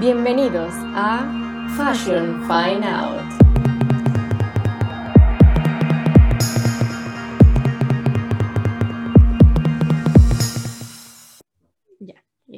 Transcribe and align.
Bienvenidos 0.00 0.72
a 0.94 1.68
Fashion 1.76 2.40
Fine 2.44 2.86
Out. 2.86 3.20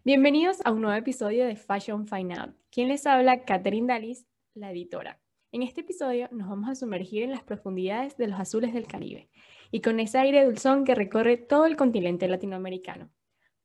Bienvenidos 0.05 0.59
a 0.65 0.71
un 0.71 0.83
nuevo 0.83 0.97
episodio 0.97 1.45
de 1.45 1.57
Fashion 1.57 2.07
Fine 2.07 2.35
Out. 2.37 2.55
¿Quién 2.71 2.87
les 2.87 3.09
habla? 3.09 3.45
Catherine 3.45 3.93
Dalis, 3.93 4.25
la 4.55 4.71
editora. 4.71 5.21
En 5.51 5.63
este 5.63 5.81
episodio 5.81 6.29
nos 6.31 6.49
vamos 6.49 6.69
a 6.69 6.77
sumergir 6.77 7.25
en 7.25 7.33
las 7.33 7.43
profundidades 7.43 8.17
de 8.17 8.29
los 8.29 8.39
azules 8.39 8.73
del 8.73 8.87
Caribe 8.87 9.31
y 9.73 9.81
con 9.81 9.99
ese 9.99 10.19
aire 10.19 10.45
dulzón 10.45 10.85
que 10.85 10.95
recorre 10.95 11.39
todo 11.39 11.67
el 11.67 11.75
continente 11.77 12.29
latinoamericano. 12.29 13.11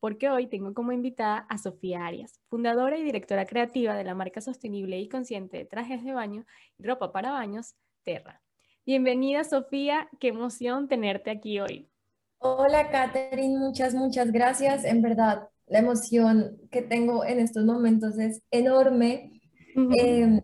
Porque 0.07 0.29
hoy 0.29 0.47
tengo 0.47 0.73
como 0.73 0.93
invitada 0.93 1.39
a 1.49 1.57
Sofía 1.57 2.05
Arias, 2.05 2.39
fundadora 2.47 2.97
y 2.97 3.03
directora 3.03 3.45
creativa 3.45 3.93
de 3.93 4.05
la 4.05 4.15
marca 4.15 4.39
sostenible 4.39 4.97
y 4.97 5.09
consciente 5.09 5.57
de 5.57 5.65
trajes 5.65 6.01
de 6.01 6.13
baño 6.13 6.45
y 6.77 6.83
ropa 6.87 7.11
para 7.11 7.31
baños, 7.31 7.75
Terra. 8.05 8.41
Bienvenida 8.85 9.43
Sofía, 9.43 10.07
qué 10.21 10.29
emoción 10.29 10.87
tenerte 10.87 11.29
aquí 11.29 11.59
hoy. 11.59 11.89
Hola 12.37 12.89
Catherine, 12.89 13.59
muchas, 13.59 13.95
muchas 13.95 14.31
gracias. 14.31 14.85
En 14.85 15.01
verdad, 15.01 15.49
la 15.65 15.79
emoción 15.79 16.57
que 16.71 16.81
tengo 16.81 17.25
en 17.25 17.41
estos 17.41 17.65
momentos 17.65 18.17
es 18.17 18.41
enorme. 18.49 19.41
Em, 19.75 20.41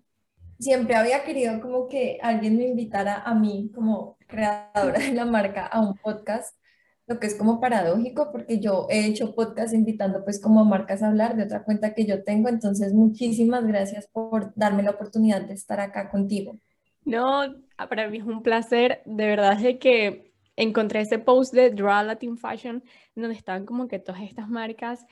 siempre 0.59 0.95
había 0.95 1.23
querido 1.23 1.61
como 1.61 1.87
que 1.87 2.19
alguien 2.21 2.57
me 2.57 2.67
invitara 2.67 3.21
a 3.21 3.33
mí 3.33 3.71
como 3.73 4.17
creadora 4.27 4.99
de 4.99 5.13
la 5.13 5.23
marca 5.23 5.65
a 5.65 5.79
un 5.79 5.95
podcast, 5.95 6.53
lo 7.05 7.19
que 7.19 7.27
es 7.27 7.35
como 7.35 7.59
paradójico 7.59 8.31
porque 8.31 8.59
yo 8.59 8.87
he 8.89 9.05
hecho 9.05 9.35
podcast 9.35 9.73
invitando 9.73 10.23
pues 10.23 10.41
como 10.41 10.61
a 10.61 10.63
marcas 10.63 11.03
a 11.03 11.07
hablar 11.07 11.35
de 11.35 11.43
otra 11.43 11.63
cuenta 11.63 11.93
que 11.93 12.05
yo 12.05 12.23
tengo, 12.23 12.49
entonces 12.49 12.93
muchísimas 12.93 13.65
gracias 13.65 14.07
por 14.07 14.53
darme 14.55 14.83
la 14.83 14.91
oportunidad 14.91 15.41
de 15.41 15.53
estar 15.53 15.79
acá 15.79 16.09
contigo. 16.09 16.59
No, 17.05 17.43
para 17.89 18.09
mí 18.09 18.19
es 18.19 18.23
un 18.23 18.43
placer, 18.43 19.01
de 19.05 19.27
verdad 19.27 19.57
de 19.57 19.77
que 19.77 20.33
encontré 20.55 21.01
ese 21.01 21.19
post 21.19 21.53
de 21.53 21.71
Draw 21.71 22.05
Latin 22.05 22.37
Fashion 22.37 22.83
donde 23.15 23.35
estaban 23.35 23.65
como 23.65 23.87
que 23.87 23.99
todas 23.99 24.21
estas 24.21 24.47
marcas 24.47 25.05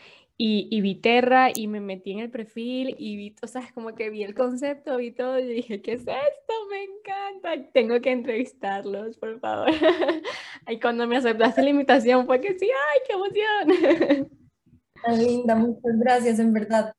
y, 0.44 0.68
y 0.72 0.82
vi 0.82 0.96
Terra 0.96 1.50
y 1.54 1.68
me 1.68 1.80
metí 1.80 2.14
en 2.14 2.20
el 2.20 2.32
perfil 2.32 2.96
y 2.98 3.16
vi, 3.16 3.36
o 3.44 3.46
sea, 3.46 3.62
como 3.76 3.94
que 3.94 4.10
vi 4.10 4.24
el 4.24 4.34
concepto, 4.34 4.98
vi 4.98 5.12
todo 5.12 5.38
y 5.38 5.46
dije, 5.46 5.84
¿qué 5.84 5.94
es 5.94 6.02
esto? 6.02 6.54
Me 6.72 6.84
encanta, 6.84 7.70
tengo 7.72 8.02
que 8.02 8.12
entrevistarlos, 8.12 9.18
por 9.18 9.40
favor. 9.40 9.68
y 10.68 10.80
cuando 10.80 11.06
me 11.06 11.18
aceptaste 11.18 11.62
la 11.62 11.70
invitación 11.70 12.26
fue 12.26 12.42
que 12.42 12.58
sí, 12.58 12.66
¡ay, 12.66 13.00
qué 13.06 13.14
emoción! 13.14 14.30
Tan 15.04 15.24
linda, 15.24 15.56
muchas 15.56 16.00
gracias, 16.00 16.40
en 16.40 16.54
verdad. 16.54 16.92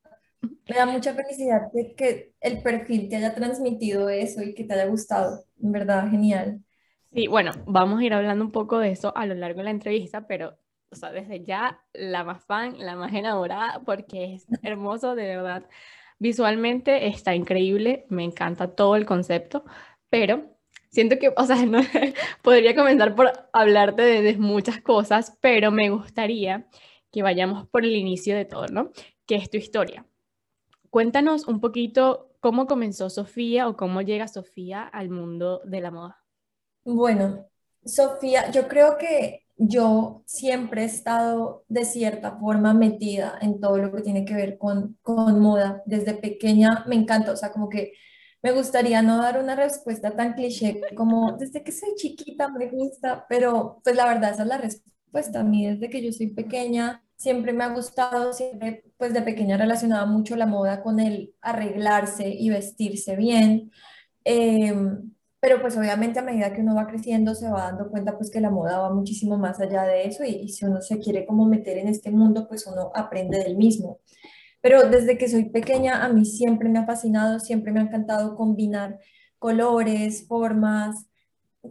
Me 0.68 0.76
da 0.76 0.86
mucha 0.86 1.12
felicidad 1.12 1.62
que, 1.74 1.96
que 1.96 2.34
el 2.40 2.62
perfil 2.62 3.08
te 3.08 3.16
haya 3.16 3.34
transmitido 3.34 4.08
eso 4.08 4.40
y 4.40 4.54
que 4.54 4.62
te 4.62 4.74
haya 4.74 4.86
gustado, 4.86 5.42
en 5.60 5.72
verdad, 5.72 6.08
genial. 6.08 6.60
Sí, 7.12 7.26
bueno, 7.26 7.50
vamos 7.66 7.98
a 7.98 8.04
ir 8.04 8.14
hablando 8.14 8.44
un 8.44 8.52
poco 8.52 8.78
de 8.78 8.92
eso 8.92 9.12
a 9.16 9.26
lo 9.26 9.34
largo 9.34 9.58
de 9.58 9.64
la 9.64 9.70
entrevista, 9.72 10.28
pero, 10.28 10.56
o 10.92 10.96
sea, 10.96 11.10
desde 11.10 11.42
ya 11.44 11.82
la 11.92 12.22
más 12.24 12.44
fan, 12.44 12.76
la 12.78 12.96
más 12.96 13.12
enamorada, 13.14 13.82
porque 13.84 14.34
es 14.34 14.46
hermoso, 14.62 15.14
de 15.14 15.24
verdad. 15.24 15.68
Visualmente 16.18 17.08
está 17.08 17.34
increíble, 17.34 18.06
me 18.08 18.24
encanta 18.24 18.74
todo 18.74 18.96
el 18.96 19.06
concepto, 19.06 19.64
pero 20.10 20.56
siento 20.90 21.18
que, 21.18 21.32
o 21.36 21.44
sea, 21.44 21.56
no, 21.66 21.80
podría 22.42 22.74
comenzar 22.74 23.14
por 23.14 23.32
hablarte 23.52 24.02
de, 24.02 24.22
de, 24.22 24.36
muchas 24.36 24.80
cosas, 24.80 25.36
pero 25.40 25.70
me 25.70 25.90
gustaría 25.90 26.68
que 27.10 27.22
vayamos 27.22 27.66
por 27.68 27.84
el 27.84 27.96
inicio 27.96 28.36
de 28.36 28.44
todo, 28.44 28.66
¿no? 28.68 28.90
Que 29.26 29.36
es 29.36 29.50
tu 29.50 29.56
historia. 29.56 30.06
Cuéntanos 30.90 31.48
un 31.48 31.60
poquito 31.60 32.34
cómo 32.40 32.66
comenzó 32.66 33.08
Sofía 33.08 33.68
o 33.68 33.76
cómo 33.76 34.02
llega 34.02 34.28
Sofía 34.28 34.82
al 34.82 35.08
mundo 35.08 35.62
de 35.64 35.80
la 35.80 35.90
moda. 35.90 36.22
Bueno, 36.84 37.46
Sofía, 37.84 38.50
yo 38.50 38.68
creo 38.68 38.98
que 38.98 39.46
yo 39.68 40.22
siempre 40.26 40.82
he 40.82 40.84
estado 40.86 41.64
de 41.68 41.84
cierta 41.84 42.38
forma 42.38 42.74
metida 42.74 43.38
en 43.40 43.60
todo 43.60 43.78
lo 43.78 43.92
que 43.92 44.02
tiene 44.02 44.24
que 44.24 44.34
ver 44.34 44.58
con, 44.58 44.98
con 45.02 45.40
moda. 45.40 45.82
Desde 45.86 46.14
pequeña 46.14 46.84
me 46.88 46.96
encanta, 46.96 47.32
o 47.32 47.36
sea, 47.36 47.52
como 47.52 47.68
que 47.68 47.92
me 48.42 48.52
gustaría 48.52 49.02
no 49.02 49.18
dar 49.18 49.38
una 49.38 49.54
respuesta 49.54 50.16
tan 50.16 50.34
cliché 50.34 50.80
como 50.96 51.36
desde 51.38 51.62
que 51.62 51.70
soy 51.72 51.94
chiquita 51.96 52.48
me 52.48 52.68
gusta, 52.70 53.24
pero 53.28 53.80
pues 53.84 53.94
la 53.96 54.06
verdad 54.06 54.32
es 54.32 54.46
la 54.46 54.58
respuesta. 54.58 55.40
A 55.40 55.44
mí 55.44 55.66
desde 55.66 55.88
que 55.90 56.02
yo 56.02 56.12
soy 56.12 56.28
pequeña 56.28 57.04
siempre 57.16 57.52
me 57.52 57.64
ha 57.64 57.68
gustado, 57.68 58.32
siempre 58.32 58.84
pues 58.96 59.12
de 59.14 59.22
pequeña 59.22 59.56
relacionaba 59.56 60.06
mucho 60.06 60.34
la 60.36 60.46
moda 60.46 60.82
con 60.82 60.98
el 60.98 61.34
arreglarse 61.40 62.28
y 62.28 62.50
vestirse 62.50 63.16
bien. 63.16 63.70
Em, 64.24 65.12
pero 65.42 65.60
pues 65.60 65.76
obviamente 65.76 66.20
a 66.20 66.22
medida 66.22 66.52
que 66.52 66.60
uno 66.60 66.76
va 66.76 66.86
creciendo 66.86 67.34
se 67.34 67.50
va 67.50 67.64
dando 67.64 67.90
cuenta 67.90 68.16
pues 68.16 68.30
que 68.30 68.40
la 68.40 68.50
moda 68.50 68.78
va 68.78 68.94
muchísimo 68.94 69.36
más 69.38 69.58
allá 69.58 69.82
de 69.82 70.06
eso 70.06 70.22
y, 70.22 70.48
si 70.48 70.64
uno 70.64 70.80
se 70.80 71.00
quiere 71.00 71.26
como 71.26 71.46
meter 71.46 71.78
en 71.78 71.88
este 71.88 72.12
mundo 72.12 72.46
pues 72.46 72.64
uno 72.68 72.92
aprende 72.94 73.38
del 73.38 73.56
mismo. 73.56 73.98
Pero 74.60 74.88
desde 74.88 75.18
que 75.18 75.28
soy 75.28 75.46
pequeña 75.50 76.04
a 76.04 76.08
mí 76.10 76.24
siempre 76.26 76.68
me 76.68 76.78
ha 76.78 76.86
fascinado, 76.86 77.40
siempre 77.40 77.72
me 77.72 77.80
ha 77.80 77.82
encantado 77.82 78.36
combinar 78.36 79.00
colores, 79.40 80.28
formas. 80.28 81.08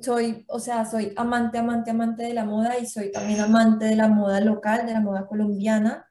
Soy, 0.01 0.43
o 0.49 0.59
sea, 0.59 0.85
soy 0.85 1.13
amante, 1.15 1.57
amante, 1.57 1.91
amante 1.91 2.23
de 2.23 2.33
la 2.33 2.43
moda 2.43 2.77
y 2.77 2.85
soy 2.85 3.09
también 3.09 3.39
amante 3.39 3.85
de 3.85 3.95
la 3.95 4.09
moda 4.09 4.41
local, 4.41 4.85
de 4.85 4.91
la 4.91 4.99
moda 4.99 5.27
colombiana, 5.27 6.07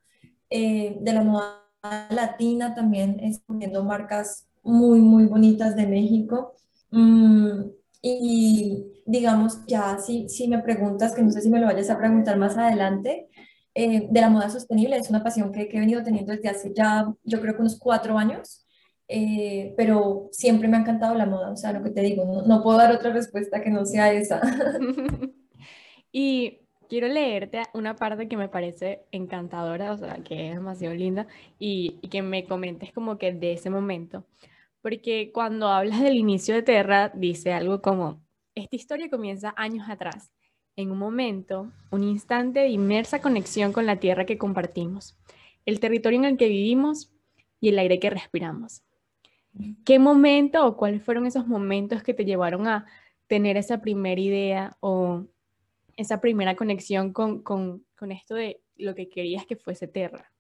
eh, 0.48 0.97
de 0.98 1.12
la 1.12 1.22
moda 1.22 1.66
latina 2.09 2.75
también, 2.75 3.21
escogiendo 3.21 3.84
marcas 3.84 4.48
muy, 4.62 5.00
muy 5.00 5.27
bonitas 5.27 5.77
de 5.77 5.87
México. 5.87 6.54
Mm, 6.90 7.70
y 8.02 8.84
digamos, 9.06 9.66
ya 9.66 9.98
si, 9.98 10.28
si 10.28 10.48
me 10.48 10.60
preguntas, 10.60 11.14
que 11.14 11.22
no 11.22 11.30
sé 11.30 11.42
si 11.42 11.50
me 11.50 11.60
lo 11.60 11.66
vayas 11.66 11.90
a 11.90 11.98
preguntar 11.98 12.38
más 12.38 12.56
adelante, 12.56 13.28
eh, 13.74 14.08
de 14.10 14.20
la 14.20 14.30
moda 14.30 14.50
sostenible 14.50 14.96
es 14.96 15.10
una 15.10 15.22
pasión 15.22 15.52
que, 15.52 15.68
que, 15.68 15.76
he 15.76 15.80
venido 15.80 16.02
teniendo 16.02 16.32
desde 16.32 16.48
hace 16.48 16.72
ya, 16.74 17.12
yo 17.24 17.40
creo 17.40 17.54
que 17.54 17.60
unos 17.60 17.78
cuatro 17.78 18.18
años, 18.18 18.66
eh, 19.08 19.74
pero 19.76 20.28
siempre 20.32 20.68
me 20.68 20.76
ha 20.76 20.80
encantado 20.80 21.14
la 21.14 21.26
moda, 21.26 21.50
o 21.50 21.56
sea, 21.56 21.72
lo 21.72 21.82
que 21.82 21.90
te 21.90 22.00
digo, 22.02 22.24
no, 22.24 22.42
no 22.42 22.62
puedo 22.62 22.78
dar 22.78 22.92
otra 22.94 23.12
respuesta 23.12 23.60
que 23.62 23.70
no 23.70 23.84
sea 23.84 24.12
esa. 24.12 24.40
y 26.12 26.60
quiero 26.88 27.08
leerte 27.08 27.62
una 27.74 27.96
parte 27.96 28.28
que 28.28 28.36
me 28.36 28.48
parece 28.48 29.02
encantadora, 29.12 29.92
o 29.92 29.98
sea, 29.98 30.16
que 30.24 30.48
es 30.50 30.54
demasiado 30.54 30.94
linda, 30.94 31.26
y, 31.58 31.98
y 32.02 32.08
que 32.08 32.22
me 32.22 32.44
comentes 32.44 32.92
como 32.92 33.18
que 33.18 33.32
de 33.32 33.52
ese 33.54 33.70
momento 33.70 34.24
porque 34.82 35.30
cuando 35.32 35.68
hablas 35.68 36.00
del 36.00 36.16
inicio 36.16 36.54
de 36.54 36.62
Terra, 36.62 37.10
dice 37.14 37.52
algo 37.52 37.82
como, 37.82 38.22
esta 38.54 38.76
historia 38.76 39.10
comienza 39.10 39.54
años 39.56 39.88
atrás, 39.88 40.32
en 40.76 40.91
un 40.91 40.98
momento, 40.98 41.70
un 41.91 42.04
instante 42.04 42.60
de 42.60 42.68
inmersa 42.68 43.20
conexión 43.20 43.72
con 43.72 43.86
la 43.86 43.96
tierra 43.96 44.24
que 44.24 44.38
compartimos, 44.38 45.18
el 45.66 45.80
territorio 45.80 46.18
en 46.18 46.24
el 46.24 46.36
que 46.36 46.48
vivimos 46.48 47.12
y 47.60 47.68
el 47.68 47.78
aire 47.78 47.98
que 47.98 48.10
respiramos. 48.10 48.82
¿Qué 49.84 49.98
momento 49.98 50.64
o 50.64 50.76
cuáles 50.76 51.02
fueron 51.02 51.26
esos 51.26 51.47
momentos 51.47 52.02
que 52.02 52.14
te 52.14 52.24
llevaron 52.24 52.66
a 52.68 52.86
tener 53.26 53.56
esa 53.56 53.80
primera 53.80 54.20
idea 54.20 54.76
o 54.80 55.26
esa 55.97 56.20
primera 56.20 56.54
conexión 56.56 57.12
con, 57.12 57.42
con, 57.42 57.84
con 57.97 58.12
esto 58.12 58.34
de 58.34 58.60
lo 58.76 58.94
que 58.94 59.08
querías 59.08 59.47
que 59.47 59.56
fuese 59.56 59.88
Terra? 59.88 60.32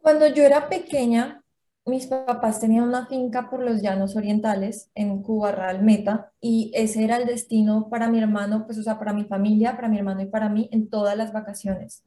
Cuando 0.00 0.26
yo 0.26 0.42
era 0.42 0.68
pequeña, 0.68 1.41
mis 1.84 2.06
papás 2.06 2.60
tenían 2.60 2.84
una 2.84 3.06
finca 3.06 3.50
por 3.50 3.60
los 3.60 3.82
llanos 3.82 4.14
orientales 4.14 4.90
en 4.94 5.24
Real 5.24 5.82
Meta 5.82 6.32
y 6.40 6.70
ese 6.74 7.02
era 7.02 7.16
el 7.16 7.26
destino 7.26 7.88
para 7.90 8.08
mi 8.08 8.20
hermano, 8.20 8.66
pues 8.66 8.78
o 8.78 8.82
sea, 8.82 8.98
para 8.98 9.12
mi 9.12 9.24
familia, 9.24 9.74
para 9.74 9.88
mi 9.88 9.98
hermano 9.98 10.22
y 10.22 10.26
para 10.26 10.48
mí 10.48 10.68
en 10.72 10.88
todas 10.88 11.16
las 11.16 11.32
vacaciones. 11.32 12.04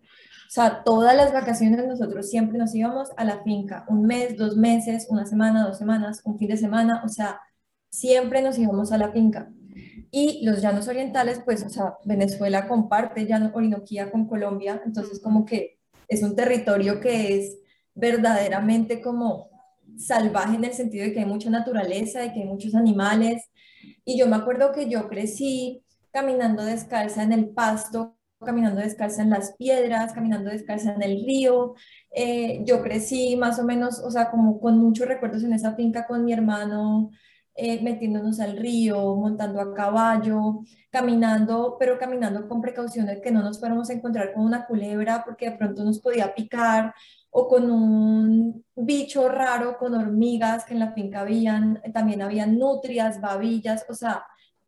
O 0.47 0.51
sea, 0.51 0.83
todas 0.83 1.15
las 1.15 1.33
vacaciones 1.33 1.85
nosotros 1.85 2.29
siempre 2.29 2.57
nos 2.57 2.73
íbamos 2.73 3.09
a 3.17 3.25
la 3.25 3.43
finca, 3.43 3.85
un 3.89 4.03
mes, 4.03 4.37
dos 4.37 4.55
meses, 4.55 5.07
una 5.09 5.25
semana, 5.25 5.67
dos 5.67 5.77
semanas, 5.77 6.21
un 6.23 6.37
fin 6.37 6.49
de 6.49 6.57
semana, 6.57 7.01
o 7.03 7.09
sea, 7.09 7.41
siempre 7.89 8.41
nos 8.41 8.57
íbamos 8.57 8.91
a 8.91 8.97
la 8.97 9.11
finca. 9.11 9.51
Y 10.11 10.45
los 10.45 10.61
llanos 10.61 10.87
orientales, 10.87 11.41
pues, 11.43 11.65
o 11.65 11.69
sea, 11.69 11.95
Venezuela 12.05 12.67
comparte 12.69 13.25
llano 13.25 13.51
Orinoquía 13.53 14.11
con 14.11 14.27
Colombia, 14.27 14.81
entonces 14.85 15.19
como 15.19 15.43
que 15.45 15.79
es 16.07 16.23
un 16.23 16.35
territorio 16.35 17.01
que 17.01 17.37
es 17.37 17.57
verdaderamente 17.93 19.01
como 19.01 19.54
salvaje 19.97 20.55
en 20.55 20.65
el 20.65 20.73
sentido 20.73 21.05
de 21.05 21.13
que 21.13 21.19
hay 21.19 21.25
mucha 21.25 21.49
naturaleza, 21.49 22.21
de 22.21 22.33
que 22.33 22.41
hay 22.41 22.45
muchos 22.47 22.75
animales. 22.75 23.43
Y 24.03 24.17
yo 24.17 24.27
me 24.27 24.35
acuerdo 24.35 24.71
que 24.71 24.89
yo 24.89 25.07
crecí 25.07 25.83
caminando 26.11 26.63
descalza 26.63 27.23
en 27.23 27.33
el 27.33 27.49
pasto, 27.49 28.15
caminando 28.43 28.81
descalza 28.81 29.21
en 29.21 29.29
las 29.29 29.53
piedras, 29.57 30.13
caminando 30.13 30.49
descalza 30.49 30.93
en 30.93 31.01
el 31.03 31.25
río. 31.25 31.75
Eh, 32.11 32.61
yo 32.65 32.81
crecí 32.81 33.35
más 33.35 33.59
o 33.59 33.63
menos, 33.63 33.99
o 33.99 34.11
sea, 34.11 34.31
como 34.31 34.59
con 34.59 34.77
muchos 34.77 35.07
recuerdos 35.07 35.43
en 35.43 35.53
esa 35.53 35.75
finca 35.75 36.05
con 36.05 36.23
mi 36.23 36.33
hermano, 36.33 37.11
eh, 37.57 37.81
metiéndonos 37.81 38.39
al 38.41 38.57
río, 38.57 39.15
montando 39.15 39.61
a 39.61 39.73
caballo, 39.73 40.61
caminando, 40.89 41.77
pero 41.79 41.97
caminando 41.97 42.47
con 42.49 42.61
precaución 42.61 43.05
de 43.05 43.21
que 43.21 43.31
no 43.31 43.41
nos 43.41 43.59
fuéramos 43.59 43.89
a 43.89 43.93
encontrar 43.93 44.33
con 44.33 44.43
una 44.45 44.65
culebra 44.65 45.23
porque 45.25 45.49
de 45.49 45.57
pronto 45.57 45.83
nos 45.85 46.01
podía 46.01 46.35
picar 46.35 46.93
o 47.37 47.49
con 47.49 47.69
un 47.69 48.63
bicho 48.77 49.27
raro, 49.27 49.77
con 49.77 49.93
hormigas 49.93 50.63
que 50.63 50.73
en 50.73 50.79
la 50.79 50.93
finca 50.93 51.19
habían, 51.19 51.81
también 51.93 52.21
habían 52.21 52.57
nutrias, 52.57 53.19
babillas, 53.19 53.85
o 53.89 53.93
sea, 53.93 54.23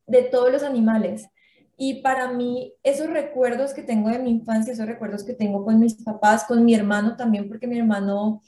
de 0.05 0.23
todos 0.23 0.51
los 0.51 0.63
animales. 0.63 1.29
Y 1.77 2.01
para 2.01 2.29
mí, 2.33 2.73
esos 2.83 3.09
recuerdos 3.09 3.73
que 3.73 3.83
tengo 3.83 4.09
de 4.09 4.19
mi 4.19 4.31
infancia, 4.31 4.73
esos 4.73 4.85
recuerdos 4.85 5.23
que 5.23 5.33
tengo 5.33 5.63
con 5.63 5.79
mis 5.79 6.03
papás, 6.03 6.43
con 6.43 6.65
mi 6.65 6.75
hermano 6.75 7.15
también, 7.15 7.47
porque 7.47 7.67
mi 7.67 7.77
hermano, 7.79 8.41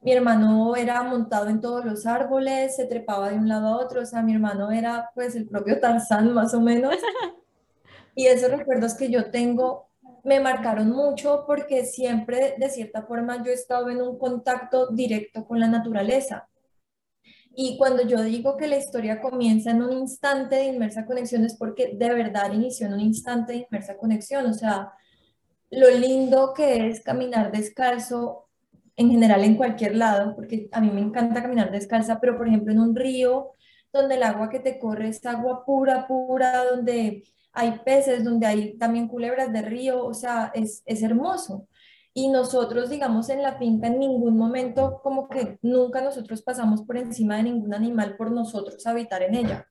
mi 0.00 0.12
hermano 0.12 0.76
era 0.76 1.02
montado 1.02 1.48
en 1.48 1.60
todos 1.60 1.84
los 1.84 2.06
árboles, 2.06 2.76
se 2.76 2.86
trepaba 2.86 3.30
de 3.30 3.38
un 3.38 3.48
lado 3.48 3.66
a 3.66 3.84
otro, 3.84 4.02
o 4.02 4.06
sea, 4.06 4.22
mi 4.22 4.32
hermano 4.32 4.70
era 4.70 5.10
pues 5.12 5.34
el 5.34 5.48
propio 5.48 5.80
Tarzán 5.80 6.32
más 6.32 6.54
o 6.54 6.60
menos. 6.60 6.94
Y 8.18 8.28
esos 8.28 8.50
recuerdos 8.50 8.94
que 8.94 9.10
yo 9.10 9.30
tengo 9.30 9.85
me 10.26 10.40
marcaron 10.40 10.90
mucho 10.90 11.44
porque 11.46 11.84
siempre, 11.84 12.56
de 12.58 12.68
cierta 12.68 13.02
forma, 13.02 13.44
yo 13.44 13.52
he 13.52 13.54
estado 13.54 13.90
en 13.90 14.02
un 14.02 14.18
contacto 14.18 14.88
directo 14.88 15.46
con 15.46 15.60
la 15.60 15.68
naturaleza. 15.68 16.48
Y 17.54 17.78
cuando 17.78 18.02
yo 18.02 18.20
digo 18.22 18.56
que 18.56 18.66
la 18.66 18.76
historia 18.76 19.20
comienza 19.20 19.70
en 19.70 19.82
un 19.82 19.92
instante 19.92 20.56
de 20.56 20.64
inmersa 20.64 21.06
conexión 21.06 21.44
es 21.44 21.56
porque 21.56 21.92
de 21.94 22.12
verdad 22.12 22.52
inició 22.52 22.88
en 22.88 22.94
un 22.94 23.00
instante 23.00 23.52
de 23.52 23.66
inmersa 23.70 23.96
conexión. 23.96 24.46
O 24.46 24.52
sea, 24.52 24.90
lo 25.70 25.90
lindo 25.90 26.52
que 26.54 26.88
es 26.88 27.04
caminar 27.04 27.52
descalzo 27.52 28.48
en 28.96 29.10
general 29.10 29.44
en 29.44 29.56
cualquier 29.56 29.94
lado, 29.94 30.34
porque 30.34 30.68
a 30.72 30.80
mí 30.80 30.90
me 30.90 31.02
encanta 31.02 31.40
caminar 31.40 31.70
descalza, 31.70 32.18
pero 32.20 32.36
por 32.36 32.48
ejemplo 32.48 32.72
en 32.72 32.80
un 32.80 32.96
río 32.96 33.52
donde 33.92 34.16
el 34.16 34.24
agua 34.24 34.48
que 34.50 34.58
te 34.58 34.78
corre 34.80 35.08
es 35.10 35.24
agua 35.24 35.64
pura, 35.64 36.08
pura, 36.08 36.64
donde 36.64 37.22
hay 37.56 37.80
peces, 37.84 38.22
donde 38.22 38.46
hay 38.46 38.78
también 38.78 39.08
culebras 39.08 39.52
de 39.52 39.62
río, 39.62 40.04
o 40.04 40.14
sea, 40.14 40.52
es, 40.54 40.82
es 40.86 41.02
hermoso 41.02 41.66
y 42.18 42.28
nosotros, 42.30 42.88
digamos, 42.88 43.28
en 43.28 43.42
la 43.42 43.58
finca 43.58 43.88
en 43.88 43.98
ningún 43.98 44.38
momento, 44.38 45.00
como 45.02 45.28
que 45.28 45.58
nunca 45.60 46.00
nosotros 46.00 46.40
pasamos 46.40 46.80
por 46.82 46.96
encima 46.96 47.36
de 47.36 47.42
ningún 47.42 47.74
animal 47.74 48.16
por 48.16 48.30
nosotros 48.32 48.86
habitar 48.86 49.22
en 49.22 49.34
ella, 49.34 49.68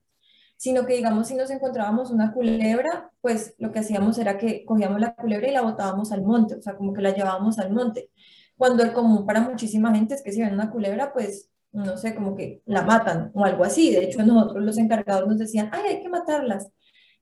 sino 0.56 0.86
que, 0.86 0.94
digamos, 0.94 1.28
si 1.28 1.34
nos 1.34 1.50
encontrábamos 1.50 2.12
una 2.12 2.34
culebra, 2.34 3.12
pues 3.20 3.56
lo 3.58 3.72
que 3.72 3.80
hacíamos 3.80 4.20
era 4.20 4.38
que 4.38 4.64
cogíamos 4.64 5.02
la 5.02 5.16
culebra 5.16 5.48
y 5.48 5.54
la 5.54 5.64
botábamos 5.64 6.12
al 6.12 6.22
monte, 6.22 6.54
o 6.54 6.62
sea, 6.62 6.78
como 6.78 6.94
que 6.94 7.02
la 7.02 7.16
llevábamos 7.16 7.58
al 7.58 7.72
monte. 7.74 8.12
Cuando 8.58 8.84
el 8.84 8.94
común 8.94 9.26
para 9.26 9.42
muchísima 9.42 9.92
gente 9.96 10.14
es 10.14 10.22
que 10.22 10.32
si 10.32 10.40
ven 10.42 10.54
una 10.54 10.70
culebra, 10.70 11.14
pues, 11.14 11.50
no 11.72 11.98
sé, 11.98 12.14
como 12.14 12.36
que 12.36 12.62
la 12.68 12.84
matan 12.84 13.32
o 13.34 13.44
algo 13.44 13.64
así. 13.64 13.90
De 13.92 14.04
hecho, 14.04 14.22
nosotros 14.24 14.64
los 14.64 14.78
encargados 14.78 15.28
nos 15.28 15.40
decían, 15.40 15.70
ay, 15.74 15.96
hay 15.96 16.02
que 16.04 16.10
matarlas. 16.10 16.70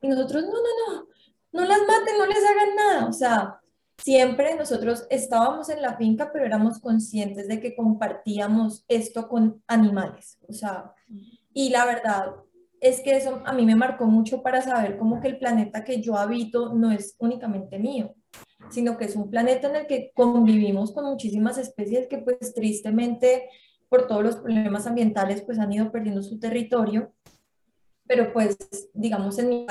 Y 0.03 0.07
nosotros, 0.09 0.43
no, 0.43 0.51
no, 0.51 0.93
no, 0.93 1.07
no 1.53 1.65
las 1.65 1.79
maten, 1.79 2.17
no 2.17 2.25
les 2.27 2.43
hagan 2.43 2.75
nada. 2.75 3.07
O 3.07 3.13
sea, 3.13 3.61
siempre 3.97 4.55
nosotros 4.55 5.07
estábamos 5.09 5.69
en 5.69 5.81
la 5.81 5.95
finca, 5.95 6.31
pero 6.31 6.45
éramos 6.45 6.79
conscientes 6.79 7.47
de 7.47 7.59
que 7.59 7.75
compartíamos 7.75 8.83
esto 8.87 9.27
con 9.27 9.63
animales. 9.65 10.37
O 10.47 10.53
sea, 10.53 10.93
y 11.53 11.69
la 11.69 11.85
verdad 11.85 12.35
es 12.81 12.99
que 12.99 13.15
eso 13.15 13.41
a 13.45 13.53
mí 13.53 13.65
me 13.65 13.75
marcó 13.75 14.05
mucho 14.05 14.43
para 14.43 14.61
saber 14.61 14.97
cómo 14.97 15.21
que 15.21 15.29
el 15.29 15.39
planeta 15.39 15.85
que 15.85 16.01
yo 16.01 16.17
habito 16.17 16.73
no 16.73 16.91
es 16.91 17.15
únicamente 17.17 17.79
mío, 17.79 18.13
sino 18.69 18.97
que 18.97 19.05
es 19.05 19.15
un 19.15 19.29
planeta 19.29 19.69
en 19.69 19.77
el 19.77 19.87
que 19.87 20.11
convivimos 20.13 20.91
con 20.91 21.05
muchísimas 21.05 21.57
especies 21.57 22.07
que 22.07 22.17
pues 22.17 22.53
tristemente 22.53 23.47
por 23.87 24.07
todos 24.07 24.23
los 24.23 24.35
problemas 24.35 24.85
ambientales 24.85 25.41
pues 25.43 25.59
han 25.59 25.71
ido 25.71 25.93
perdiendo 25.93 26.21
su 26.23 26.39
territorio, 26.39 27.13
pero 28.05 28.33
pues 28.33 28.57
digamos 28.93 29.39
en 29.39 29.49
mi 29.49 29.65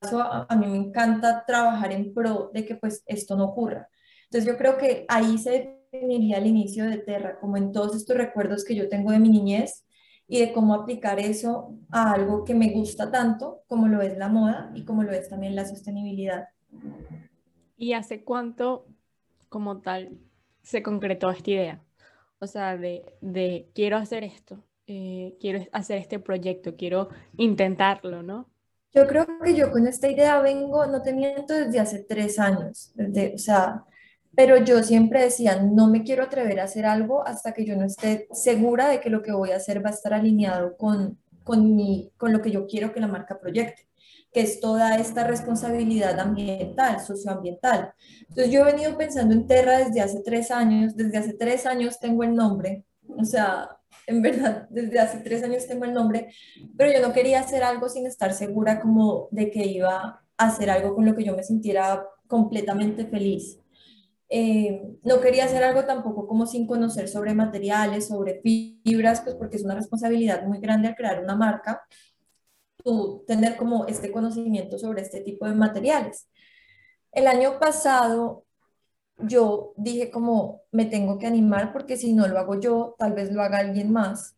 a, 0.00 0.56
mí 0.56 0.66
me 0.66 0.76
encanta 0.76 1.44
trabajar 1.46 1.92
en 1.92 2.12
pro 2.12 2.50
de 2.52 2.64
que 2.64 2.76
pues 2.76 3.02
esto 3.06 3.36
no 3.36 3.44
ocurra. 3.44 3.88
Entonces 4.24 4.50
yo 4.50 4.58
creo 4.58 4.76
que 4.76 5.04
ahí 5.08 5.38
se 5.38 5.80
definiría 5.92 6.38
el 6.38 6.46
inicio 6.46 6.84
de 6.84 6.98
Terra, 6.98 7.38
como 7.40 7.56
en 7.56 7.72
todos 7.72 7.94
estos 7.96 8.16
recuerdos 8.16 8.64
que 8.64 8.74
yo 8.74 8.88
tengo 8.88 9.12
de 9.12 9.18
mi 9.18 9.28
niñez 9.28 9.84
y 10.28 10.40
de 10.40 10.52
cómo 10.52 10.74
aplicar 10.74 11.20
eso 11.20 11.78
a 11.90 12.12
algo 12.12 12.44
que 12.44 12.54
me 12.54 12.70
gusta 12.70 13.10
tanto 13.10 13.62
como 13.68 13.88
lo 13.88 14.02
es 14.02 14.18
la 14.18 14.28
moda 14.28 14.72
y 14.74 14.84
como 14.84 15.04
lo 15.04 15.12
es 15.12 15.28
también 15.28 15.54
la 15.54 15.64
sostenibilidad. 15.64 16.48
¿Y 17.76 17.92
hace 17.92 18.24
cuánto 18.24 18.86
como 19.48 19.80
tal 19.80 20.18
se 20.62 20.82
concretó 20.82 21.30
esta 21.30 21.50
idea? 21.50 21.82
O 22.38 22.46
sea, 22.46 22.76
de, 22.76 23.04
de 23.20 23.70
quiero 23.74 23.96
hacer 23.96 24.24
esto, 24.24 24.62
eh, 24.86 25.36
quiero 25.40 25.64
hacer 25.72 25.98
este 25.98 26.18
proyecto, 26.18 26.76
quiero 26.76 27.08
intentarlo, 27.36 28.22
¿no? 28.22 28.48
Yo 28.96 29.06
creo 29.06 29.26
que 29.44 29.54
yo 29.54 29.70
con 29.70 29.86
esta 29.86 30.08
idea 30.08 30.40
vengo, 30.40 30.86
no 30.86 31.02
te 31.02 31.12
miento, 31.12 31.52
desde 31.52 31.78
hace 31.78 31.98
tres 32.04 32.38
años, 32.38 32.92
desde, 32.94 33.34
o 33.34 33.38
sea, 33.38 33.84
pero 34.34 34.56
yo 34.56 34.82
siempre 34.82 35.20
decía, 35.20 35.60
no 35.60 35.88
me 35.88 36.02
quiero 36.02 36.22
atrever 36.22 36.60
a 36.60 36.64
hacer 36.64 36.86
algo 36.86 37.22
hasta 37.26 37.52
que 37.52 37.66
yo 37.66 37.76
no 37.76 37.84
esté 37.84 38.26
segura 38.32 38.88
de 38.88 39.00
que 39.00 39.10
lo 39.10 39.22
que 39.22 39.32
voy 39.32 39.50
a 39.50 39.56
hacer 39.56 39.84
va 39.84 39.90
a 39.90 39.92
estar 39.92 40.14
alineado 40.14 40.78
con, 40.78 41.18
con, 41.44 41.76
mi, 41.76 42.10
con 42.16 42.32
lo 42.32 42.40
que 42.40 42.50
yo 42.50 42.66
quiero 42.66 42.94
que 42.94 43.00
la 43.00 43.06
marca 43.06 43.38
proyecte, 43.38 43.86
que 44.32 44.40
es 44.40 44.60
toda 44.60 44.96
esta 44.96 45.24
responsabilidad 45.24 46.18
ambiental, 46.18 46.98
socioambiental. 47.00 47.92
Entonces 48.30 48.50
yo 48.50 48.62
he 48.62 48.72
venido 48.72 48.96
pensando 48.96 49.34
en 49.34 49.46
Terra 49.46 49.76
desde 49.76 50.00
hace 50.00 50.22
tres 50.22 50.50
años, 50.50 50.96
desde 50.96 51.18
hace 51.18 51.34
tres 51.34 51.66
años 51.66 52.00
tengo 52.00 52.24
el 52.24 52.34
nombre, 52.34 52.86
o 53.08 53.26
sea, 53.26 53.75
en 54.06 54.22
verdad, 54.22 54.68
desde 54.70 54.98
hace 55.00 55.18
tres 55.18 55.42
años 55.42 55.66
tengo 55.66 55.84
el 55.84 55.92
nombre, 55.92 56.32
pero 56.76 56.92
yo 56.92 57.06
no 57.06 57.12
quería 57.12 57.40
hacer 57.40 57.62
algo 57.62 57.88
sin 57.88 58.06
estar 58.06 58.32
segura 58.32 58.80
como 58.80 59.28
de 59.32 59.50
que 59.50 59.66
iba 59.66 60.22
a 60.36 60.46
hacer 60.46 60.70
algo 60.70 60.94
con 60.94 61.04
lo 61.04 61.16
que 61.16 61.24
yo 61.24 61.34
me 61.36 61.42
sintiera 61.42 62.06
completamente 62.28 63.06
feliz. 63.06 63.58
Eh, 64.28 64.82
no 65.02 65.20
quería 65.20 65.44
hacer 65.44 65.62
algo 65.62 65.84
tampoco 65.84 66.26
como 66.26 66.46
sin 66.46 66.66
conocer 66.66 67.08
sobre 67.08 67.34
materiales, 67.34 68.08
sobre 68.08 68.40
fibras, 68.40 69.20
pues 69.22 69.36
porque 69.36 69.56
es 69.56 69.64
una 69.64 69.74
responsabilidad 69.74 70.44
muy 70.46 70.58
grande 70.58 70.88
al 70.88 70.96
crear 70.96 71.22
una 71.22 71.36
marca, 71.36 71.82
tú 72.84 73.24
tener 73.26 73.56
como 73.56 73.86
este 73.86 74.12
conocimiento 74.12 74.78
sobre 74.78 75.02
este 75.02 75.20
tipo 75.20 75.46
de 75.46 75.54
materiales. 75.54 76.28
El 77.12 77.26
año 77.26 77.58
pasado 77.58 78.45
yo 79.18 79.72
dije 79.76 80.10
como 80.10 80.62
me 80.72 80.84
tengo 80.86 81.18
que 81.18 81.26
animar 81.26 81.72
porque 81.72 81.96
si 81.96 82.12
no 82.12 82.28
lo 82.28 82.38
hago 82.38 82.60
yo, 82.60 82.94
tal 82.98 83.12
vez 83.14 83.32
lo 83.32 83.42
haga 83.42 83.58
alguien 83.58 83.92
más. 83.92 84.36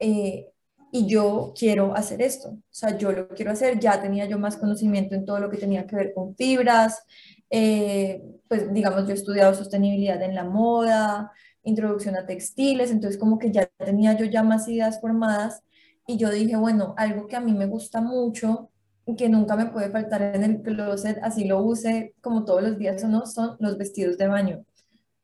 Eh, 0.00 0.48
y 0.92 1.06
yo 1.06 1.54
quiero 1.58 1.94
hacer 1.96 2.20
esto, 2.20 2.50
o 2.50 2.58
sea, 2.70 2.98
yo 2.98 3.12
lo 3.12 3.28
quiero 3.28 3.50
hacer, 3.52 3.80
ya 3.80 4.02
tenía 4.02 4.26
yo 4.26 4.38
más 4.38 4.58
conocimiento 4.58 5.14
en 5.14 5.24
todo 5.24 5.38
lo 5.40 5.48
que 5.48 5.56
tenía 5.56 5.86
que 5.86 5.96
ver 5.96 6.12
con 6.12 6.36
fibras, 6.36 7.04
eh, 7.48 8.22
pues 8.48 8.72
digamos, 8.74 9.04
yo 9.06 9.12
he 9.12 9.14
estudiado 9.14 9.54
sostenibilidad 9.54 10.20
en 10.22 10.34
la 10.34 10.44
moda, 10.44 11.32
introducción 11.62 12.16
a 12.16 12.26
textiles, 12.26 12.90
entonces 12.90 13.18
como 13.18 13.38
que 13.38 13.50
ya 13.52 13.66
tenía 13.78 14.14
yo 14.18 14.26
ya 14.26 14.42
más 14.42 14.68
ideas 14.68 15.00
formadas 15.00 15.62
y 16.06 16.18
yo 16.18 16.30
dije, 16.30 16.56
bueno, 16.56 16.94
algo 16.98 17.26
que 17.26 17.36
a 17.36 17.40
mí 17.40 17.54
me 17.54 17.66
gusta 17.66 18.00
mucho 18.02 18.71
que 19.16 19.28
nunca 19.28 19.56
me 19.56 19.66
puede 19.66 19.90
faltar 19.90 20.22
en 20.22 20.44
el 20.44 20.62
closet, 20.62 21.18
así 21.22 21.44
lo 21.44 21.62
use 21.62 22.14
como 22.20 22.44
todos 22.44 22.62
los 22.62 22.78
días 22.78 23.02
o 23.04 23.08
no, 23.08 23.26
son 23.26 23.56
los 23.58 23.76
vestidos 23.76 24.16
de 24.18 24.28
baño. 24.28 24.64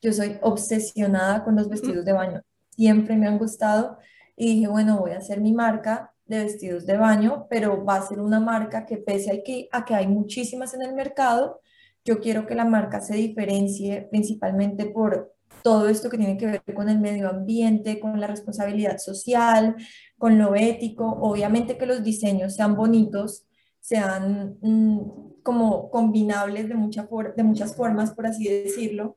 Yo 0.01 0.13
soy 0.13 0.39
obsesionada 0.43 1.45
con 1.45 1.57
los 1.57 1.69
vestidos 1.69 2.05
de 2.05 2.13
baño. 2.13 2.43
Siempre 2.71 3.17
me 3.17 3.27
han 3.27 3.39
gustado 3.39 3.99
y 4.37 4.55
dije, 4.55 4.69
bueno, 4.69 4.99
voy 4.99 5.13
a 5.13 5.19
hacer 5.19 5.41
mi 5.41 5.53
marca 5.53 6.13
de 6.27 6.45
vestidos 6.45 6.87
de 6.87 6.97
baño, 6.97 7.47
pero 7.49 7.85
va 7.85 7.97
a 7.97 8.07
ser 8.07 8.21
una 8.21 8.39
marca 8.39 8.87
que 8.87 8.99
pese 8.99 9.33
a 9.33 9.43
que, 9.43 9.69
a 9.73 9.85
que 9.85 9.95
hay 9.95 10.07
muchísimas 10.07 10.75
en 10.75 10.83
el 10.83 10.95
mercado, 10.95 11.61
yo 12.05 12.21
quiero 12.21 12.47
que 12.47 12.55
la 12.55 12.65
marca 12.65 13.01
se 13.01 13.15
diferencie 13.17 14.09
principalmente 14.11 14.87
por 14.87 15.35
todo 15.63 15.89
esto 15.89 16.09
que 16.09 16.19
tiene 16.19 16.39
que 16.39 16.47
ver 16.47 16.63
con 16.75 16.89
el 16.89 17.01
medio 17.01 17.29
ambiente, 17.29 17.99
con 17.99 18.21
la 18.21 18.27
responsabilidad 18.27 18.99
social, 18.99 19.77
con 20.17 20.39
lo 20.39 20.55
ético, 20.55 21.05
obviamente 21.21 21.77
que 21.77 21.87
los 21.87 22.03
diseños 22.03 22.55
sean 22.55 22.77
bonitos, 22.77 23.48
sean 23.89 24.59
mm, 24.61 25.43
como 25.43 25.91
combinables 25.91 26.69
de, 26.69 26.75
mucha 26.75 27.09
de 27.35 27.43
muchas 27.43 27.75
formas, 27.75 28.13
por 28.13 28.27
así 28.27 28.47
decirlo, 28.47 29.17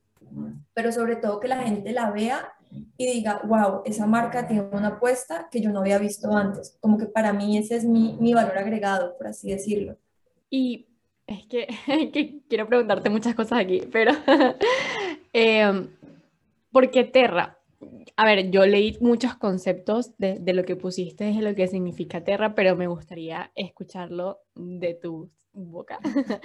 pero 0.73 0.93
sobre 0.93 1.17
todo 1.17 1.41
que 1.41 1.49
la 1.49 1.57
gente 1.63 1.91
la 1.91 2.09
vea 2.09 2.53
y 2.95 3.05
diga, 3.05 3.41
wow, 3.43 3.81
esa 3.83 4.07
marca 4.07 4.47
tiene 4.47 4.63
una 4.71 4.87
apuesta 4.87 5.49
que 5.51 5.59
yo 5.59 5.71
no 5.71 5.81
había 5.81 5.97
visto 5.97 6.31
antes. 6.31 6.77
Como 6.79 6.97
que 6.97 7.05
para 7.05 7.33
mí 7.33 7.57
ese 7.57 7.75
es 7.75 7.83
mi, 7.83 8.15
mi 8.21 8.33
valor 8.33 8.57
agregado, 8.57 9.17
por 9.17 9.27
así 9.27 9.51
decirlo. 9.51 9.97
Y 10.49 10.87
es 11.27 11.45
que, 11.47 11.67
que 12.13 12.39
quiero 12.47 12.65
preguntarte 12.65 13.09
muchas 13.09 13.35
cosas 13.35 13.59
aquí, 13.59 13.81
pero 13.91 14.13
eh, 15.33 15.89
¿por 16.71 16.89
qué 16.91 17.03
Terra? 17.03 17.57
A 18.15 18.25
ver, 18.25 18.51
yo 18.51 18.65
leí 18.65 18.97
muchos 19.01 19.35
conceptos 19.35 20.17
de, 20.17 20.41
lo 20.53 20.63
que 20.63 20.75
pusiste, 20.75 21.25
de 21.25 21.41
lo 21.41 21.55
que 21.55 21.67
significa 21.67 22.23
Terra, 22.23 22.55
pero 22.55 22.75
me 22.75 22.87
gustaría 22.87 23.51
escucharlo 23.55 24.39
de 24.55 24.93
tu 24.93 25.31
boca, 25.53 25.99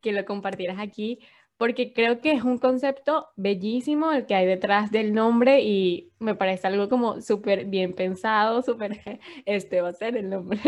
que 0.00 0.12
lo 0.12 0.24
compartieras 0.24 0.78
aquí, 0.78 1.20
porque 1.56 1.92
creo 1.92 2.20
que 2.20 2.32
es 2.32 2.42
un 2.42 2.58
concepto 2.58 3.28
bellísimo 3.36 4.12
el 4.12 4.26
que 4.26 4.34
hay 4.34 4.46
detrás 4.46 4.90
del 4.90 5.14
nombre 5.14 5.62
y 5.62 6.12
me 6.18 6.34
parece 6.34 6.66
algo 6.66 6.88
como 6.88 7.20
súper 7.20 7.64
bien 7.66 7.94
pensado, 7.94 8.62
súper, 8.62 9.00
este 9.46 9.80
va 9.80 9.90
a 9.90 9.94
ser 9.94 10.16
el 10.16 10.30
nombre. 10.30 10.60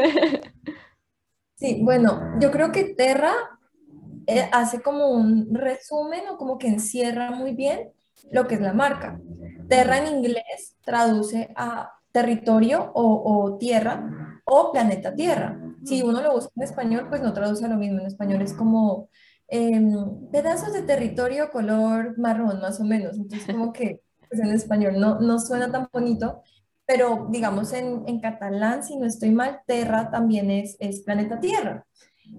Sí, 1.54 1.80
bueno, 1.82 2.38
yo 2.40 2.50
creo 2.50 2.70
que 2.70 2.94
Terra 2.94 3.34
eh, 4.26 4.48
hace 4.52 4.80
como 4.80 5.08
un 5.08 5.54
resumen 5.54 6.28
o 6.30 6.36
como 6.36 6.56
que 6.58 6.68
encierra 6.68 7.30
muy 7.30 7.54
bien 7.54 7.92
lo 8.30 8.46
que 8.46 8.56
es 8.56 8.60
la 8.60 8.72
marca. 8.72 9.20
Terra 9.68 9.98
en 9.98 10.16
inglés 10.16 10.76
traduce 10.84 11.52
a 11.56 11.92
territorio 12.12 12.90
o, 12.94 13.56
tierra 13.58 14.40
o 14.44 14.72
planeta 14.72 15.14
Tierra. 15.14 15.60
Si 15.84 16.02
uno 16.02 16.22
lo 16.22 16.32
busca 16.32 16.50
en 16.56 16.62
español, 16.62 17.06
pues 17.08 17.22
no 17.22 17.32
traduce 17.32 17.68
lo 17.68 17.76
mismo. 17.76 18.00
En 18.00 18.06
español 18.06 18.42
es 18.42 18.54
como 18.54 19.08
em, 19.46 20.30
pedazos 20.32 20.72
de 20.72 20.82
territorio 20.82 21.50
color 21.50 22.18
marrón, 22.18 22.60
más 22.60 22.80
o 22.80 22.84
menos. 22.84 23.16
Entonces, 23.16 23.54
como 23.54 23.72
que 23.72 24.00
pues 24.28 24.40
en 24.40 24.50
español 24.50 24.98
no, 24.98 25.20
no 25.20 25.38
suena 25.38 25.70
tan 25.70 25.88
bonito, 25.92 26.42
pero 26.86 27.28
digamos 27.30 27.72
en, 27.72 28.04
en 28.06 28.20
catalán, 28.20 28.84
si 28.84 28.96
no 28.96 29.06
estoy 29.06 29.30
mal, 29.30 29.60
Terra 29.66 30.10
también 30.10 30.50
es, 30.50 30.76
es 30.80 31.02
planeta 31.02 31.40
Tierra. 31.40 31.86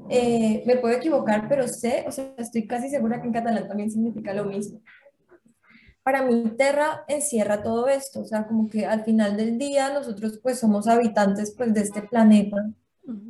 Eh, 0.09 0.63
me 0.67 0.77
puedo 0.77 0.95
equivocar, 0.95 1.47
pero 1.49 1.67
sé, 1.67 2.05
o 2.07 2.11
sea, 2.11 2.33
estoy 2.37 2.67
casi 2.67 2.89
segura 2.89 3.21
que 3.21 3.27
en 3.27 3.33
catalán 3.33 3.67
también 3.67 3.89
significa 3.89 4.33
lo 4.33 4.45
mismo 4.45 4.81
para 6.11 6.23
mí 6.23 6.43
Terra 6.57 7.03
encierra 7.07 7.61
todo 7.61 7.87
esto, 7.87 8.21
o 8.21 8.25
sea, 8.25 8.47
como 8.47 8.67
que 8.67 8.83
al 8.83 9.03
final 9.03 9.37
del 9.37 9.59
día 9.59 9.93
nosotros 9.93 10.39
pues 10.41 10.57
somos 10.57 10.87
habitantes 10.87 11.53
pues 11.55 11.71
de 11.71 11.81
este 11.81 12.01
planeta 12.01 12.71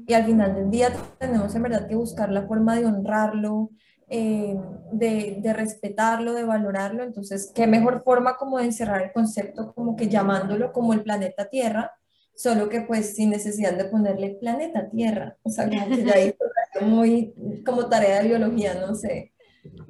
y 0.07 0.13
al 0.13 0.23
final 0.23 0.55
del 0.55 0.71
día 0.71 0.89
tenemos 1.17 1.53
en 1.53 1.63
verdad 1.63 1.89
que 1.89 1.95
buscar 1.95 2.31
la 2.31 2.47
forma 2.47 2.77
de 2.77 2.85
honrarlo, 2.85 3.71
eh, 4.07 4.57
de, 4.93 5.39
de, 5.41 5.53
respetarlo, 5.53 6.33
de 6.33 6.45
valorarlo, 6.45 7.03
entonces 7.03 7.51
qué 7.53 7.67
mejor 7.67 8.01
forma 8.01 8.37
como 8.37 8.59
de 8.59 8.65
encerrar 8.65 9.01
el 9.01 9.11
concepto 9.11 9.73
como 9.73 9.97
que 9.97 10.07
llamándolo 10.07 10.71
como 10.71 10.93
el 10.93 11.03
planeta 11.03 11.49
Tierra, 11.49 11.91
solo 12.33 12.69
que 12.69 12.79
pues 12.79 13.13
sin 13.13 13.31
necesidad 13.31 13.73
de 13.73 13.85
ponerle 13.85 14.37
planeta 14.39 14.89
Tierra, 14.89 15.35
o 15.43 15.49
sea, 15.49 15.67
como 15.67 15.85
que 15.89 16.05
ya 16.05 16.13
ahí 16.15 16.33
muy 16.79 17.33
como 17.65 17.89
tarea 17.89 18.21
de 18.21 18.29
biología, 18.29 18.75
no 18.75 18.95
sé. 18.95 19.33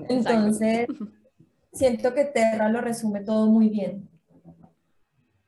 Entonces 0.08 0.88
siento 1.72 2.14
que 2.14 2.26
Terra 2.26 2.70
lo 2.70 2.82
resume 2.82 3.22
todo 3.22 3.48
muy 3.48 3.70
bien. 3.70 4.10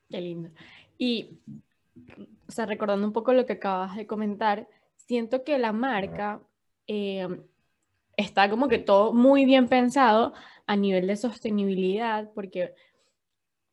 Qué 0.09 0.21
lindo. 0.21 0.49
Y, 0.97 1.39
o 2.47 2.51
sea, 2.51 2.65
recordando 2.65 3.07
un 3.07 3.13
poco 3.13 3.33
lo 3.33 3.45
que 3.45 3.53
acabas 3.53 3.95
de 3.95 4.05
comentar, 4.05 4.67
siento 4.95 5.43
que 5.43 5.57
la 5.57 5.71
marca 5.71 6.41
eh, 6.87 7.27
está 8.17 8.49
como 8.49 8.67
que 8.67 8.77
todo 8.77 9.13
muy 9.13 9.45
bien 9.45 9.67
pensado 9.67 10.33
a 10.67 10.75
nivel 10.75 11.07
de 11.07 11.15
sostenibilidad, 11.15 12.29
porque 12.33 12.75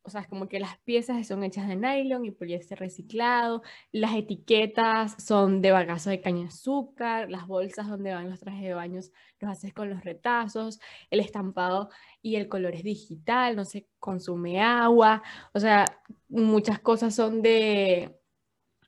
o 0.09 0.11
sea, 0.11 0.21
es 0.21 0.27
como 0.27 0.49
que 0.49 0.59
las 0.59 0.77
piezas 0.79 1.27
son 1.27 1.43
hechas 1.43 1.67
de 1.67 1.75
nylon 1.75 2.25
y 2.25 2.31
poliéster 2.31 2.79
reciclado, 2.79 3.61
las 3.91 4.15
etiquetas 4.15 5.15
son 5.23 5.61
de 5.61 5.71
bagazo 5.71 6.09
de 6.09 6.19
caña 6.19 6.41
de 6.41 6.47
azúcar, 6.47 7.29
las 7.29 7.45
bolsas 7.45 7.87
donde 7.87 8.11
van 8.11 8.27
los 8.27 8.39
trajes 8.39 8.63
de 8.63 8.73
baños 8.73 9.11
los 9.39 9.51
haces 9.51 9.73
con 9.73 9.89
los 9.89 10.03
retazos, 10.03 10.79
el 11.11 11.19
estampado 11.19 11.89
y 12.23 12.35
el 12.35 12.49
color 12.49 12.73
es 12.73 12.83
digital, 12.83 13.55
no 13.55 13.65
se 13.65 13.87
consume 13.99 14.61
agua, 14.61 15.21
o 15.53 15.59
sea, 15.59 15.85
muchas 16.27 16.79
cosas 16.79 17.13
son 17.13 17.43
de, 17.43 18.18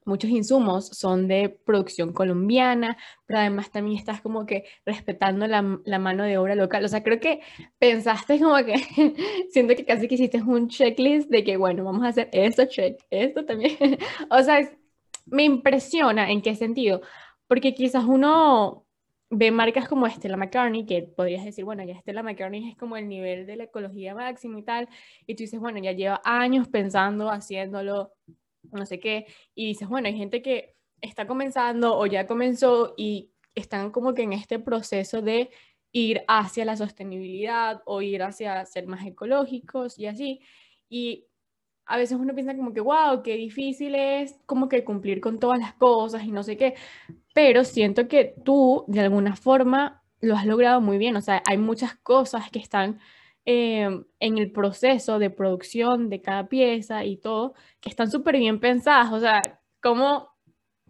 muchos 0.06 0.30
insumos 0.30 0.88
son 0.88 1.28
de 1.28 1.50
producción 1.50 2.14
colombiana, 2.14 2.98
pero 3.26 3.40
además 3.40 3.72
también 3.72 3.98
estás 3.98 4.22
como 4.22 4.46
que 4.46 4.66
respetando 4.86 5.48
la, 5.48 5.62
mano 6.00 6.24
de 6.24 6.38
obra 6.38 6.56
local. 6.56 6.86
O 6.86 6.88
sea, 6.88 7.04
creo 7.04 7.20
que 7.20 7.42
pensaste 7.80 8.40
como 8.40 8.56
que, 8.66 8.76
siento 9.52 9.76
que 9.76 9.86
casi 9.86 10.08
que 10.08 10.16
hiciste 10.16 10.42
un 10.42 10.68
checklist 10.70 11.30
de 11.30 11.44
que, 11.44 11.58
bueno, 11.58 11.84
vamos 11.84 12.04
a 12.04 12.10
hacer 12.10 12.30
esto, 12.34 12.66
check, 12.66 13.00
esto 13.10 13.46
también. 13.46 13.78
o 14.30 14.44
sea, 14.44 14.70
me 15.26 15.44
impresiona 15.44 16.32
en 16.32 16.42
qué 16.42 16.56
sentido, 16.56 17.02
porque 17.48 17.74
quizás 17.74 18.06
uno 18.06 18.86
ve 19.32 19.50
marcas 19.50 19.88
como 19.88 20.08
Estela 20.08 20.36
McCartney, 20.38 20.86
que 20.86 21.04
podrías 21.04 21.46
decir, 21.46 21.64
bueno, 21.64 21.84
ya 21.86 21.94
Estela 21.94 22.22
McCartney 22.22 22.70
es 22.70 22.78
como 22.78 22.98
el 22.98 23.08
nivel 23.08 23.46
de 23.48 23.56
la 23.56 23.64
ecología 23.64 24.14
máximo 24.14 24.58
y 24.60 24.64
tal, 24.64 24.90
y 25.26 25.36
tú 25.36 25.44
dices, 25.44 25.60
bueno, 25.60 25.80
ya 25.80 25.94
lleva 25.94 26.22
años 26.26 26.68
pensando, 26.68 27.30
haciéndolo, 27.30 28.12
no 28.72 28.86
sé 28.86 29.00
qué, 29.00 29.26
y 29.56 29.68
dices, 29.68 29.88
bueno, 29.88 30.08
hay 30.08 30.16
gente 30.16 30.42
que 30.42 30.76
está 31.02 31.28
comenzando 31.28 31.98
o 31.98 32.06
ya 32.06 32.28
comenzó 32.28 32.94
y 32.98 33.32
están 33.56 33.92
como 33.92 34.14
que 34.14 34.24
en 34.24 34.34
este 34.34 34.60
proceso 34.60 35.22
de 35.22 35.50
ir 35.92 36.24
hacia 36.28 36.66
la 36.66 36.78
sostenibilidad 36.78 37.82
o 37.86 38.02
ir 38.02 38.24
hacia 38.24 38.66
ser 38.66 38.88
más 38.88 39.06
ecológicos 39.06 40.00
y 40.00 40.06
así. 40.06 40.42
Y 40.90 41.28
a 41.86 41.98
veces 41.98 42.18
uno 42.18 42.34
piensa 42.34 42.56
como 42.56 42.74
que, 42.74 42.80
wow, 42.80 43.22
qué 43.24 43.36
difícil 43.36 43.96
es 43.96 44.40
como 44.46 44.70
que 44.70 44.86
cumplir 44.86 45.20
con 45.20 45.40
todas 45.40 45.60
las 45.60 45.74
cosas 45.74 46.24
y 46.24 46.32
no 46.32 46.44
sé 46.44 46.56
qué, 46.56 46.76
pero 47.34 47.64
siento 47.64 48.08
que 48.08 48.36
tú 48.46 48.86
de 48.88 49.02
alguna 49.02 49.36
forma 49.36 50.02
lo 50.22 50.36
has 50.36 50.46
logrado 50.46 50.80
muy 50.82 50.98
bien, 50.98 51.16
o 51.16 51.22
sea, 51.22 51.42
hay 51.46 51.58
muchas 51.58 51.96
cosas 51.96 52.50
que 52.52 52.60
están 52.60 53.00
Em, 53.46 54.06
en 54.20 54.38
el 54.38 54.52
proceso 54.52 55.18
de 55.18 55.32
producción 55.32 56.10
de 56.10 56.22
cada 56.22 56.48
pieza 56.48 57.06
y 57.06 57.18
todo, 57.18 57.54
que 57.80 57.90
están 57.90 58.12
súper 58.12 58.38
bien 58.38 58.60
pensadas. 58.60 59.12
O 59.12 59.20
sea, 59.20 59.42
¿cómo, 59.82 60.30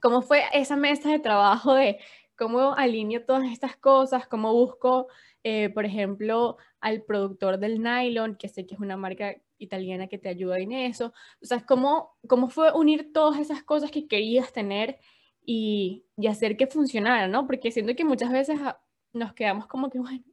¿cómo 0.01 0.21
fue 0.21 0.43
esa 0.53 0.75
mesa 0.75 1.09
de 1.09 1.19
trabajo 1.19 1.73
de 1.75 1.99
cómo 2.35 2.73
alineo 2.75 3.23
todas 3.25 3.49
estas 3.51 3.77
cosas? 3.77 4.27
¿Cómo 4.27 4.53
busco, 4.53 5.07
eh, 5.43 5.69
por 5.69 5.85
ejemplo, 5.85 6.57
al 6.81 7.03
productor 7.03 7.57
del 7.57 7.81
nylon, 7.81 8.35
que 8.35 8.49
sé 8.49 8.65
que 8.65 8.75
es 8.75 8.81
una 8.81 8.97
marca 8.97 9.35
italiana 9.57 10.07
que 10.07 10.17
te 10.17 10.27
ayuda 10.29 10.59
en 10.59 10.73
eso? 10.73 11.13
O 11.41 11.45
sea, 11.45 11.65
¿cómo, 11.65 12.17
cómo 12.27 12.49
fue 12.49 12.73
unir 12.73 13.13
todas 13.13 13.39
esas 13.39 13.63
cosas 13.63 13.91
que 13.91 14.07
querías 14.07 14.51
tener 14.51 14.99
y, 15.45 16.05
y 16.17 16.27
hacer 16.27 16.57
que 16.57 16.67
funcionara, 16.67 17.27
¿no? 17.29 17.47
Porque 17.47 17.71
siento 17.71 17.95
que 17.95 18.03
muchas 18.05 18.31
veces 18.31 18.59
ah, 18.61 18.81
nos 19.13 19.33
quedamos 19.33 19.67
como 19.67 19.89
que, 19.89 19.99
bueno, 19.99 20.23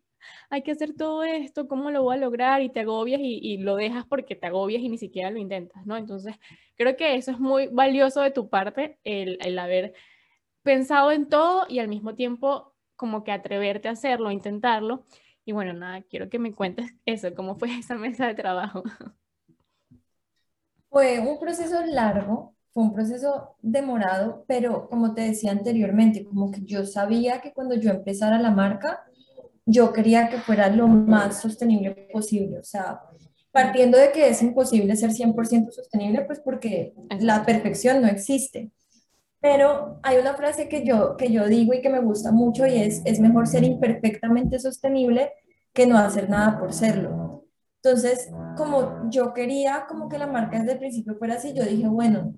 hay 0.50 0.62
que 0.62 0.72
hacer 0.72 0.94
todo 0.94 1.24
esto, 1.24 1.68
¿cómo 1.68 1.90
lo 1.90 2.02
voy 2.02 2.16
a 2.16 2.20
lograr? 2.20 2.62
Y 2.62 2.70
te 2.70 2.80
agobias 2.80 3.20
y, 3.22 3.58
lo 3.58 3.76
dejas 3.76 4.04
porque 4.06 4.36
te 4.36 4.46
agobias 4.46 4.82
y 4.82 4.88
ni 4.88 4.98
siquiera 4.98 5.30
lo 5.30 5.38
intentas, 5.38 5.84
¿no? 5.86 5.96
Entonces, 5.96 6.36
creo 6.76 6.96
que 6.96 7.16
eso 7.16 7.30
es 7.30 7.40
muy 7.40 7.68
valioso 7.68 8.20
de 8.20 8.30
tu 8.30 8.48
parte, 8.48 8.98
el, 9.04 9.38
el 9.40 9.58
haber 9.58 9.94
pensado 10.62 11.12
en 11.12 11.28
todo 11.28 11.66
y 11.68 11.78
al 11.78 11.88
mismo 11.88 12.14
tiempo 12.14 12.74
como 12.96 13.24
que 13.24 13.32
atreverte 13.32 13.88
a 13.88 13.92
hacerlo, 13.92 14.30
intentarlo. 14.30 15.06
Y 15.44 15.52
bueno, 15.52 15.72
nada, 15.72 16.02
quiero 16.02 16.28
que 16.28 16.38
me 16.38 16.54
cuentes 16.54 16.94
eso, 17.06 17.34
cómo 17.34 17.56
fue 17.56 17.70
esa 17.78 17.94
mesa 17.94 18.26
de 18.26 18.34
trabajo. 18.34 18.82
Fue 20.90 21.18
un 21.20 21.38
proceso 21.38 21.84
largo, 21.86 22.54
fue 22.72 22.82
un 22.82 22.92
proceso 22.92 23.56
demorado, 23.62 24.44
pero 24.46 24.88
como 24.88 25.14
te 25.14 25.22
decía 25.22 25.52
anteriormente, 25.52 26.24
como 26.24 26.50
que 26.50 26.62
yo 26.64 26.84
sabía 26.84 27.40
que 27.40 27.52
cuando 27.52 27.74
yo 27.74 27.90
empezara 27.90 28.38
la 28.38 28.50
marca, 28.50 29.07
yo 29.68 29.92
quería 29.92 30.30
que 30.30 30.38
fuera 30.38 30.68
lo 30.70 30.88
más 30.88 31.42
sostenible 31.42 32.08
posible. 32.10 32.58
O 32.58 32.64
sea, 32.64 33.00
partiendo 33.52 33.98
de 33.98 34.10
que 34.12 34.28
es 34.28 34.42
imposible 34.42 34.96
ser 34.96 35.10
100% 35.10 35.70
sostenible, 35.70 36.22
pues 36.22 36.40
porque 36.40 36.94
la 37.20 37.44
perfección 37.44 38.00
no 38.00 38.08
existe. 38.08 38.70
Pero 39.40 40.00
hay 40.02 40.16
una 40.16 40.34
frase 40.34 40.68
que 40.68 40.84
yo, 40.84 41.16
que 41.16 41.30
yo 41.30 41.46
digo 41.46 41.74
y 41.74 41.82
que 41.82 41.90
me 41.90 42.00
gusta 42.00 42.32
mucho 42.32 42.66
y 42.66 42.78
es, 42.78 43.02
es 43.04 43.20
mejor 43.20 43.46
ser 43.46 43.62
imperfectamente 43.62 44.58
sostenible 44.58 45.32
que 45.72 45.86
no 45.86 45.98
hacer 45.98 46.30
nada 46.30 46.58
por 46.58 46.72
serlo. 46.72 47.44
Entonces, 47.82 48.30
como 48.56 49.08
yo 49.10 49.34
quería 49.34 49.84
como 49.86 50.08
que 50.08 50.18
la 50.18 50.26
marca 50.26 50.58
desde 50.58 50.72
el 50.72 50.78
principio 50.78 51.16
fuera 51.16 51.34
así, 51.34 51.52
yo 51.54 51.64
dije, 51.64 51.86
bueno, 51.86 52.34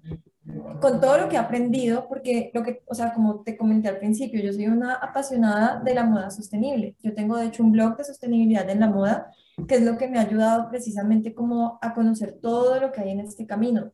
con 0.81 1.01
todo 1.01 1.19
lo 1.19 1.29
que 1.29 1.37
he 1.37 1.39
aprendido, 1.39 2.09
porque 2.09 2.51
lo 2.55 2.63
que, 2.63 2.83
o 2.87 2.95
sea, 2.95 3.13
como 3.13 3.43
te 3.43 3.57
comenté 3.57 3.89
al 3.89 3.99
principio, 3.99 4.41
yo 4.41 4.53
soy 4.53 4.67
una 4.67 4.95
apasionada 4.95 5.81
de 5.81 5.95
la 5.95 6.05
moda 6.05 6.31
sostenible. 6.31 6.97
Yo 7.03 7.15
tengo 7.15 7.37
de 7.37 7.47
hecho 7.47 7.63
un 7.63 7.73
blog 7.73 7.97
de 7.97 8.05
sostenibilidad 8.05 8.69
en 8.71 8.81
la 8.81 8.89
moda, 8.89 9.31
que 9.69 9.77
es 9.77 9.83
lo 9.83 9.99
que 9.99 10.09
me 10.09 10.19
ha 10.19 10.23
ayudado 10.23 10.71
precisamente 10.71 11.35
como 11.35 11.79
a 11.83 11.93
conocer 11.95 12.39
todo 12.41 12.81
lo 12.81 12.91
que 12.93 13.03
hay 13.03 13.11
en 13.11 13.21
este 13.21 13.47
camino. 13.47 13.93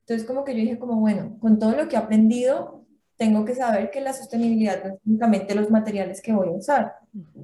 Entonces 0.00 0.26
como 0.26 0.44
que 0.44 0.54
yo 0.54 0.60
dije 0.60 0.78
como, 0.78 1.00
bueno, 1.00 1.36
con 1.40 1.58
todo 1.58 1.72
lo 1.72 1.88
que 1.88 1.96
he 1.96 1.98
aprendido, 1.98 2.86
tengo 3.16 3.44
que 3.44 3.54
saber 3.54 3.90
que 3.90 4.00
la 4.00 4.12
sostenibilidad 4.12 4.82
no 4.82 4.94
es 4.94 5.00
únicamente 5.04 5.54
los 5.54 5.70
materiales 5.70 6.22
que 6.22 6.32
voy 6.32 6.48
a 6.48 6.52
usar, 6.52 6.94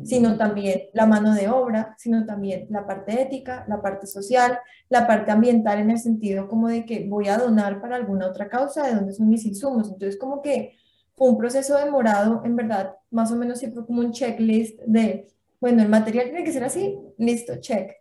sino 0.05 0.37
también 0.37 0.83
la 0.93 1.07
mano 1.07 1.35
de 1.35 1.49
obra, 1.49 1.95
sino 1.99 2.25
también 2.25 2.67
la 2.71 2.87
parte 2.87 3.21
ética, 3.21 3.65
la 3.69 3.83
parte 3.83 4.07
social, 4.07 4.59
la 4.89 5.07
parte 5.07 5.33
ambiental 5.33 5.81
en 5.81 5.91
el 5.91 5.99
sentido 5.99 6.49
como 6.49 6.69
de 6.69 6.85
que 6.85 7.07
voy 7.09 7.29
a 7.29 7.39
donar 7.39 7.81
para 7.81 7.97
alguna 7.97 8.29
otra 8.29 8.49
causa, 8.49 8.87
de 8.87 8.95
dónde 8.95 9.13
son 9.13 9.29
mis 9.29 9.45
insumos. 9.45 9.89
Entonces 9.89 10.19
como 10.19 10.43
que 10.43 10.77
fue 11.15 11.29
un 11.29 11.39
proceso 11.39 11.77
demorado, 11.79 12.43
en 12.45 12.57
verdad, 12.57 12.95
más 13.11 13.33
o 13.33 13.37
menos 13.37 13.59
siempre 13.59 13.85
como 13.85 14.01
un 14.01 14.13
checklist 14.13 14.79
de, 14.87 15.27
bueno, 15.61 15.83
el 15.83 15.89
material 15.89 16.27
tiene 16.27 16.45
que 16.45 16.53
ser 16.53 16.65
así, 16.65 16.99
listo, 17.19 17.57
check. 17.61 17.97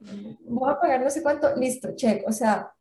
Voy 0.48 0.72
a 0.72 0.80
pagar 0.80 1.02
no 1.02 1.10
sé 1.10 1.24
cuánto, 1.24 1.56
listo, 1.56 1.96
check. 1.96 2.28
O 2.28 2.32
sea, 2.32 2.72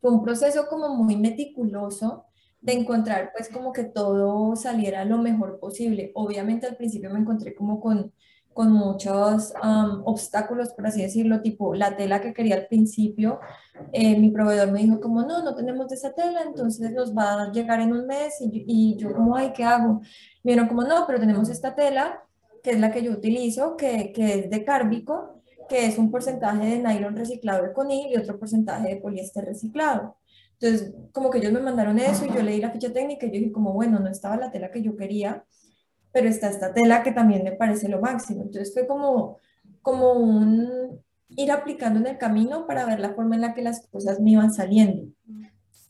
fue 0.00 0.12
un 0.12 0.22
proceso 0.22 0.66
como 0.68 0.88
muy 0.90 1.16
meticuloso 1.16 2.26
de 2.62 2.72
encontrar 2.72 3.32
pues 3.36 3.50
como 3.50 3.72
que 3.72 3.84
todo 3.84 4.56
saliera 4.56 5.04
lo 5.04 5.18
mejor 5.18 5.58
posible. 5.60 6.12
Obviamente 6.14 6.66
al 6.66 6.76
principio 6.76 7.10
me 7.10 7.18
encontré 7.18 7.54
como 7.54 7.80
con 7.80 8.12
con 8.52 8.72
muchos 8.72 9.52
obstáculos, 10.04 10.72
por 10.74 10.86
así 10.86 11.02
decirlo, 11.02 11.40
tipo 11.40 11.74
la 11.74 11.96
tela 11.96 12.20
que 12.20 12.34
quería 12.34 12.56
al 12.56 12.66
principio, 12.66 13.40
eh, 13.92 14.18
mi 14.18 14.30
proveedor 14.30 14.70
me 14.70 14.80
dijo 14.80 15.00
como, 15.00 15.22
no, 15.22 15.42
no 15.42 15.54
tenemos 15.54 15.88
de 15.88 15.94
esa 15.96 16.12
tela, 16.12 16.42
entonces 16.42 16.92
nos 16.92 17.16
va 17.16 17.44
a 17.44 17.52
llegar 17.52 17.80
en 17.80 17.92
un 17.92 18.06
mes 18.06 18.40
y, 18.40 18.64
y 18.66 18.96
yo 18.96 19.12
como, 19.12 19.36
ay, 19.36 19.52
¿qué 19.54 19.64
hago? 19.64 20.00
Me 20.42 20.52
dijeron 20.52 20.68
como, 20.68 20.82
no, 20.82 21.04
pero 21.06 21.20
tenemos 21.20 21.48
esta 21.48 21.74
tela, 21.74 22.22
que 22.62 22.72
es 22.72 22.80
la 22.80 22.92
que 22.92 23.02
yo 23.02 23.12
utilizo, 23.12 23.76
que, 23.76 24.12
que 24.12 24.34
es 24.34 24.50
de 24.50 24.64
cárbico, 24.64 25.42
que 25.68 25.86
es 25.86 25.98
un 25.98 26.10
porcentaje 26.10 26.66
de 26.66 26.78
nylon 26.78 27.16
reciclado 27.16 27.64
de 27.64 27.72
conil 27.72 28.12
y 28.12 28.16
otro 28.16 28.38
porcentaje 28.38 28.88
de 28.88 28.96
poliéster 28.96 29.44
reciclado. 29.44 30.16
Entonces, 30.62 30.94
como 31.10 31.28
que 31.28 31.38
ellos 31.38 31.52
me 31.52 31.60
mandaron 31.60 31.98
eso 31.98 32.24
y 32.24 32.32
yo 32.32 32.40
leí 32.40 32.60
la 32.60 32.70
ficha 32.70 32.92
técnica 32.92 33.26
y 33.26 33.30
yo 33.30 33.38
dije 33.40 33.52
como, 33.52 33.72
bueno, 33.72 33.98
no 33.98 34.08
estaba 34.08 34.36
la 34.36 34.52
tela 34.52 34.70
que 34.70 34.80
yo 34.80 34.96
quería, 34.96 35.44
pero 36.12 36.28
está 36.28 36.48
esta 36.50 36.72
tela 36.72 37.02
que 37.02 37.10
también 37.10 37.42
me 37.42 37.50
parece 37.50 37.88
lo 37.88 38.00
máximo. 38.00 38.42
Entonces 38.42 38.72
fue 38.72 38.86
como, 38.86 39.38
como 39.80 40.12
un 40.12 41.00
ir 41.30 41.50
aplicando 41.50 41.98
en 41.98 42.06
el 42.06 42.18
camino 42.18 42.66
para 42.66 42.86
ver 42.86 43.00
la 43.00 43.14
forma 43.14 43.34
en 43.34 43.40
la 43.40 43.54
que 43.54 43.62
las 43.62 43.88
cosas 43.88 44.20
me 44.20 44.30
iban 44.30 44.52
saliendo. 44.52 45.08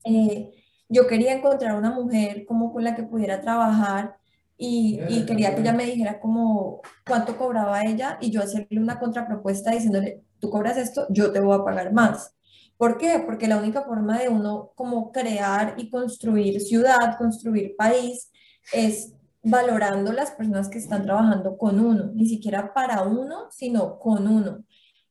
Eh, 0.04 0.50
yo 0.88 1.06
quería 1.06 1.34
encontrar 1.34 1.76
una 1.76 1.90
mujer 1.90 2.46
como 2.46 2.72
con 2.72 2.84
la 2.84 2.94
que 2.94 3.02
pudiera 3.02 3.42
trabajar 3.42 4.16
y, 4.56 5.00
y, 5.08 5.26
quería 5.26 5.54
que 5.54 5.60
ella 5.60 5.72
me 5.72 5.84
dijera 5.84 6.20
como 6.20 6.80
cuánto 7.06 7.36
cobraba 7.36 7.82
ella 7.82 8.16
y 8.20 8.30
yo 8.30 8.40
hacerle 8.40 8.80
una 8.80 8.98
contrapropuesta 8.98 9.72
diciéndole, 9.72 10.22
tú 10.38 10.50
cobras 10.50 10.76
esto, 10.76 11.06
yo 11.10 11.32
te 11.32 11.40
voy 11.40 11.58
a 11.58 11.64
pagar 11.64 11.92
más. 11.92 12.34
¿Por 12.76 12.98
qué? 12.98 13.22
Porque 13.24 13.46
la 13.46 13.58
única 13.58 13.82
forma 13.82 14.18
de 14.18 14.28
uno 14.28 14.72
como 14.74 15.12
crear 15.12 15.74
y 15.76 15.90
construir 15.90 16.60
ciudad, 16.60 17.16
construir 17.18 17.76
país, 17.76 18.30
es 18.72 19.14
valorando 19.42 20.12
las 20.12 20.32
personas 20.32 20.68
que 20.68 20.78
están 20.78 21.02
trabajando 21.02 21.56
con 21.56 21.80
uno, 21.80 22.10
ni 22.14 22.26
siquiera 22.26 22.72
para 22.72 23.02
uno, 23.02 23.48
sino 23.50 23.98
con 23.98 24.28
uno. 24.28 24.64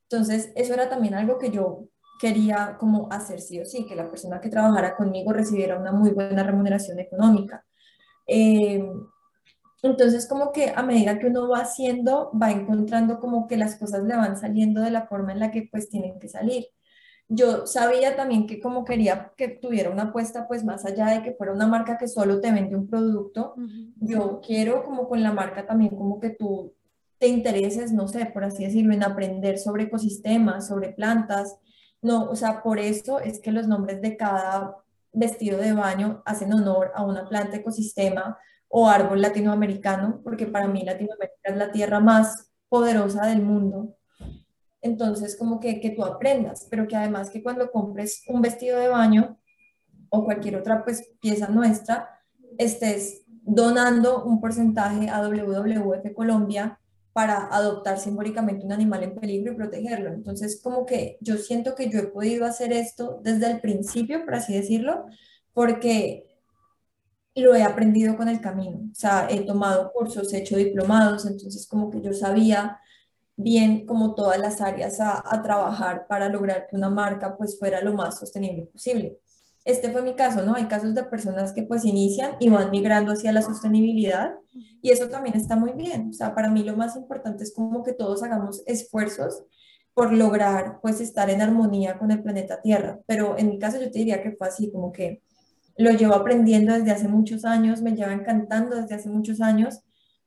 Entonces, 0.04 0.52
eso 0.56 0.74
era 0.74 0.90
también 0.90 1.16
algo 1.16 1.38
que 1.38 1.52
yo 1.52 1.86
quería 2.20 2.78
como 2.80 3.12
hacer 3.12 3.42
sí 3.42 3.60
o 3.60 3.66
sí, 3.66 3.86
que 3.88 3.96
la 3.96 4.10
persona 4.10 4.40
que 4.42 4.50
trabajara 4.50 4.96
conmigo 4.96 5.34
recibiera 5.34 5.80
una 5.80 5.92
muy 5.92 6.12
buena 6.12 6.44
remuneración 6.44 7.00
económica. 7.00 7.66
Eh, 8.28 8.84
entonces, 9.84 10.28
como 10.28 10.52
que 10.52 10.72
a 10.76 10.84
medida 10.84 11.18
que 11.20 11.28
uno 11.28 11.50
va 11.50 11.60
haciendo, 11.60 12.32
va 12.40 12.52
encontrando 12.52 13.20
como 13.20 13.48
que 13.48 13.58
las 13.58 13.76
cosas 13.78 14.04
le 14.04 14.16
van 14.16 14.38
saliendo 14.38 14.82
de 14.82 14.92
la 14.92 15.08
forma 15.08 15.32
en 15.32 15.40
la 15.40 15.52
que 15.52 15.68
pues 15.72 15.90
tienen 15.90 16.20
que 16.20 16.30
salir 16.30 16.68
yo 17.34 17.66
sabía 17.66 18.18
también 18.18 18.46
que 18.46 18.60
como 18.60 18.84
quería 18.84 19.32
que 19.38 19.48
tuviera 19.48 19.90
una 19.90 20.04
apuesta, 20.04 20.50
pues 20.50 20.66
más 20.66 20.84
allá 20.84 21.08
de 21.08 21.24
que 21.24 21.32
fuera 21.32 21.54
una 21.54 21.66
marca 21.66 21.98
que 21.98 22.10
solo 22.10 22.42
te 22.42 22.52
vende 22.52 22.76
un 22.76 22.88
producto, 22.88 23.56
yo 23.96 24.42
quiero 24.46 24.84
como 24.84 25.08
con 25.08 25.24
la 25.24 25.32
marca 25.32 25.66
también 25.66 25.96
como 25.96 26.20
que 26.20 26.32
tú 26.32 26.74
te 27.20 27.30
intereses, 27.30 27.94
no 27.94 28.10
sé, 28.10 28.26
por 28.26 28.44
así 28.44 28.66
decirlo, 28.66 28.94
en 28.94 29.04
aprender 29.04 29.60
sobre 29.60 29.84
ecosistemas, 29.84 30.68
sobre 30.68 30.90
plantas. 30.90 31.58
No, 32.02 32.30
o 32.30 32.36
sea, 32.36 32.62
por 32.64 32.80
eso 32.80 33.20
es 33.20 33.40
que 33.40 33.54
los 33.54 33.66
nombres 33.66 34.02
de 34.02 34.18
cada 34.18 34.76
vestido 35.14 35.58
de 35.58 35.72
baño 35.72 36.22
hacen 36.26 36.52
honor 36.52 36.92
a 36.96 37.06
una 37.06 37.30
planta 37.30 37.56
ecosistema 37.56 38.38
o 38.68 38.90
árbol 38.90 39.22
latinoamericano, 39.22 40.20
porque 40.22 40.48
para 40.48 40.68
mí 40.68 40.84
Latinoamérica 40.84 41.38
es 41.44 41.56
la 41.56 41.72
tierra 41.72 42.02
más 42.02 42.52
poderosa 42.68 43.26
del 43.28 43.42
mundo 43.42 43.96
entonces 44.82 45.36
como 45.38 45.60
que, 45.60 45.80
que 45.80 45.92
tú 45.92 46.04
aprendas, 46.04 46.68
pero 46.70 46.88
que 46.88 46.96
además 46.96 47.30
que 47.30 47.44
cuando 47.44 47.72
compres 47.72 48.24
un 48.28 48.42
vestido 48.42 48.80
de 48.80 48.88
baño 48.88 49.38
o 50.10 50.26
cualquier 50.26 50.58
otra 50.58 50.84
pues, 50.84 51.10
pieza 51.22 51.48
nuestra, 51.48 52.10
estés 52.58 53.24
donando 53.28 54.24
un 54.24 54.40
porcentaje 54.40 55.10
a 55.10 55.22
WWF 55.22 56.14
Colombia 56.14 56.80
para 57.14 57.48
adoptar 57.48 58.00
simbólicamente 58.00 58.66
un 58.66 58.72
animal 58.72 59.04
en 59.04 59.16
peligro 59.16 59.52
y 59.52 59.56
protegerlo. 59.56 60.14
Entonces, 60.14 60.62
como 60.62 60.86
que 60.86 61.18
yo 61.20 61.38
siento 61.38 61.76
que 61.76 61.90
yo 61.90 62.00
he 62.00 62.08
podido 62.08 62.46
hacer 62.46 62.72
esto 62.72 63.20
desde 63.22 63.52
el 63.52 63.60
principio, 63.60 64.24
por 64.24 64.36
así 64.36 64.54
decirlo, 64.54 65.06
porque 65.54 66.26
lo 67.36 67.56
he 67.56 67.64
aprendido 67.64 68.16
con 68.16 68.30
el 68.30 68.40
camino. 68.40 68.80
O 68.92 68.96
sea, 68.96 69.28
he 69.30 69.42
tomado 69.42 69.92
cursos, 69.94 70.34
he 70.34 70.40
hecho 70.40 70.56
diplomados, 70.56 71.26
entonces 71.26 71.68
como 71.68 71.90
que 71.90 72.02
yo 72.02 72.14
sabía 72.14 72.80
bien 73.36 73.86
como 73.86 74.16
todas 74.16 74.40
las 74.40 74.62
áreas 74.62 75.00
a, 75.00 75.42
trabajar 75.42 76.08
para 76.08 76.30
lograr 76.30 76.68
que 76.70 76.76
una 76.76 76.90
marca 76.90 77.38
pues 77.38 77.58
fuera 77.58 77.82
lo 77.82 77.94
más 77.94 78.20
sostenible 78.20 78.66
posible. 78.66 79.20
Este 79.64 79.92
fue 79.92 80.02
mi 80.02 80.16
caso, 80.16 80.44
¿no? 80.44 80.56
Hay 80.56 80.66
casos 80.66 80.96
de 80.96 81.04
personas 81.04 81.54
que 81.54 81.64
pues 81.64 81.86
inician 81.86 82.32
y 82.40 82.50
van 82.50 82.72
migrando 82.72 83.12
hacia 83.12 83.32
la 83.32 83.42
sostenibilidad 83.42 84.34
y 84.82 84.90
eso 84.90 85.08
también 85.10 85.36
está 85.36 85.56
muy 85.56 85.74
bien. 85.74 86.10
O 86.10 86.14
sea, 86.14 86.34
para 86.34 86.50
mí 86.50 86.64
lo 86.64 86.76
más 86.76 86.96
importante 86.96 87.44
es 87.44 87.54
como 87.54 87.84
que 87.84 87.94
todos 87.94 88.24
hagamos 88.24 88.64
esfuerzos 88.66 89.44
por 89.94 90.14
lograr 90.14 90.80
pues 90.82 91.02
estar 91.02 91.30
en 91.30 91.42
armonía 91.42 92.00
con 92.00 92.12
el 92.12 92.24
planeta 92.24 92.62
Tierra. 92.62 93.00
Pero 93.06 93.38
en 93.38 93.50
mi 93.50 93.60
caso 93.60 93.80
yo 93.80 93.92
te 93.92 94.00
diría 94.00 94.24
que 94.24 94.32
fue 94.32 94.48
así, 94.48 94.72
como 94.72 94.92
que 94.92 95.22
lo 95.78 95.92
llevo 95.92 96.16
aprendiendo 96.16 96.74
desde 96.74 96.92
hace 96.92 97.08
muchos 97.08 97.46
años, 97.46 97.82
me 97.82 97.96
lleva 97.96 98.14
encantando 98.14 98.76
desde 98.76 98.96
hace 98.96 99.10
muchos 99.10 99.42
años 99.42 99.82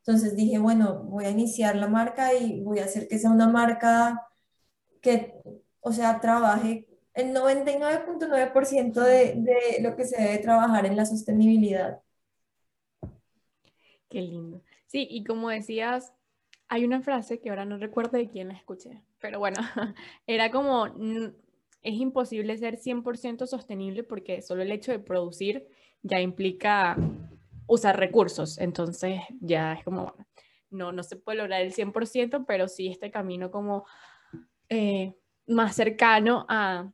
entonces 0.07 0.37
dije, 0.37 0.59
bueno, 0.59 1.03
voy 1.05 1.25
a 1.25 1.31
iniciar 1.31 1.77
la 1.77 1.89
marca 1.89 2.35
y 2.35 2.61
voy 2.61 2.79
a 2.79 2.85
hacer 2.85 3.09
que 3.09 3.19
sea 3.19 3.31
una 3.31 3.49
marca 3.49 4.29
que, 5.01 5.41
o 5.81 5.93
sea, 5.93 6.21
trabaje 6.21 6.87
el 7.15 7.35
99.9% 7.35 9.01
de, 9.01 9.35
de 9.37 9.83
lo 9.83 9.97
que 9.97 10.05
se 10.05 10.21
debe 10.21 10.39
trabajar 10.41 10.85
en 10.85 10.97
la 10.97 11.07
sostenibilidad. 11.07 12.03
Qué 14.11 14.21
lindo. 14.21 14.63
Sí, 14.89 15.09
y 15.11 15.25
como 15.25 15.49
decías, 15.49 16.13
hay 16.69 16.85
una 16.85 17.01
frase 17.01 17.41
que 17.41 17.49
ahora 17.49 17.65
no 17.65 17.79
recuerdo 17.79 18.19
de 18.19 18.29
quién 18.29 18.49
la 18.49 18.55
escuché, 18.55 19.01
pero 19.21 19.39
bueno, 19.39 19.57
era 20.27 20.51
como, 20.51 20.87
es 20.87 21.95
imposible 21.95 22.59
ser 22.59 22.77
100% 22.79 23.47
sostenible 23.47 24.03
porque 24.03 24.43
solo 24.43 24.61
el 24.61 24.71
hecho 24.71 24.93
de 24.93 24.99
producir 24.99 25.67
ya 26.03 26.21
implica 26.21 26.99
usar 27.67 27.99
recursos. 27.99 28.59
Entonces 28.59 29.21
ya 29.41 29.75
es 29.75 29.85
como, 29.85 30.15
no, 30.71 30.93
no 30.93 31.03
se 31.03 31.17
puede 31.17 31.39
lograr 31.39 31.63
el 31.63 31.73
100%, 31.73 32.45
pero 32.47 32.69
sí 32.69 32.89
este 32.89 33.11
camino 33.11 33.51
como 33.51 33.85
eh, 34.69 35.15
más 35.47 35.77
cercano 35.77 36.47
a 36.49 36.91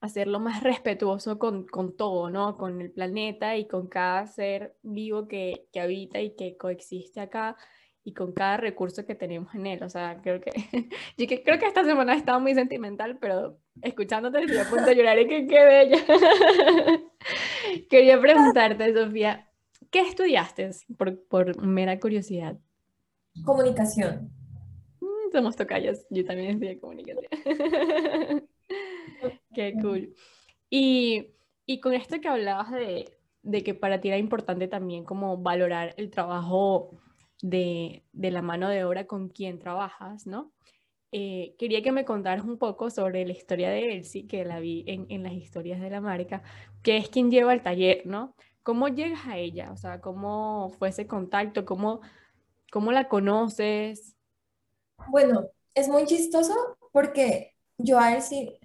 hacerlo 0.00 0.40
más 0.40 0.62
respetuoso 0.62 1.38
con, 1.38 1.66
con, 1.66 1.96
todo, 1.96 2.28
¿no? 2.28 2.56
Con 2.56 2.80
el 2.80 2.90
planeta 2.90 3.56
y 3.56 3.68
con 3.68 3.86
cada 3.86 4.26
ser 4.26 4.76
vivo 4.82 5.28
que, 5.28 5.68
que, 5.72 5.80
habita 5.80 6.20
y 6.20 6.34
que 6.34 6.56
coexiste 6.56 7.20
acá 7.20 7.56
y 8.04 8.12
con 8.14 8.32
cada 8.32 8.56
recurso 8.56 9.06
que 9.06 9.14
tenemos 9.14 9.54
en 9.54 9.66
él. 9.66 9.82
O 9.82 9.88
sea, 9.88 10.20
creo 10.20 10.40
que, 10.40 10.50
yo 11.16 11.26
que 11.28 11.42
creo 11.42 11.58
que 11.58 11.66
esta 11.66 11.84
semana 11.84 12.14
ha 12.14 12.16
estado 12.16 12.40
muy 12.40 12.54
sentimental, 12.54 13.18
pero 13.20 13.58
escuchándote 13.80 14.40
estoy 14.40 14.58
a 14.58 14.68
punto 14.68 14.86
de 14.86 14.96
llorar 14.96 15.18
y 15.20 15.28
que 15.28 15.46
qué 15.46 15.64
bella. 15.64 15.98
Quería 17.88 18.20
preguntarte, 18.20 18.92
Sofía, 18.92 19.51
¿Qué 19.92 20.00
estudiaste? 20.00 20.70
Por, 20.96 21.22
por 21.28 21.62
mera 21.62 22.00
curiosidad. 22.00 22.58
Comunicación. 23.44 24.32
Mm, 25.00 25.30
somos 25.30 25.54
tocayas. 25.54 26.06
Yo 26.08 26.24
también 26.24 26.52
estudié 26.52 26.80
comunicación. 26.80 27.26
Qué 29.54 29.74
cool. 29.82 30.14
Y, 30.70 31.34
y, 31.66 31.80
con 31.80 31.92
esto 31.92 32.18
que 32.22 32.28
hablabas 32.28 32.70
de, 32.72 33.18
de, 33.42 33.62
que 33.62 33.74
para 33.74 34.00
ti 34.00 34.08
era 34.08 34.16
importante 34.16 34.66
también 34.66 35.04
como 35.04 35.36
valorar 35.36 35.92
el 35.98 36.10
trabajo 36.10 36.98
de, 37.42 38.02
de 38.12 38.30
la 38.30 38.40
mano 38.40 38.70
de 38.70 38.84
obra 38.84 39.06
con 39.06 39.28
quien 39.28 39.58
trabajas, 39.58 40.26
¿no? 40.26 40.54
Eh, 41.14 41.54
quería 41.58 41.82
que 41.82 41.92
me 41.92 42.06
contaras 42.06 42.46
un 42.46 42.56
poco 42.56 42.88
sobre 42.88 43.26
la 43.26 43.32
historia 43.32 43.68
de 43.68 43.92
Elsie, 43.92 44.26
que 44.26 44.46
la 44.46 44.58
vi 44.58 44.84
en, 44.86 45.04
en 45.10 45.22
las 45.22 45.34
historias 45.34 45.82
de 45.82 45.90
la 45.90 46.00
marca, 46.00 46.42
que 46.82 46.96
es 46.96 47.10
quien 47.10 47.30
lleva 47.30 47.52
el 47.52 47.60
taller, 47.60 48.06
¿no? 48.06 48.34
¿Cómo 48.62 48.88
llegas 48.88 49.26
a 49.26 49.36
ella? 49.36 49.70
O 49.72 49.76
sea, 49.76 50.00
¿cómo 50.00 50.70
fue 50.78 50.90
ese 50.90 51.06
contacto? 51.06 51.64
¿Cómo, 51.64 52.00
cómo 52.70 52.92
la 52.92 53.08
conoces? 53.08 54.14
Bueno, 55.08 55.48
es 55.74 55.88
muy 55.88 56.06
chistoso 56.06 56.54
porque 56.92 57.54
yo 57.78 57.98
a 57.98 58.14
él 58.14 58.22
sí 58.22 58.58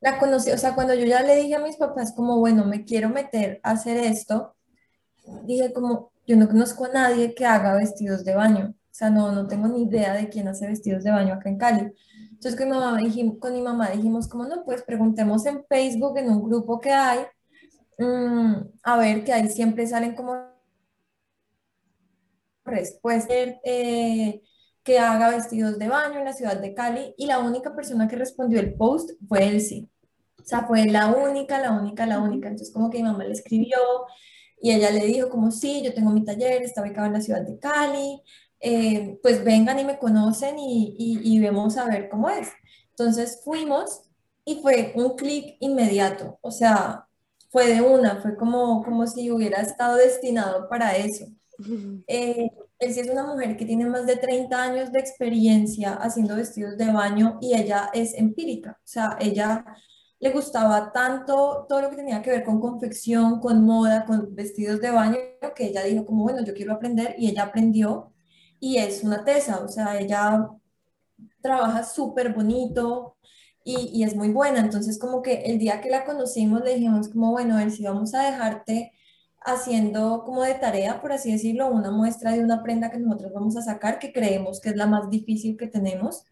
la 0.00 0.18
conocí, 0.18 0.50
o 0.50 0.58
sea, 0.58 0.74
cuando 0.74 0.94
yo 0.94 1.04
ya 1.04 1.22
le 1.22 1.36
dije 1.36 1.54
a 1.54 1.60
mis 1.60 1.76
papás 1.76 2.12
como, 2.12 2.38
bueno, 2.38 2.64
me 2.64 2.84
quiero 2.84 3.10
meter 3.10 3.60
a 3.62 3.72
hacer 3.72 3.98
esto, 3.98 4.54
dije 5.44 5.72
como, 5.72 6.12
yo 6.26 6.36
no 6.36 6.48
conozco 6.48 6.86
a 6.86 6.92
nadie 6.92 7.34
que 7.34 7.44
haga 7.44 7.74
vestidos 7.74 8.24
de 8.24 8.34
baño, 8.34 8.74
o 8.74 8.94
sea, 8.94 9.10
no, 9.10 9.32
no 9.32 9.46
tengo 9.46 9.68
ni 9.68 9.82
idea 9.82 10.14
de 10.14 10.28
quién 10.28 10.48
hace 10.48 10.66
vestidos 10.66 11.04
de 11.04 11.10
baño 11.10 11.34
acá 11.34 11.48
en 11.50 11.58
Cali. 11.58 11.92
Entonces 12.30 12.56
con 12.58 12.70
mi 12.70 12.78
mamá 12.78 12.98
dijimos, 12.98 13.38
con 13.38 13.52
mi 13.52 13.60
mamá 13.60 13.90
dijimos 13.90 14.26
como, 14.26 14.44
no, 14.44 14.64
pues 14.64 14.82
preguntemos 14.82 15.44
en 15.44 15.64
Facebook, 15.68 16.16
en 16.16 16.30
un 16.30 16.42
grupo 16.42 16.80
que 16.80 16.92
hay, 16.92 17.20
Mm, 18.00 18.54
a 18.82 18.96
ver, 18.96 19.24
que 19.24 19.32
ahí 19.32 19.48
siempre 19.48 19.86
salen 19.86 20.14
como 20.14 20.34
respuestas 22.64 23.56
eh, 23.64 24.42
que 24.82 24.98
haga 24.98 25.28
vestidos 25.30 25.78
de 25.78 25.88
baño 25.88 26.18
en 26.18 26.24
la 26.24 26.32
ciudad 26.32 26.58
de 26.58 26.72
Cali 26.74 27.14
y 27.18 27.26
la 27.26 27.40
única 27.40 27.74
persona 27.74 28.08
que 28.08 28.16
respondió 28.16 28.58
el 28.60 28.74
post 28.74 29.10
fue 29.28 29.46
Elsie. 29.46 29.88
O 30.40 30.44
sea, 30.44 30.66
fue 30.66 30.86
la 30.86 31.08
única, 31.08 31.60
la 31.60 31.72
única, 31.72 32.06
la 32.06 32.20
única. 32.20 32.48
Entonces 32.48 32.72
como 32.72 32.90
que 32.90 32.98
mi 32.98 33.04
mamá 33.04 33.24
le 33.24 33.32
escribió 33.32 33.76
y 34.62 34.72
ella 34.72 34.90
le 34.90 35.06
dijo 35.06 35.28
como 35.28 35.50
sí, 35.50 35.82
yo 35.84 35.92
tengo 35.94 36.10
mi 36.10 36.24
taller, 36.24 36.62
está 36.62 36.82
ubicado 36.82 37.06
en 37.06 37.14
la 37.14 37.20
ciudad 37.20 37.42
de 37.42 37.58
Cali, 37.58 38.22
eh, 38.60 39.18
pues 39.22 39.44
vengan 39.44 39.78
y 39.78 39.84
me 39.84 39.98
conocen 39.98 40.58
y, 40.58 40.94
y, 40.98 41.38
vemos 41.40 41.76
a 41.76 41.86
ver 41.86 42.08
cómo 42.08 42.30
es. 42.30 42.48
Entonces 42.90 43.42
fuimos 43.44 44.02
y 44.44 44.62
fue 44.62 44.92
un 44.96 45.16
clic 45.16 45.56
inmediato, 45.60 46.38
o 46.42 46.50
sea, 46.50 47.06
fue 47.50 47.66
de 47.66 47.80
una, 47.80 48.16
fue 48.22 48.36
como, 48.36 48.82
como 48.82 49.06
si 49.06 49.30
hubiera 49.30 49.60
estado 49.60 49.96
destinado 49.96 50.68
para 50.68 50.96
eso. 50.96 51.26
Eh, 52.06 52.48
él 52.78 52.94
sí 52.94 53.00
es 53.00 53.10
una 53.10 53.24
mujer 53.24 53.56
que 53.56 53.66
tiene 53.66 53.84
más 53.84 54.06
de 54.06 54.16
30 54.16 54.62
años 54.62 54.92
de 54.92 55.00
experiencia 55.00 55.92
haciendo 55.94 56.36
vestidos 56.36 56.78
de 56.78 56.90
baño 56.90 57.38
y 57.42 57.54
ella 57.54 57.90
es 57.92 58.14
empírica, 58.14 58.78
o 58.82 58.86
sea, 58.86 59.18
ella 59.20 59.64
le 60.18 60.30
gustaba 60.30 60.92
tanto 60.92 61.66
todo 61.68 61.82
lo 61.82 61.90
que 61.90 61.96
tenía 61.96 62.22
que 62.22 62.30
ver 62.30 62.44
con 62.44 62.60
confección, 62.60 63.40
con 63.40 63.64
moda, 63.64 64.04
con 64.06 64.34
vestidos 64.34 64.80
de 64.80 64.90
baño, 64.90 65.18
que 65.54 65.66
ella 65.66 65.82
dijo 65.84 66.06
como, 66.06 66.22
bueno, 66.24 66.42
yo 66.44 66.54
quiero 66.54 66.74
aprender 66.74 67.14
y 67.18 67.28
ella 67.28 67.44
aprendió 67.44 68.12
y 68.58 68.78
es 68.78 69.02
una 69.02 69.24
tesa, 69.24 69.60
o 69.60 69.68
sea, 69.68 69.98
ella 69.98 70.48
trabaja 71.42 71.82
súper 71.84 72.34
bonito 72.34 73.16
y, 73.64 73.90
y, 73.92 74.04
es 74.04 74.16
muy 74.16 74.30
buena. 74.30 74.60
Entonces, 74.60 74.98
como 74.98 75.22
que 75.22 75.42
el 75.42 75.58
día 75.58 75.80
que 75.80 75.90
la 75.90 76.04
conocimos 76.04 76.62
le 76.62 76.74
dijimos 76.74 77.08
como, 77.08 77.30
bueno, 77.30 77.58
él 77.58 77.70
si 77.72 77.84
vamos 77.84 78.14
a 78.14 78.22
dejarte 78.22 78.92
haciendo 79.42 80.22
como 80.24 80.42
de 80.42 80.54
tarea, 80.54 81.00
por 81.00 81.12
así 81.12 81.32
decirlo, 81.32 81.70
una 81.70 81.90
muestra 81.90 82.32
de 82.32 82.44
una 82.44 82.62
prenda 82.62 82.90
que 82.90 82.98
nosotros 82.98 83.32
vamos 83.32 83.56
a 83.56 83.62
sacar, 83.62 83.98
que 83.98 84.12
creemos 84.12 84.60
que 84.60 84.70
es 84.70 84.76
la 84.76 84.86
más 84.86 85.08
difícil 85.10 85.56
que 85.56 85.66
tenemos, 85.66 86.24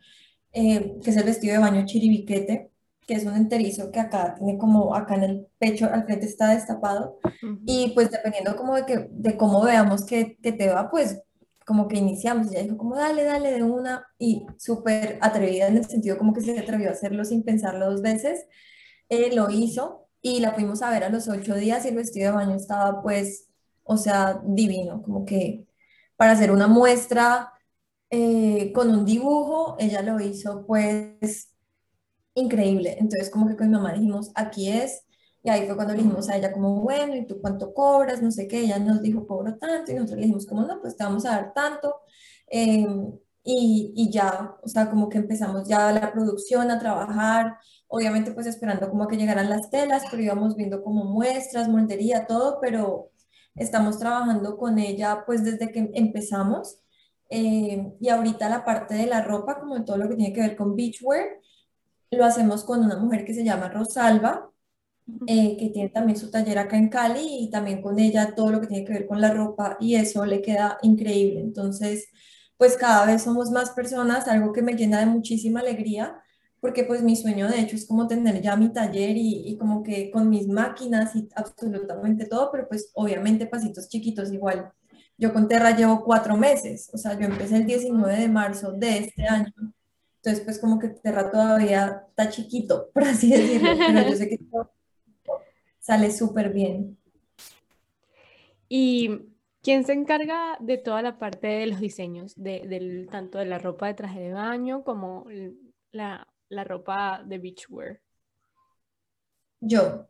eh, 0.52 0.96
que 1.02 1.10
es 1.10 1.16
el 1.16 1.24
vestido 1.24 1.54
de 1.54 1.60
baño 1.60 1.86
chiribiquete, 1.86 2.70
que 3.06 3.14
es 3.14 3.24
un 3.24 3.34
enterizo 3.36 3.90
que 3.90 4.00
acá 4.00 4.34
tiene 4.34 4.58
como, 4.58 4.94
acá 4.94 5.14
en 5.14 5.22
el 5.22 5.46
pecho, 5.58 5.86
al 5.90 6.04
frente 6.04 6.26
está 6.26 6.50
destapado, 6.50 7.18
y 7.64 7.92
pues 7.94 8.10
dependiendo 8.10 8.54
como 8.56 8.74
de, 8.74 8.84
que, 8.84 9.08
de 9.10 9.36
cómo 9.36 9.62
veamos 9.64 10.04
que, 10.04 10.36
que 10.42 10.52
te 10.52 10.68
va, 10.68 10.90
pues 10.90 11.22
como 11.68 11.86
que 11.86 11.98
iniciamos, 11.98 12.50
ella 12.50 12.62
dijo 12.62 12.78
como 12.78 12.96
dale, 12.96 13.24
dale 13.24 13.52
de 13.52 13.62
una 13.62 14.06
y 14.18 14.46
súper 14.56 15.18
atrevida 15.20 15.68
en 15.68 15.76
el 15.76 15.84
sentido 15.84 16.16
como 16.16 16.32
que 16.32 16.40
se 16.40 16.58
atrevió 16.58 16.88
a 16.88 16.92
hacerlo 16.92 17.26
sin 17.26 17.44
pensarlo 17.44 17.90
dos 17.90 18.00
veces, 18.00 18.46
eh, 19.10 19.34
lo 19.34 19.50
hizo 19.50 20.08
y 20.22 20.40
la 20.40 20.54
fuimos 20.54 20.80
a 20.80 20.88
ver 20.88 21.04
a 21.04 21.10
los 21.10 21.28
ocho 21.28 21.54
días 21.56 21.84
y 21.84 21.88
el 21.88 21.96
vestido 21.96 22.30
de 22.30 22.36
baño 22.36 22.56
estaba 22.56 23.02
pues, 23.02 23.50
o 23.84 23.98
sea, 23.98 24.40
divino, 24.46 25.02
como 25.02 25.26
que 25.26 25.66
para 26.16 26.32
hacer 26.32 26.52
una 26.52 26.68
muestra 26.68 27.52
eh, 28.08 28.72
con 28.72 28.88
un 28.88 29.04
dibujo, 29.04 29.76
ella 29.78 30.00
lo 30.00 30.20
hizo 30.20 30.64
pues 30.66 31.50
increíble, 32.32 32.96
entonces 32.98 33.28
como 33.28 33.46
que 33.46 33.56
con 33.56 33.68
mi 33.68 33.74
mamá 33.74 33.92
dijimos, 33.92 34.32
aquí 34.34 34.70
es, 34.70 35.02
y 35.48 35.50
ahí 35.50 35.66
fue 35.66 35.76
cuando 35.76 35.94
le 35.94 36.02
dijimos 36.02 36.28
a 36.28 36.36
ella 36.36 36.52
como, 36.52 36.82
bueno, 36.82 37.16
¿y 37.16 37.26
tú 37.26 37.40
cuánto 37.40 37.72
cobras? 37.72 38.20
No 38.22 38.30
sé 38.30 38.46
qué, 38.46 38.60
ella 38.60 38.78
nos 38.78 39.00
dijo, 39.00 39.26
cobro 39.26 39.56
tanto, 39.56 39.90
y 39.90 39.94
nosotros 39.94 40.18
le 40.18 40.26
dijimos 40.26 40.46
como, 40.46 40.62
no, 40.62 40.78
pues 40.80 40.94
te 40.96 41.04
vamos 41.04 41.24
a 41.24 41.30
dar 41.30 41.54
tanto. 41.54 41.96
Em, 42.48 43.12
y, 43.44 43.92
y, 43.96 44.10
ya, 44.12 44.56
o 44.62 44.68
sea, 44.68 44.90
como 44.90 45.08
que 45.08 45.18
empezamos 45.18 45.66
ya 45.66 45.90
la 45.92 46.12
producción, 46.12 46.70
a 46.70 46.78
trabajar, 46.78 47.56
obviamente 47.86 48.32
pues 48.32 48.46
esperando 48.46 48.90
como 48.90 49.06
que 49.08 49.16
llegaran 49.16 49.48
las 49.48 49.70
telas, 49.70 50.04
pero 50.10 50.22
íbamos 50.22 50.54
viendo 50.56 50.82
como 50.82 51.04
muestras, 51.04 51.68
moldería, 51.68 52.26
todo, 52.26 52.58
pero 52.60 53.10
estamos 53.54 53.98
trabajando 53.98 54.58
con 54.58 54.78
ella 54.78 55.24
pues 55.26 55.44
desde 55.44 55.72
que 55.72 55.90
empezamos. 55.94 56.78
Em, 57.30 57.94
y 58.00 58.08
ahorita 58.10 58.48
la 58.50 58.64
parte 58.64 58.94
de 58.94 59.06
la 59.06 59.22
ropa, 59.22 59.60
como 59.60 59.84
todo 59.84 59.96
lo 59.98 60.08
que 60.08 60.16
tiene 60.16 60.34
que 60.34 60.40
ver 60.42 60.56
con 60.56 60.76
beachwear, 60.76 61.26
lo 62.10 62.24
hacemos 62.24 62.64
con 62.64 62.84
una 62.84 62.96
mujer 62.98 63.24
que 63.24 63.34
se 63.34 63.44
llama 63.44 63.68
Rosalba, 63.70 64.50
eh, 65.26 65.56
que 65.58 65.70
tiene 65.70 65.88
también 65.88 66.18
su 66.18 66.30
taller 66.30 66.58
acá 66.58 66.76
en 66.76 66.88
Cali 66.88 67.38
y 67.40 67.50
también 67.50 67.80
con 67.82 67.98
ella 67.98 68.34
todo 68.34 68.50
lo 68.52 68.60
que 68.60 68.66
tiene 68.66 68.84
que 68.84 68.92
ver 68.92 69.06
con 69.06 69.20
la 69.20 69.32
ropa 69.32 69.76
y 69.80 69.94
eso 69.94 70.24
le 70.26 70.42
queda 70.42 70.78
increíble. 70.82 71.40
Entonces, 71.40 72.08
pues 72.56 72.76
cada 72.76 73.06
vez 73.06 73.22
somos 73.22 73.50
más 73.50 73.70
personas, 73.70 74.28
algo 74.28 74.52
que 74.52 74.62
me 74.62 74.74
llena 74.74 75.00
de 75.00 75.06
muchísima 75.06 75.60
alegría, 75.60 76.22
porque 76.60 76.84
pues 76.84 77.02
mi 77.02 77.16
sueño 77.16 77.48
de 77.48 77.60
hecho 77.60 77.76
es 77.76 77.86
como 77.86 78.06
tener 78.08 78.42
ya 78.42 78.56
mi 78.56 78.70
taller 78.72 79.16
y, 79.16 79.48
y 79.48 79.56
como 79.58 79.82
que 79.82 80.10
con 80.10 80.28
mis 80.28 80.48
máquinas 80.48 81.14
y 81.16 81.28
absolutamente 81.34 82.26
todo, 82.26 82.50
pero 82.52 82.68
pues 82.68 82.90
obviamente 82.94 83.46
pasitos 83.46 83.88
chiquitos 83.88 84.32
igual. 84.32 84.72
Yo 85.16 85.32
con 85.32 85.48
Terra 85.48 85.76
llevo 85.76 86.04
cuatro 86.04 86.36
meses, 86.36 86.90
o 86.92 86.98
sea, 86.98 87.18
yo 87.18 87.26
empecé 87.26 87.56
el 87.56 87.66
19 87.66 88.20
de 88.20 88.28
marzo 88.28 88.72
de 88.72 88.98
este 88.98 89.26
año. 89.26 89.52
Entonces, 90.22 90.44
pues 90.44 90.58
como 90.58 90.78
que 90.78 90.88
Terra 90.88 91.30
todavía 91.30 92.04
está 92.08 92.28
chiquito, 92.28 92.90
por 92.94 93.04
así 93.04 93.30
decirlo, 93.30 93.70
pero 93.76 94.10
yo 94.10 94.16
sé 94.16 94.28
que 94.28 94.38
sale 95.88 96.10
súper 96.10 96.52
bien. 96.52 96.98
¿Y 98.68 99.08
quién 99.62 99.84
se 99.84 99.94
encarga 99.94 100.58
de 100.60 100.76
toda 100.76 101.00
la 101.00 101.18
parte 101.18 101.46
de 101.46 101.66
los 101.66 101.80
diseños, 101.80 102.34
de, 102.36 102.68
del, 102.68 103.08
tanto 103.10 103.38
de 103.38 103.46
la 103.46 103.58
ropa 103.58 103.86
de 103.86 103.94
traje 103.94 104.20
de 104.20 104.34
baño 104.34 104.84
como 104.84 105.24
la, 105.92 106.28
la 106.50 106.64
ropa 106.64 107.22
de 107.24 107.38
beachwear? 107.38 108.00
Yo, 109.60 110.06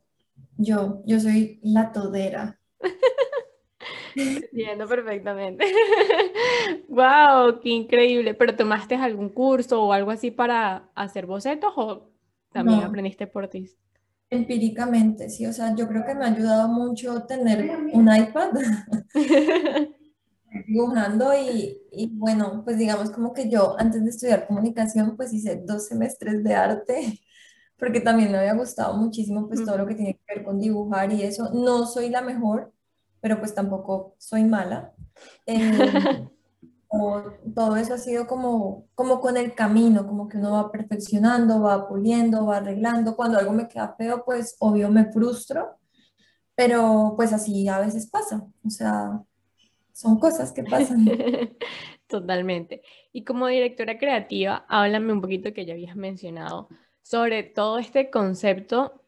yo, 0.57 1.01
yo 1.07 1.21
soy 1.21 1.61
la 1.63 1.93
todera. 1.93 2.59
Entiendo 4.17 4.89
perfectamente. 4.89 5.65
¡Wow! 6.89 7.61
¡Qué 7.63 7.69
increíble! 7.69 8.35
¿Pero 8.35 8.57
tomaste 8.57 8.97
algún 8.97 9.29
curso 9.29 9.81
o 9.85 9.93
algo 9.93 10.11
así 10.11 10.33
para 10.33 10.91
hacer 10.97 11.27
bocetos 11.27 11.73
o 11.77 12.11
también 12.51 12.83
aprendiste 12.83 13.29
por 13.29 13.47
ti? 13.47 13.71
Empíricamente, 14.31 15.31
sí, 15.31 15.47
o 15.47 15.53
sea, 15.53 15.75
yo 15.75 15.89
creo 15.89 16.05
que 16.05 16.15
me 16.15 16.25
ha 16.25 16.29
ayudado 16.29 16.69
mucho 16.69 17.23
tener 17.23 17.71
un 17.95 18.15
iPad 18.15 18.51
dibujando 20.67 21.33
y, 21.35 21.79
y, 21.93 22.11
bueno, 22.13 22.63
pues 22.63 22.77
digamos 22.77 23.11
como 23.11 23.33
que 23.33 23.49
yo 23.49 23.75
antes 23.79 24.05
de 24.05 24.11
estudiar 24.11 24.47
comunicación 24.47 25.17
pues 25.17 25.33
hice 25.33 25.63
dos 25.65 25.87
semestres 25.87 26.45
de 26.45 26.55
arte 26.55 27.21
porque 27.79 28.01
también 28.01 28.33
me 28.33 28.39
había 28.39 28.55
gustado 28.55 28.97
muchísimo 28.97 29.49
pues 29.49 29.65
todo 29.65 29.79
lo 29.79 29.87
que 29.87 29.95
tiene 29.95 30.15
que 30.15 30.35
ver 30.35 30.45
con 30.45 30.59
dibujar 30.59 31.13
y 31.13 31.23
eso. 31.23 31.51
No 31.55 31.87
soy 31.87 32.11
la 32.11 32.21
mejor, 32.21 32.73
pero 33.21 33.39
pues 33.39 33.55
tampoco 33.55 34.15
soy 34.19 34.45
mala. 34.45 34.93
Eh, 35.47 35.57
todo 37.55 37.77
eso 37.77 37.95
ha 37.95 37.99
sido 37.99 38.27
como, 38.27 38.87
como 38.95 39.21
con 39.21 39.37
el 39.37 39.55
camino, 39.55 40.07
como 40.07 40.29
que 40.29 40.39
uno 40.39 40.53
va 40.53 40.73
perfeccionando, 40.73 41.61
va 41.61 41.89
puliendo, 41.89 42.47
va 42.47 42.59
arreglando. 42.59 43.15
Cuando 43.15 43.39
algo 43.39 43.53
me 43.53 43.69
queda 43.69 43.95
feo, 43.97 44.25
pues 44.25 44.57
obvio 44.61 44.91
me 44.91 45.13
frustro, 45.13 45.79
pero 46.55 47.15
pues 47.17 47.33
así 47.33 47.69
a 47.69 47.81
veces 47.81 48.09
pasa. 48.09 48.47
O 48.65 48.71
sea, 48.71 49.23
son 49.93 50.19
cosas 50.19 50.53
que 50.53 50.65
pasan. 50.65 51.05
Totalmente. 52.07 52.83
Y 53.13 53.25
como 53.25 53.49
directora 53.49 53.99
creativa, 53.99 54.65
háblame 54.69 55.13
un 55.13 55.21
poquito 55.21 55.53
que 55.53 55.67
ya 55.67 55.75
habías 55.75 55.97
mencionado 55.97 56.69
sobre 57.09 57.43
todo 57.43 57.79
este 57.79 58.11
concepto 58.11 59.03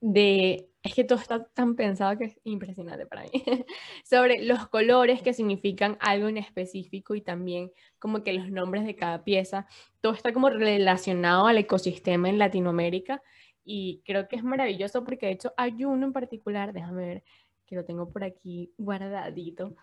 de 0.00 0.70
es 0.84 0.94
que 0.94 1.02
todo 1.02 1.18
está 1.18 1.42
tan 1.42 1.76
pensado 1.76 2.16
que 2.18 2.26
es 2.26 2.38
impresionante 2.44 3.06
para 3.06 3.22
mí, 3.22 3.30
sobre 4.04 4.44
los 4.44 4.68
colores 4.68 5.22
que 5.22 5.32
significan 5.32 5.96
algo 5.98 6.28
en 6.28 6.36
específico 6.36 7.14
y 7.14 7.22
también 7.22 7.72
como 7.98 8.22
que 8.22 8.34
los 8.34 8.50
nombres 8.50 8.84
de 8.84 8.94
cada 8.94 9.24
pieza, 9.24 9.66
todo 10.02 10.12
está 10.12 10.34
como 10.34 10.50
relacionado 10.50 11.46
al 11.46 11.56
ecosistema 11.56 12.28
en 12.28 12.38
Latinoamérica 12.38 13.22
y 13.64 14.02
creo 14.04 14.28
que 14.28 14.36
es 14.36 14.44
maravilloso 14.44 15.04
porque 15.04 15.26
de 15.26 15.32
hecho 15.32 15.54
hay 15.56 15.84
uno 15.86 16.06
en 16.06 16.12
particular, 16.12 16.74
déjame 16.74 17.06
ver, 17.06 17.24
que 17.64 17.76
lo 17.76 17.84
tengo 17.86 18.10
por 18.12 18.22
aquí 18.22 18.70
guardadito, 18.76 19.74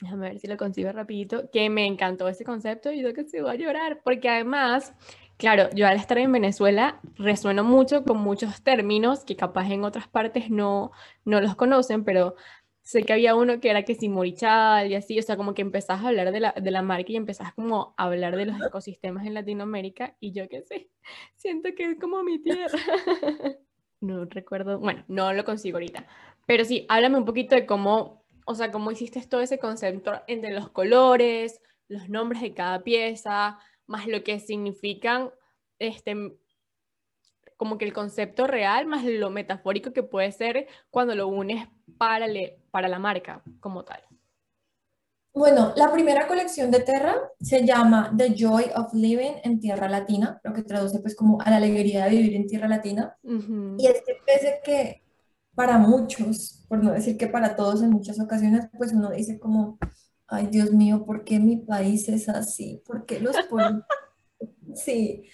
déjame 0.00 0.30
ver 0.30 0.38
si 0.38 0.46
lo 0.46 0.56
consigo 0.56 0.90
rapidito, 0.92 1.50
que 1.50 1.68
me 1.68 1.84
encantó 1.84 2.26
ese 2.26 2.42
concepto 2.42 2.90
y 2.90 3.02
yo 3.02 3.12
que 3.12 3.24
se 3.24 3.42
va 3.42 3.52
a 3.52 3.56
llorar, 3.56 4.00
porque 4.02 4.30
además 4.30 4.94
Claro, 5.42 5.70
yo 5.74 5.88
al 5.88 5.96
estar 5.96 6.18
en 6.18 6.30
Venezuela 6.30 7.00
resueno 7.16 7.64
mucho 7.64 8.04
con 8.04 8.18
muchos 8.18 8.62
términos 8.62 9.24
que 9.24 9.34
capaz 9.34 9.68
en 9.72 9.82
otras 9.82 10.06
partes 10.06 10.50
no, 10.50 10.92
no 11.24 11.40
los 11.40 11.56
conocen, 11.56 12.04
pero 12.04 12.36
sé 12.82 13.02
que 13.02 13.12
había 13.12 13.34
uno 13.34 13.58
que 13.58 13.68
era 13.68 13.82
que 13.82 13.96
si 13.96 14.08
morichal 14.08 14.92
y 14.92 14.94
así, 14.94 15.18
o 15.18 15.22
sea, 15.22 15.36
como 15.36 15.52
que 15.52 15.62
empezás 15.62 16.00
a 16.00 16.06
hablar 16.10 16.30
de 16.30 16.38
la, 16.38 16.52
de 16.52 16.70
la 16.70 16.82
marca 16.82 17.10
y 17.10 17.16
empezás 17.16 17.52
como 17.54 17.92
a 17.96 18.04
hablar 18.04 18.36
de 18.36 18.46
los 18.46 18.64
ecosistemas 18.64 19.26
en 19.26 19.34
Latinoamérica 19.34 20.16
y 20.20 20.30
yo 20.30 20.48
qué 20.48 20.62
sé, 20.62 20.90
siento 21.34 21.70
que 21.76 21.90
es 21.90 21.98
como 21.98 22.22
mi 22.22 22.38
tierra. 22.38 22.78
no 24.00 24.24
recuerdo, 24.26 24.78
bueno, 24.78 25.02
no 25.08 25.32
lo 25.32 25.44
consigo 25.44 25.78
ahorita, 25.78 26.06
pero 26.46 26.64
sí, 26.64 26.86
háblame 26.88 27.18
un 27.18 27.24
poquito 27.24 27.56
de 27.56 27.66
cómo, 27.66 28.22
o 28.46 28.54
sea, 28.54 28.70
cómo 28.70 28.92
hiciste 28.92 29.20
todo 29.26 29.40
ese 29.40 29.58
concepto 29.58 30.22
entre 30.28 30.52
los 30.52 30.68
colores, 30.68 31.60
los 31.88 32.08
nombres 32.08 32.42
de 32.42 32.54
cada 32.54 32.84
pieza, 32.84 33.58
más 33.86 34.06
lo 34.06 34.22
que 34.24 34.40
significan, 34.40 35.30
este, 35.78 36.14
como 37.56 37.78
que 37.78 37.84
el 37.84 37.92
concepto 37.92 38.46
real, 38.46 38.86
más 38.86 39.04
lo 39.04 39.30
metafórico 39.30 39.92
que 39.92 40.02
puede 40.02 40.32
ser 40.32 40.66
cuando 40.90 41.14
lo 41.14 41.28
unes 41.28 41.68
para, 41.98 42.26
para 42.70 42.88
la 42.88 42.98
marca 42.98 43.42
como 43.60 43.84
tal. 43.84 44.02
Bueno, 45.34 45.72
la 45.76 45.90
primera 45.90 46.26
colección 46.26 46.70
de 46.70 46.80
Terra 46.80 47.16
se 47.40 47.64
llama 47.64 48.12
The 48.16 48.34
Joy 48.36 48.64
of 48.76 48.92
Living 48.92 49.32
en 49.42 49.60
Tierra 49.60 49.88
Latina, 49.88 50.38
lo 50.44 50.52
que 50.52 50.62
traduce 50.62 51.00
pues 51.00 51.16
como 51.16 51.40
a 51.40 51.48
la 51.48 51.56
alegría 51.56 52.04
de 52.04 52.10
vivir 52.10 52.34
en 52.34 52.46
Tierra 52.46 52.68
Latina. 52.68 53.16
Y 53.22 53.86
este 53.86 54.18
pese 54.26 54.60
que 54.62 55.02
para 55.54 55.78
muchos, 55.78 56.64
por 56.68 56.82
no 56.82 56.92
decir 56.92 57.16
que 57.16 57.28
para 57.28 57.56
todos 57.56 57.82
en 57.82 57.90
muchas 57.90 58.20
ocasiones, 58.20 58.68
pues 58.76 58.92
uno 58.92 59.10
dice 59.10 59.38
como, 59.38 59.78
ay 60.32 60.48
Dios 60.48 60.72
mío, 60.72 61.04
¿por 61.04 61.24
qué 61.24 61.38
mi 61.38 61.56
país 61.58 62.08
es 62.08 62.28
así? 62.28 62.82
¿Por 62.86 63.06
qué 63.06 63.20
los 63.20 63.36
políticos? 63.46 63.86
Sí, 64.74 65.24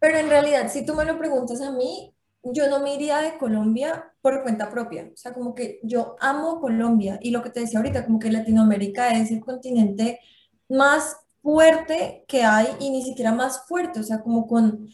pero 0.00 0.18
en 0.18 0.28
realidad, 0.28 0.68
si 0.68 0.84
tú 0.84 0.94
me 0.94 1.04
lo 1.04 1.16
preguntas 1.16 1.60
a 1.60 1.70
mí, 1.70 2.14
yo 2.42 2.68
no 2.68 2.80
me 2.80 2.94
iría 2.94 3.18
de 3.22 3.38
Colombia 3.38 4.12
por 4.20 4.42
cuenta 4.42 4.68
propia. 4.68 5.10
O 5.12 5.16
sea, 5.16 5.32
como 5.32 5.54
que 5.54 5.80
yo 5.82 6.16
amo 6.20 6.60
Colombia 6.60 7.18
y 7.22 7.30
lo 7.30 7.42
que 7.42 7.50
te 7.50 7.60
decía 7.60 7.78
ahorita, 7.78 8.04
como 8.04 8.18
que 8.18 8.30
Latinoamérica 8.30 9.10
es 9.16 9.30
el 9.30 9.40
continente 9.40 10.20
más 10.68 11.16
fuerte 11.42 12.24
que 12.26 12.42
hay 12.42 12.66
y 12.80 12.90
ni 12.90 13.02
siquiera 13.02 13.32
más 13.32 13.66
fuerte, 13.66 14.00
o 14.00 14.02
sea, 14.02 14.20
como 14.20 14.46
con, 14.46 14.88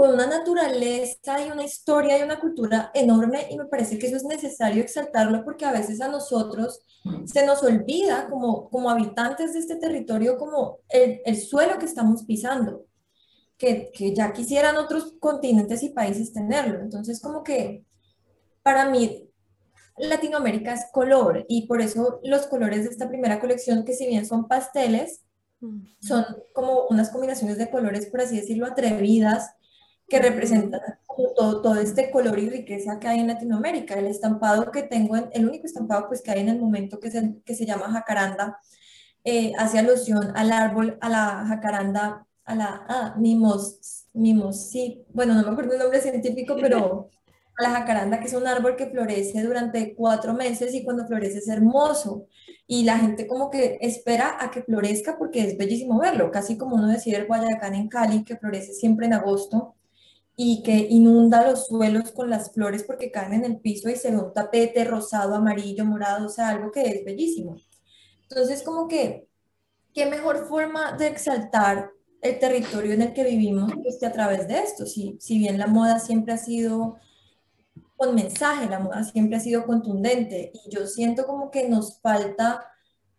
con 0.00 0.14
una 0.14 0.26
naturaleza 0.26 1.46
y 1.46 1.50
una 1.50 1.62
historia 1.62 2.18
y 2.18 2.22
una 2.22 2.40
cultura 2.40 2.90
enorme 2.94 3.48
y 3.50 3.58
me 3.58 3.66
parece 3.66 3.98
que 3.98 4.06
eso 4.06 4.16
es 4.16 4.24
necesario 4.24 4.82
exaltarlo 4.82 5.44
porque 5.44 5.66
a 5.66 5.72
veces 5.72 6.00
a 6.00 6.08
nosotros 6.08 6.80
se 7.26 7.44
nos 7.44 7.62
olvida 7.62 8.26
como, 8.30 8.70
como 8.70 8.88
habitantes 8.88 9.52
de 9.52 9.58
este 9.58 9.76
territorio 9.76 10.38
como 10.38 10.78
el, 10.88 11.20
el 11.26 11.36
suelo 11.36 11.78
que 11.78 11.84
estamos 11.84 12.24
pisando 12.24 12.86
que, 13.58 13.92
ya 14.16 14.32
quisieran 14.32 14.78
otros 14.78 15.16
continentes 15.20 15.82
y 15.82 15.90
países 15.90 16.32
tenerlo. 16.32 16.80
Entonces, 16.80 17.20
como 17.20 17.44
que 17.44 17.84
para 18.62 18.88
mí 18.88 19.28
Latinoamérica 19.98 20.72
es 20.72 20.86
color 20.92 21.44
y 21.46 21.66
por 21.66 21.82
eso 21.82 22.20
los 22.24 22.46
colores 22.46 22.84
de 22.84 22.90
esta 22.90 23.06
primera 23.06 23.38
colección, 23.38 23.84
que 23.84 23.92
si 23.92 24.06
bien 24.06 24.24
son 24.24 24.48
pasteles, 24.48 25.26
son 26.00 26.24
como 26.54 26.86
unas 26.88 27.10
combinaciones 27.10 27.58
de 27.58 27.68
colores, 27.68 28.06
por 28.06 28.22
así 28.22 28.36
decirlo, 28.36 28.64
atrevidas, 28.64 29.56
que 30.10 30.18
representan 30.18 30.80
todo, 31.36 31.62
todo 31.62 31.76
este 31.76 32.10
color 32.10 32.38
y 32.38 32.50
riqueza 32.50 32.98
que 32.98 33.08
hay 33.08 33.20
en 33.20 33.28
Latinoamérica. 33.28 33.94
El 33.94 34.08
estampado 34.08 34.70
que 34.70 34.82
tengo, 34.82 35.16
el 35.16 35.48
único 35.48 35.66
estampado 35.66 36.08
pues 36.08 36.20
que 36.20 36.32
hay 36.32 36.40
en 36.40 36.48
el 36.50 36.58
momento 36.58 36.98
que 36.98 37.10
se, 37.10 37.36
que 37.44 37.54
se 37.54 37.64
llama 37.64 37.92
jacaranda, 37.92 38.58
eh, 39.24 39.52
hace 39.56 39.78
alusión 39.78 40.32
al 40.36 40.52
árbol, 40.52 40.98
a 41.00 41.08
la 41.08 41.44
jacaranda 41.46 42.26
a 42.44 42.54
la 42.56 42.84
ah, 42.88 43.14
mimos, 43.16 44.06
mimos, 44.12 44.70
sí, 44.70 45.04
bueno, 45.12 45.34
no 45.34 45.42
me 45.42 45.50
acuerdo 45.50 45.74
el 45.74 45.78
nombre 45.78 46.00
científico, 46.00 46.56
pero 46.60 47.08
a 47.58 47.62
la 47.62 47.70
jacaranda, 47.70 48.18
que 48.18 48.26
es 48.26 48.34
un 48.34 48.46
árbol 48.46 48.74
que 48.74 48.86
florece 48.88 49.42
durante 49.42 49.94
cuatro 49.94 50.34
meses 50.34 50.74
y 50.74 50.82
cuando 50.82 51.06
florece 51.06 51.38
es 51.38 51.48
hermoso. 51.48 52.26
Y 52.66 52.84
la 52.84 52.98
gente 52.98 53.26
como 53.26 53.50
que 53.50 53.78
espera 53.80 54.36
a 54.40 54.50
que 54.50 54.62
florezca 54.62 55.18
porque 55.18 55.44
es 55.44 55.56
bellísimo 55.58 56.00
verlo, 56.00 56.30
casi 56.32 56.56
como 56.56 56.76
uno 56.76 56.88
decir 56.88 57.14
el 57.14 57.26
Guayacán 57.26 57.74
en 57.74 57.88
Cali, 57.88 58.24
que 58.24 58.36
florece 58.36 58.72
siempre 58.72 59.06
en 59.06 59.14
agosto 59.14 59.76
y 60.42 60.62
que 60.62 60.86
inunda 60.88 61.46
los 61.46 61.66
suelos 61.66 62.12
con 62.12 62.30
las 62.30 62.50
flores 62.54 62.84
porque 62.84 63.10
caen 63.10 63.34
en 63.34 63.44
el 63.44 63.60
piso 63.60 63.90
y 63.90 63.96
se 63.96 64.10
ve 64.10 64.16
un 64.16 64.32
tapete 64.32 64.84
rosado, 64.84 65.34
amarillo, 65.34 65.84
morado, 65.84 66.24
o 66.24 66.28
sea, 66.30 66.48
algo 66.48 66.72
que 66.72 66.80
es 66.80 67.04
bellísimo. 67.04 67.56
Entonces, 68.22 68.62
como 68.62 68.88
que, 68.88 69.28
¿qué 69.92 70.06
mejor 70.06 70.48
forma 70.48 70.92
de 70.92 71.08
exaltar 71.08 71.90
el 72.22 72.38
territorio 72.38 72.94
en 72.94 73.02
el 73.02 73.12
que 73.12 73.24
vivimos 73.24 73.70
pues, 73.82 73.98
que 74.00 74.06
a 74.06 74.12
través 74.12 74.48
de 74.48 74.60
esto. 74.60 74.86
Si, 74.86 75.18
si 75.20 75.36
bien 75.36 75.58
la 75.58 75.66
moda 75.66 75.98
siempre 75.98 76.32
ha 76.32 76.38
sido 76.38 76.96
con 77.98 78.14
mensaje, 78.14 78.66
la 78.66 78.78
moda 78.78 79.04
siempre 79.04 79.36
ha 79.36 79.40
sido 79.40 79.66
contundente 79.66 80.52
y 80.54 80.74
yo 80.74 80.86
siento 80.86 81.26
como 81.26 81.50
que 81.50 81.68
nos 81.68 82.00
falta 82.00 82.64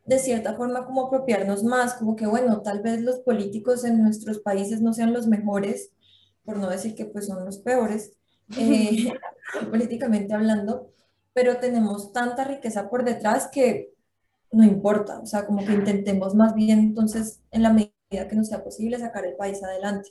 de 0.06 0.18
cierta 0.18 0.56
forma 0.56 0.88
como 0.88 1.06
apropiarnos 1.06 1.64
más, 1.64 1.94
como 1.94 2.16
que 2.16 2.26
bueno, 2.26 2.64
tal 2.64 2.82
vez 2.82 3.00
los 3.00 3.20
políticos 3.20 3.84
en 3.84 4.02
nuestros 4.02 4.40
países 4.40 4.82
no 4.82 4.92
sean 4.92 5.14
los 5.14 5.28
mejores, 5.28 5.92
por 6.44 6.58
no 6.58 6.70
decir 6.70 6.96
que 6.96 7.06
pues 7.06 7.28
son 7.28 7.44
los 7.46 7.60
peores, 7.60 8.14
eh, 8.58 9.12
políticamente 9.70 10.34
hablando, 10.34 10.92
pero 11.34 11.58
tenemos 11.58 12.12
tanta 12.12 12.44
riqueza 12.44 12.90
por 12.90 13.04
detrás 13.04 13.48
que 13.52 13.94
no 14.52 14.64
importa, 14.64 15.20
o 15.20 15.26
sea, 15.26 15.46
como 15.46 15.66
que 15.66 15.74
intentemos 15.74 16.36
más 16.36 16.54
bien 16.54 16.80
entonces 16.80 17.42
en 17.52 17.64
la 17.64 17.72
medida 17.72 18.28
que 18.28 18.36
nos 18.36 18.48
sea 18.50 18.64
posible 18.64 19.00
sacar 19.00 19.26
el 19.26 19.38
país 19.38 19.64
adelante. 19.64 20.10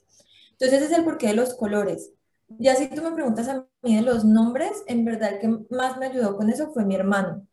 Entonces 0.52 0.78
ese 0.78 0.92
es 0.92 0.98
el 0.98 1.04
porqué 1.04 1.28
de 1.28 1.34
los 1.34 1.54
colores. 1.54 2.12
Ya 2.58 2.74
si 2.74 2.88
tú 2.88 3.02
me 3.02 3.12
preguntas 3.12 3.48
a 3.48 3.66
mí 3.82 3.96
de 3.96 4.02
los 4.02 4.24
nombres, 4.24 4.82
en 4.86 5.04
verdad 5.04 5.34
el 5.34 5.38
que 5.40 5.74
más 5.74 5.98
me 5.98 6.06
ayudó 6.06 6.36
con 6.36 6.50
eso 6.50 6.72
fue 6.72 6.84
mi 6.84 6.94
hermano. 6.94 7.46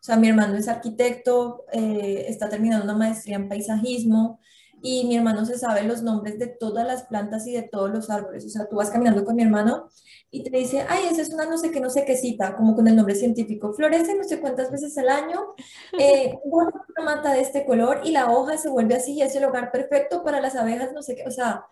O 0.00 0.02
sea, 0.02 0.16
mi 0.16 0.28
hermano 0.28 0.56
es 0.56 0.68
arquitecto, 0.68 1.64
eh, 1.72 2.26
está 2.28 2.48
terminando 2.48 2.84
una 2.84 2.96
maestría 2.96 3.36
en 3.36 3.48
paisajismo 3.48 4.40
y 4.82 5.06
mi 5.06 5.16
hermano 5.16 5.44
se 5.44 5.58
sabe 5.58 5.82
los 5.82 6.02
nombres 6.02 6.38
de 6.38 6.46
todas 6.46 6.86
las 6.86 7.04
plantas 7.04 7.46
y 7.46 7.52
de 7.52 7.62
todos 7.62 7.90
los 7.90 8.10
árboles. 8.10 8.44
O 8.46 8.48
sea, 8.48 8.66
tú 8.68 8.76
vas 8.76 8.90
caminando 8.90 9.24
con 9.24 9.36
mi 9.36 9.42
hermano 9.42 9.88
y 10.30 10.42
te 10.42 10.56
dice, 10.56 10.84
ay, 10.88 11.06
esa 11.10 11.22
es 11.22 11.30
una 11.30 11.46
no 11.46 11.58
sé 11.58 11.70
qué, 11.70 11.80
no 11.80 11.90
sé 11.90 12.04
qué 12.04 12.16
cita, 12.16 12.54
como 12.56 12.74
con 12.74 12.86
el 12.86 12.96
nombre 12.96 13.14
científico. 13.14 13.72
Florece 13.72 14.14
no 14.14 14.24
sé 14.24 14.40
cuántas 14.40 14.70
veces 14.70 14.96
al 14.98 15.08
año, 15.08 15.54
eh, 15.98 16.38
una 16.44 16.72
mata 17.04 17.32
de 17.32 17.40
este 17.40 17.64
color 17.64 18.00
y 18.04 18.12
la 18.12 18.30
hoja 18.30 18.58
se 18.58 18.68
vuelve 18.68 18.96
así 18.96 19.12
y 19.14 19.22
es 19.22 19.34
el 19.36 19.44
hogar 19.44 19.72
perfecto 19.72 20.22
para 20.22 20.40
las 20.40 20.56
abejas, 20.56 20.92
no 20.92 21.02
sé 21.02 21.16
qué. 21.16 21.24
O 21.26 21.30
sea, 21.30 21.64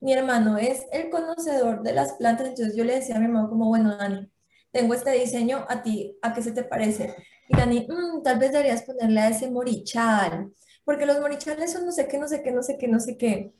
mi 0.00 0.12
hermano 0.12 0.58
es 0.58 0.86
el 0.92 1.10
conocedor 1.10 1.82
de 1.82 1.92
las 1.92 2.14
plantas, 2.14 2.48
entonces 2.48 2.76
yo 2.76 2.84
le 2.84 2.96
decía 2.96 3.16
a 3.16 3.18
mi 3.18 3.26
hermano 3.26 3.48
como, 3.48 3.68
bueno, 3.68 3.96
Dani, 3.96 4.30
tengo 4.70 4.94
este 4.94 5.12
diseño, 5.12 5.64
a 5.68 5.82
ti, 5.82 6.18
¿a 6.20 6.34
qué 6.34 6.42
se 6.42 6.52
te 6.52 6.64
parece? 6.64 7.14
Y 7.48 7.56
Dani, 7.56 7.86
mm, 7.88 8.22
tal 8.22 8.38
vez 8.38 8.52
deberías 8.52 8.82
ponerle 8.82 9.20
a 9.20 9.28
ese 9.28 9.50
morichal 9.50 10.52
porque 10.84 11.06
los 11.06 11.20
morichales 11.20 11.72
son 11.72 11.86
no 11.86 11.92
sé 11.92 12.08
qué, 12.08 12.18
no 12.18 12.28
sé 12.28 12.42
qué, 12.42 12.52
no 12.52 12.62
sé 12.62 12.78
qué, 12.78 12.88
no 12.88 13.00
sé 13.00 13.16
qué. 13.16 13.52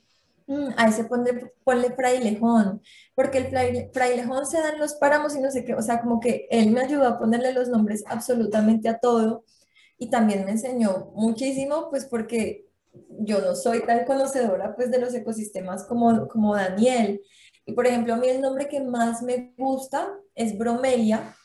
Mm, 0.47 0.69
a 0.77 0.87
ese 0.87 1.05
ponle, 1.05 1.53
ponle 1.63 1.91
frailejón, 1.95 2.81
porque 3.15 3.39
el 3.39 3.47
frailejón 3.91 4.45
se 4.45 4.59
dan 4.61 4.77
los 4.79 4.93
páramos 4.95 5.35
y 5.35 5.39
no 5.39 5.49
sé 5.49 5.65
qué, 5.65 5.73
o 5.73 5.81
sea, 5.81 6.01
como 6.01 6.19
que 6.19 6.47
él 6.51 6.71
me 6.71 6.81
ayudó 6.81 7.07
a 7.07 7.17
ponerle 7.17 7.51
los 7.51 7.67
nombres 7.69 8.03
absolutamente 8.07 8.87
a 8.89 8.99
todo 8.99 9.43
y 9.97 10.09
también 10.09 10.45
me 10.45 10.51
enseñó 10.51 11.11
muchísimo, 11.15 11.89
pues 11.89 12.05
porque 12.05 12.67
yo 13.19 13.41
no 13.41 13.55
soy 13.55 13.81
tan 13.85 14.05
conocedora 14.05 14.75
pues 14.75 14.91
de 14.91 14.99
los 14.99 15.13
ecosistemas 15.13 15.85
como, 15.85 16.27
como 16.27 16.55
Daniel. 16.55 17.21
Y 17.65 17.73
por 17.73 17.87
ejemplo, 17.87 18.13
a 18.13 18.17
mí 18.17 18.27
el 18.27 18.41
nombre 18.41 18.67
que 18.67 18.81
más 18.81 19.21
me 19.23 19.53
gusta 19.57 20.13
es 20.35 20.57
bromelia, 20.57 21.35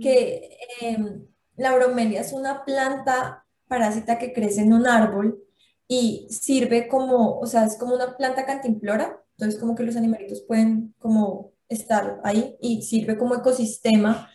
que 0.00 0.58
em, 0.80 1.26
la 1.56 1.74
bromelia 1.74 2.20
es 2.20 2.32
una 2.32 2.64
planta 2.64 3.41
parásita 3.72 4.18
que 4.18 4.34
crece 4.34 4.60
en 4.60 4.74
un 4.74 4.86
árbol 4.86 5.42
y 5.88 6.26
sirve 6.28 6.88
como, 6.88 7.38
o 7.38 7.46
sea, 7.46 7.64
es 7.64 7.78
como 7.78 7.94
una 7.94 8.18
planta 8.18 8.44
cantimplora, 8.44 9.18
entonces 9.38 9.58
como 9.58 9.74
que 9.74 9.82
los 9.82 9.96
animalitos 9.96 10.42
pueden 10.42 10.94
como 10.98 11.52
estar 11.70 12.20
ahí 12.22 12.58
y 12.60 12.82
sirve 12.82 13.16
como 13.16 13.34
ecosistema 13.34 14.30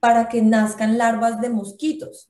para 0.00 0.28
que 0.28 0.42
nazcan 0.42 0.98
larvas 0.98 1.40
de 1.40 1.48
mosquitos, 1.48 2.28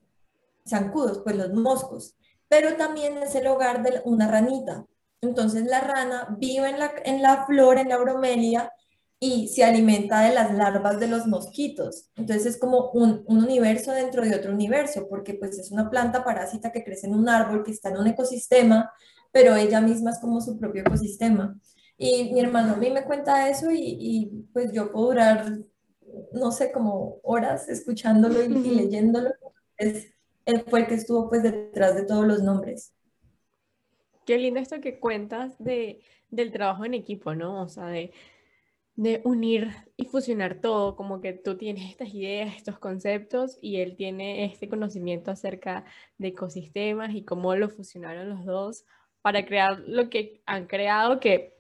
zancudos, 0.65 1.23
pues 1.25 1.35
los 1.35 1.53
moscos, 1.53 2.15
pero 2.47 2.77
también 2.77 3.19
es 3.19 3.35
el 3.35 3.49
hogar 3.49 3.83
de 3.83 4.01
una 4.05 4.29
ranita. 4.29 4.87
Entonces 5.23 5.65
la 5.65 5.81
rana 5.81 6.37
vive 6.39 6.69
en 6.69 6.79
la, 6.79 6.93
en 7.05 7.21
la 7.21 7.47
flor, 7.47 7.79
en 7.79 7.89
la 7.89 7.97
bromelia, 7.97 8.73
y 9.21 9.49
se 9.49 9.65
alimenta 9.65 10.23
de 10.23 10.35
las 10.35 10.55
larvas 10.55 11.01
de 11.01 11.09
los 11.09 11.27
mosquitos. 11.27 12.11
Entonces 12.17 12.47
es 12.47 12.59
como 12.59 12.91
un, 12.91 13.25
universo 13.27 13.93
dentro 13.93 14.23
de 14.23 14.35
otro 14.35 14.53
universo, 14.53 15.07
porque 15.09 15.35
pues 15.35 15.59
es 15.59 15.71
una 15.71 15.89
planta 15.91 16.25
parásita 16.25 16.73
que 16.73 16.85
crece 16.85 17.07
en 17.07 17.15
un 17.15 17.29
árbol, 17.29 17.65
que 17.65 17.71
está 17.71 17.91
en 17.91 17.99
un 17.99 18.07
ecosistema, 18.07 18.93
pero 19.33 19.57
ella 19.57 19.81
misma 19.81 20.11
es 20.11 20.19
como 20.19 20.41
su 20.41 20.59
propio 20.59 20.83
ecosistema. 20.83 21.59
Y 21.97 22.33
mi 22.33 22.41
hermano 22.41 22.75
a 22.75 22.77
mí 22.77 22.91
me 22.91 23.05
cuenta 23.05 23.49
eso 23.49 23.69
y, 23.71 24.47
pues 24.53 24.73
yo 24.73 24.91
puedo 24.93 25.07
durar, 25.07 25.59
no 26.33 26.51
sé, 26.51 26.73
como 26.73 27.21
horas 27.23 27.69
escuchándolo 27.69 28.43
y, 28.43 28.49
leyéndolo. 28.49 29.31
Es, 29.77 30.13
él 30.45 30.65
fue 30.69 30.81
el 30.81 30.87
que 30.87 30.95
estuvo 30.95 31.29
pues 31.29 31.43
detrás 31.43 31.95
de 31.95 32.05
todos 32.05 32.27
los 32.27 32.43
nombres. 32.43 32.93
Qué 34.27 34.39
lindo 34.39 34.61
esto 34.61 34.81
que 34.81 34.99
cuentas 34.99 35.55
de, 35.59 36.01
del 36.31 36.51
trabajo 36.51 36.85
en 36.85 36.95
equipo, 36.95 37.35
¿no? 37.35 37.63
O 37.63 37.69
sea, 37.69 37.87
de, 37.87 38.13
de 38.97 39.21
unir 39.25 39.73
y 39.97 40.05
fusionar 40.05 40.61
todo, 40.61 40.95
como 40.95 41.21
que 41.21 41.33
tú 41.33 41.57
tienes 41.57 41.91
estas 41.91 42.15
ideas, 42.15 42.55
estos 42.55 42.79
conceptos 42.79 43.59
y 43.61 43.81
él 43.81 43.97
tiene 43.97 44.45
este 44.45 44.69
conocimiento 44.69 45.31
acerca 45.31 45.85
de 46.19 46.29
ecosistemas 46.29 47.15
y 47.15 47.25
cómo 47.25 47.57
lo 47.57 47.69
fusionaron 47.69 48.29
los 48.29 48.45
dos 48.45 48.85
para 49.21 49.45
crear 49.47 49.81
lo 49.87 50.11
que 50.11 50.43
han 50.47 50.67
creado, 50.67 51.19
que 51.19 51.55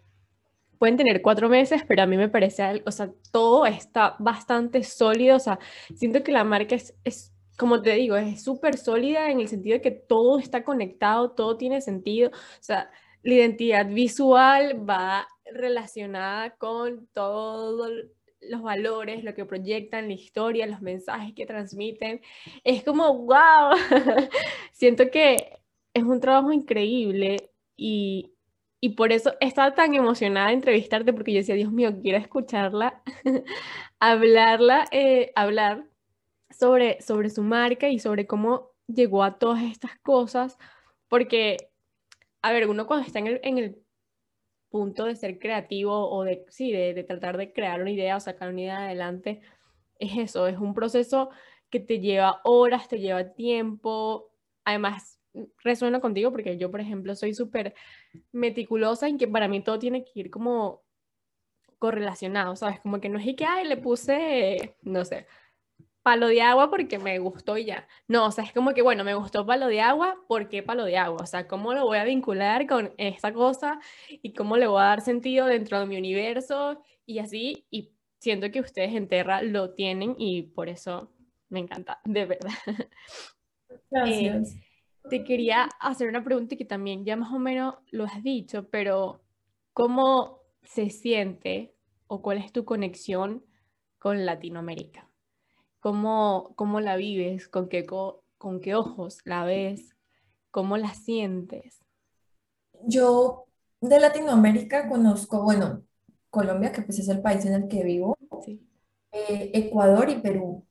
pueden 0.79 0.97
tener 0.97 1.23
cuatro 1.23 1.49
meses, 1.49 1.83
pero 1.88 2.03
a 2.03 2.07
mí 2.07 2.16
me 2.16 2.29
parece, 2.29 2.83
o 2.85 2.90
sea, 2.90 3.11
todo 3.33 3.66
está 3.66 4.16
bastante 4.18 4.83
sólido, 4.85 5.37
o 5.37 5.40
sea, 5.40 5.59
siento 5.97 6.23
que 6.23 6.31
la 6.33 6.44
marca 6.44 6.75
es, 6.75 6.94
es 7.05 7.33
como 7.57 7.83
te 7.83 7.94
digo, 7.94 8.16
es 8.16 8.42
súper 8.42 8.77
sólida 8.77 9.31
en 9.31 9.40
el 9.40 9.49
sentido 9.49 9.75
de 9.75 9.81
que 9.81 9.90
todo 9.92 10.38
está 10.38 10.62
conectado, 10.62 11.31
todo 11.31 11.57
tiene 11.57 11.81
sentido, 11.81 12.31
o 12.31 12.62
sea, 12.62 12.90
la 13.23 13.35
identidad 13.35 13.87
visual 13.87 14.88
va 14.88 15.27
relacionada 15.53 16.57
con 16.57 17.07
todos 17.13 17.91
los 18.41 18.63
valores, 18.63 19.25
lo 19.25 19.35
que 19.35 19.45
proyectan, 19.45 20.09
la 20.09 20.15
historia, 20.15 20.67
los 20.67 20.83
mensajes 20.83 21.35
que 21.35 21.47
transmiten. 21.47 22.21
Es 22.63 22.85
como, 22.85 23.19
wow, 23.19 23.77
siento 24.73 25.11
que 25.11 25.59
es 25.95 26.03
un 26.03 26.21
trabajo 26.21 26.53
increíble 26.53 27.51
y, 27.77 28.33
y 28.81 28.91
por 28.91 29.13
eso 29.13 29.35
estaba 29.41 29.75
tan 29.75 29.95
emocionada 29.95 30.49
de 30.49 30.55
entrevistarte 30.55 31.13
porque 31.13 31.33
yo 31.33 31.39
decía, 31.39 31.55
Dios 31.55 31.73
mío, 31.73 31.95
quiero 32.03 32.19
escucharla, 32.19 33.03
hablarla, 34.01 34.87
eh, 34.91 35.33
hablar 35.35 35.87
sobre, 36.51 37.01
sobre 37.01 37.31
su 37.31 37.43
marca 37.43 37.89
y 37.89 37.99
sobre 37.99 38.27
cómo 38.27 38.73
llegó 38.87 39.23
a 39.23 39.39
todas 39.39 39.63
estas 39.63 39.99
cosas 40.01 40.59
porque, 41.09 41.71
a 42.43 42.53
ver, 42.53 42.69
uno 42.69 42.87
cuando 42.87 43.07
está 43.07 43.19
en 43.21 43.27
el, 43.29 43.41
en 43.43 43.59
el 43.59 43.84
punto 44.75 45.05
de 45.05 45.15
ser 45.15 45.39
creativo 45.39 46.11
o 46.11 46.25
de, 46.25 46.45
sí, 46.49 46.73
de, 46.73 46.95
de 46.95 47.05
tratar 47.05 47.37
de 47.37 47.53
crear 47.53 47.81
una 47.81 47.93
idea 47.93 48.17
o 48.17 48.21
sacar 48.21 48.49
una 48.49 48.61
idea 48.61 48.85
adelante, 48.87 49.41
es 50.01 50.19
eso, 50.19 50.49
es 50.49 50.59
un 50.59 50.75
proceso 50.75 51.31
que 51.71 51.79
te 51.79 52.01
lleva 52.01 52.41
horas, 52.43 52.89
te 52.89 52.99
lleva 52.99 53.35
tiempo. 53.35 54.33
Además, 54.65 55.21
resueno 55.63 56.01
contigo 56.01 56.33
porque 56.33 56.59
yo, 56.59 56.73
por 56.73 56.81
ejemplo, 56.81 57.15
soy 57.15 57.35
súper 57.35 57.73
meticulosa 58.33 59.07
en 59.07 59.17
que 59.17 59.29
para 59.29 59.47
mí 59.47 59.63
todo 59.63 59.79
tiene 59.79 60.05
que 60.05 60.11
ir 60.19 60.29
como 60.29 60.83
correlacionado, 61.79 62.57
¿sabes? 62.57 62.81
Como 62.81 63.01
que 63.01 63.09
no 63.09 63.21
es 63.21 63.37
que, 63.37 63.45
ay, 63.45 63.69
le 63.69 63.77
puse, 63.77 64.75
no 64.83 65.05
sé, 65.05 65.29
palo 66.05 66.29
de 66.29 66.43
agua 66.43 66.71
porque 66.71 66.99
me 66.99 67.19
gustó 67.19 67.57
y 67.57 67.64
ya. 67.64 67.88
No, 68.07 68.27
o 68.27 68.31
sea, 68.31 68.45
es 68.45 68.53
como 68.53 68.75
que, 68.75 68.83
bueno, 68.83 69.05
me 69.05 69.14
gustó 69.14 69.47
palo 69.47 69.67
de 69.67 69.81
agua, 69.81 70.17
¿por 70.29 70.49
qué 70.51 70.62
palo 70.62 70.85
de 70.85 70.99
agua? 70.99 71.23
O 71.23 71.27
sea, 71.27 71.49
¿cómo 71.49 71.73
lo 71.73 71.87
voy 71.87 71.97
a 71.97 72.05
vincular 72.05 72.67
con 72.67 72.93
esta 72.99 73.33
cosa 73.33 73.81
y 74.11 74.35
cómo 74.35 74.59
le 74.59 74.67
voy 74.67 74.83
a 74.83 74.85
dar 74.85 75.01
sentido 75.01 75.47
dentro 75.47 75.81
de 75.81 75.87
mi 75.87 75.97
universo 75.97 76.83
y 77.07 77.21
así? 77.21 77.67
Y 77.71 77.95
siento 78.21 78.51
que 78.51 78.61
ustedes 78.61 78.95
en 78.95 79.09
Terra 79.09 79.40
lo 79.43 79.73
tienen 79.73 80.14
y 80.19 80.43
por 80.43 80.69
eso 80.69 81.11
me 81.49 81.61
encanta, 81.61 82.01
de 82.05 82.27
verdad. 82.27 82.53
Gracias. 83.90 84.55
Eh, 84.55 84.61
te 85.09 85.25
quería 85.25 85.71
hacer 85.81 86.09
una 86.09 86.23
pregunta 86.23 86.55
que 86.55 86.67
también 86.67 87.07
ya 87.07 87.17
más 87.17 87.33
o 87.33 87.38
menos 87.38 87.77
lo 87.90 88.05
has 88.05 88.23
dicho, 88.23 88.69
pero 88.69 89.23
¿cómo 89.73 90.43
se 90.62 90.90
siente 90.90 91.75
o 92.09 92.21
cuál 92.21 92.38
es 92.38 92.53
tu 92.53 92.67
conexión 92.67 93.43
con 93.99 94.27
Latinoamérica? 94.27 95.09
¿Cómo, 95.85 96.55
cómo 96.57 96.81
la 96.81 96.97
vives? 96.97 97.47
¿Con 97.47 97.68
qué, 97.68 97.85
¿Con 97.85 98.61
qué 98.62 98.75
ojos 98.75 99.18
la 99.27 99.44
ves? 99.44 99.94
¿Cómo 100.51 100.79
la 100.79 100.94
sientes? 100.94 101.85
Yo 102.87 103.44
de 103.83 104.01
Latinoamérica 104.01 104.88
conozco, 104.88 105.42
bueno, 105.42 105.83
Colombia, 106.31 106.73
que 106.73 106.81
pues 106.81 107.01
es 107.01 107.09
el 107.11 107.20
país 107.20 107.44
en 107.44 107.53
el 107.53 107.68
que 107.68 107.85
vivo, 107.85 108.16
eh, 109.12 109.51
Ecuador 109.53 110.09
y 110.09 110.23
Perú. 110.23 110.64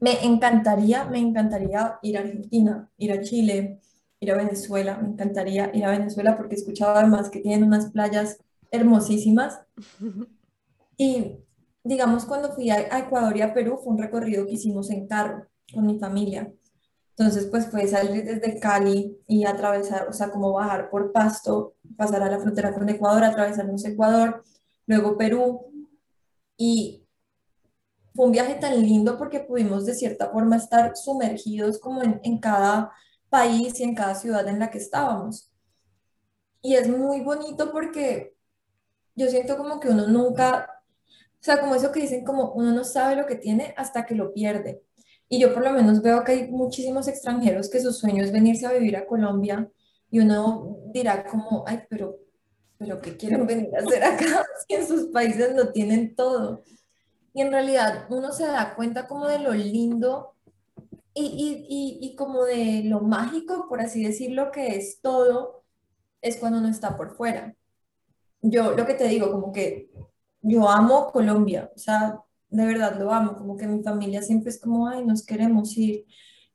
Me 0.00 0.24
encantaría, 0.24 1.04
me 1.04 1.20
encantaría 1.20 2.00
ir 2.02 2.18
a 2.18 2.22
Argentina, 2.22 2.90
ir 2.96 3.12
a 3.12 3.22
Chile, 3.22 3.78
ir 4.18 4.32
a 4.32 4.36
Venezuela. 4.36 4.98
Me 4.98 5.10
encantaría 5.10 5.70
ir 5.72 5.84
a 5.84 5.92
Venezuela 5.92 6.36
porque 6.36 6.56
he 6.56 6.58
escuchado 6.58 6.96
además 6.96 7.30
que 7.30 7.38
tienen 7.38 7.62
unas 7.62 7.92
playas 7.92 8.38
hermosísimas. 8.72 9.60
Y 10.98 11.41
digamos, 11.84 12.24
cuando 12.24 12.52
fui 12.52 12.70
a, 12.70 12.98
Ecuador 12.98 13.36
y 13.36 13.42
a 13.42 13.54
Perú, 13.54 13.78
fue 13.82 13.92
un 13.92 13.98
recorrido 13.98 14.46
que 14.46 14.52
hicimos 14.52 14.90
en 14.90 15.06
carro 15.06 15.46
con 15.72 15.86
mi 15.86 15.98
familia. 15.98 16.52
Entonces, 17.16 17.46
pues 17.46 17.66
fue 17.70 17.86
salir 17.86 18.24
desde 18.24 18.58
Cali 18.58 19.18
y 19.26 19.44
atravesar, 19.44 20.08
o 20.08 20.12
sea, 20.12 20.30
como 20.30 20.52
bajar 20.52 20.90
por 20.90 21.12
Pasto, 21.12 21.74
pasar 21.96 22.22
a 22.22 22.30
la 22.30 22.40
frontera 22.40 22.74
con 22.74 22.88
Ecuador, 22.88 23.24
atravesarnos 23.24 23.84
Ecuador, 23.84 24.42
luego 24.86 25.16
Perú. 25.18 25.66
Y 26.56 27.06
fue 28.14 28.26
un 28.26 28.32
viaje 28.32 28.54
tan 28.54 28.80
lindo 28.80 29.18
porque 29.18 29.40
pudimos 29.40 29.86
de 29.86 29.94
cierta 29.94 30.30
forma 30.30 30.56
estar 30.56 30.96
sumergidos 30.96 31.78
como 31.78 32.02
en, 32.02 32.20
en 32.24 32.38
cada 32.38 32.92
país 33.28 33.78
y 33.80 33.84
en 33.84 33.94
cada 33.94 34.14
ciudad 34.14 34.46
en 34.48 34.58
la 34.58 34.70
que 34.70 34.78
estábamos. 34.78 35.50
Y 36.62 36.76
es 36.76 36.88
muy 36.88 37.20
bonito 37.22 37.72
porque 37.72 38.36
yo 39.14 39.28
siento 39.28 39.56
como 39.56 39.80
que 39.80 39.88
uno 39.88 40.06
nunca, 40.06 40.81
o 41.42 41.44
sea, 41.44 41.60
como 41.60 41.74
eso 41.74 41.90
que 41.90 41.98
dicen, 41.98 42.24
como 42.24 42.52
uno 42.52 42.70
no 42.70 42.84
sabe 42.84 43.16
lo 43.16 43.26
que 43.26 43.34
tiene 43.34 43.74
hasta 43.76 44.06
que 44.06 44.14
lo 44.14 44.32
pierde. 44.32 44.80
Y 45.28 45.40
yo 45.40 45.52
por 45.52 45.64
lo 45.64 45.72
menos 45.72 46.00
veo 46.00 46.22
que 46.22 46.30
hay 46.30 46.48
muchísimos 46.48 47.08
extranjeros 47.08 47.68
que 47.68 47.80
su 47.80 47.92
sueño 47.92 48.22
es 48.22 48.30
venirse 48.30 48.64
a 48.64 48.70
vivir 48.70 48.96
a 48.96 49.06
Colombia 49.08 49.68
y 50.08 50.20
uno 50.20 50.78
dirá 50.92 51.24
como, 51.24 51.64
ay, 51.66 51.80
pero, 51.90 52.16
pero 52.78 53.00
¿qué 53.00 53.16
quieren 53.16 53.44
venir 53.44 53.74
a 53.74 53.80
hacer 53.80 54.04
acá 54.04 54.46
si 54.68 54.74
en 54.76 54.86
sus 54.86 55.06
países 55.06 55.56
lo 55.56 55.72
tienen 55.72 56.14
todo? 56.14 56.62
Y 57.34 57.40
en 57.40 57.50
realidad 57.50 58.06
uno 58.08 58.30
se 58.30 58.46
da 58.46 58.76
cuenta 58.76 59.08
como 59.08 59.26
de 59.26 59.40
lo 59.40 59.52
lindo 59.52 60.36
y, 61.12 61.24
y, 61.24 61.66
y, 61.68 62.06
y 62.06 62.14
como 62.14 62.44
de 62.44 62.82
lo 62.84 63.00
mágico, 63.00 63.66
por 63.68 63.80
así 63.80 64.04
decirlo, 64.04 64.52
que 64.52 64.76
es 64.76 65.00
todo, 65.00 65.64
es 66.20 66.36
cuando 66.36 66.60
uno 66.60 66.68
está 66.68 66.96
por 66.96 67.16
fuera. 67.16 67.56
Yo 68.42 68.76
lo 68.76 68.86
que 68.86 68.94
te 68.94 69.08
digo, 69.08 69.32
como 69.32 69.50
que 69.50 69.90
yo 70.42 70.68
amo 70.68 71.10
Colombia, 71.12 71.70
o 71.74 71.78
sea, 71.78 72.20
de 72.50 72.66
verdad 72.66 72.98
lo 72.98 73.12
amo, 73.12 73.34
como 73.36 73.56
que 73.56 73.66
mi 73.66 73.82
familia 73.82 74.22
siempre 74.22 74.50
es 74.50 74.60
como, 74.60 74.88
ay, 74.88 75.04
nos 75.04 75.24
queremos 75.24 75.76
ir. 75.78 76.04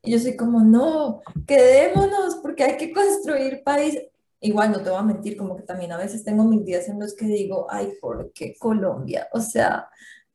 Y 0.02 0.12
yo 0.12 0.18
soy 0.18 0.36
como, 0.36 0.60
no, 0.60 1.22
quedémonos 1.46 2.36
porque 2.36 2.64
hay 2.64 2.76
que 2.76 2.92
construir 2.92 3.62
país. 3.64 3.98
Igual 4.40 4.70
no 4.70 4.80
te 4.80 4.90
voy 4.90 4.98
a 4.98 5.02
mentir, 5.02 5.36
como 5.36 5.56
que 5.56 5.64
también 5.64 5.90
a 5.90 5.96
veces 5.96 6.22
tengo 6.22 6.44
mis 6.44 6.64
días 6.64 6.88
en 6.88 7.00
los 7.00 7.14
que 7.16 7.26
digo, 7.26 7.66
ay, 7.68 7.94
¿por 8.00 8.32
qué 8.32 8.54
Colombia? 8.56 9.28
O 9.32 9.40
sea, 9.40 9.88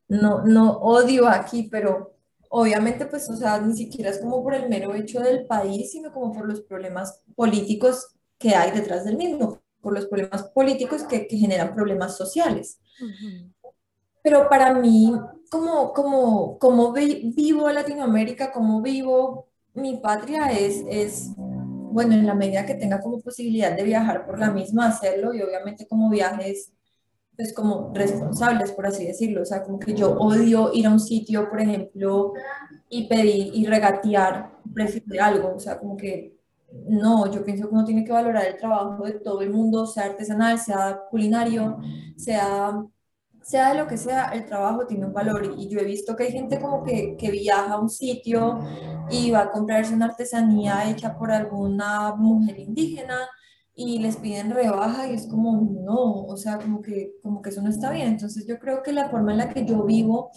no, 0.08 0.44
no 0.44 0.72
odio 0.78 1.26
aquí, 1.28 1.68
pero 1.70 2.14
obviamente 2.50 3.06
pues, 3.06 3.28
o 3.30 3.36
sea, 3.36 3.58
ni 3.60 3.74
siquiera 3.74 4.10
es 4.10 4.18
como 4.18 4.42
por 4.42 4.54
el 4.54 4.68
mero 4.68 4.94
hecho 4.94 5.20
del 5.20 5.46
país, 5.46 5.92
sino 5.92 6.12
como 6.12 6.32
por 6.32 6.46
los 6.46 6.60
problemas 6.60 7.22
políticos 7.34 8.14
que 8.38 8.54
hay 8.54 8.70
detrás 8.72 9.04
del 9.04 9.16
mismo, 9.16 9.63
por 9.84 9.94
los 9.94 10.06
problemas 10.06 10.42
políticos 10.54 11.04
que, 11.04 11.28
que 11.28 11.36
generan 11.36 11.74
problemas 11.74 12.16
sociales. 12.16 12.80
Pero 14.22 14.48
para 14.48 14.74
mí, 14.74 15.12
como, 15.50 15.92
como, 15.92 16.58
como 16.58 16.92
vivo 16.92 17.70
Latinoamérica, 17.70 18.50
como 18.50 18.82
vivo 18.82 19.46
mi 19.74 19.98
patria, 19.98 20.50
es, 20.50 20.82
es, 20.88 21.30
bueno, 21.36 22.14
en 22.14 22.26
la 22.26 22.34
medida 22.34 22.66
que 22.66 22.74
tenga 22.74 23.00
como 23.00 23.20
posibilidad 23.20 23.76
de 23.76 23.84
viajar 23.84 24.26
por 24.26 24.40
la 24.40 24.50
misma, 24.50 24.88
hacerlo 24.88 25.32
y 25.34 25.42
obviamente 25.42 25.86
como 25.86 26.10
viajes 26.10 26.72
pues 27.36 27.52
como 27.52 27.92
responsables, 27.94 28.72
por 28.72 28.86
así 28.86 29.06
decirlo. 29.06 29.42
O 29.42 29.44
sea, 29.44 29.62
como 29.62 29.78
que 29.78 29.94
yo 29.94 30.12
odio 30.12 30.70
ir 30.72 30.86
a 30.86 30.90
un 30.90 31.00
sitio, 31.00 31.48
por 31.48 31.60
ejemplo, 31.60 32.32
y 32.88 33.08
pedir 33.08 33.54
y 33.54 33.66
regatear 33.66 34.52
precio 34.72 35.02
de 35.06 35.20
algo. 35.20 35.54
O 35.54 35.60
sea, 35.60 35.78
como 35.78 35.96
que 35.96 36.36
no, 36.88 37.30
yo 37.30 37.44
pienso 37.44 37.68
que 37.68 37.74
uno 37.74 37.84
tiene 37.84 38.04
que 38.04 38.12
valorar 38.12 38.46
el 38.46 38.56
trabajo 38.56 39.04
de 39.04 39.12
todo 39.12 39.40
el 39.42 39.50
mundo, 39.50 39.86
sea 39.86 40.06
artesanal, 40.06 40.58
sea 40.58 41.00
culinario, 41.10 41.78
sea, 42.16 42.84
sea 43.42 43.72
de 43.72 43.78
lo 43.78 43.86
que 43.86 43.96
sea, 43.96 44.30
el 44.32 44.44
trabajo 44.44 44.86
tiene 44.86 45.06
un 45.06 45.12
valor. 45.12 45.54
Y 45.56 45.68
yo 45.68 45.78
he 45.80 45.84
visto 45.84 46.16
que 46.16 46.24
hay 46.24 46.32
gente 46.32 46.60
como 46.60 46.82
que, 46.82 47.16
que 47.16 47.30
viaja 47.30 47.74
a 47.74 47.80
un 47.80 47.88
sitio 47.88 48.58
y 49.10 49.30
va 49.30 49.42
a 49.42 49.50
comprarse 49.50 49.94
una 49.94 50.06
artesanía 50.06 50.90
hecha 50.90 51.16
por 51.16 51.30
alguna 51.30 52.14
mujer 52.16 52.58
indígena 52.58 53.18
y 53.74 53.98
les 53.98 54.16
piden 54.16 54.50
rebaja 54.50 55.08
y 55.08 55.14
es 55.14 55.26
como, 55.26 55.68
no, 55.84 56.26
o 56.26 56.36
sea, 56.36 56.58
como 56.58 56.80
que, 56.80 57.14
como 57.22 57.42
que 57.42 57.50
eso 57.50 57.60
no 57.62 57.70
está 57.70 57.90
bien. 57.90 58.08
Entonces 58.08 58.46
yo 58.46 58.58
creo 58.58 58.82
que 58.82 58.92
la 58.92 59.08
forma 59.08 59.32
en 59.32 59.38
la 59.38 59.48
que 59.48 59.64
yo 59.64 59.82
vivo, 59.84 60.30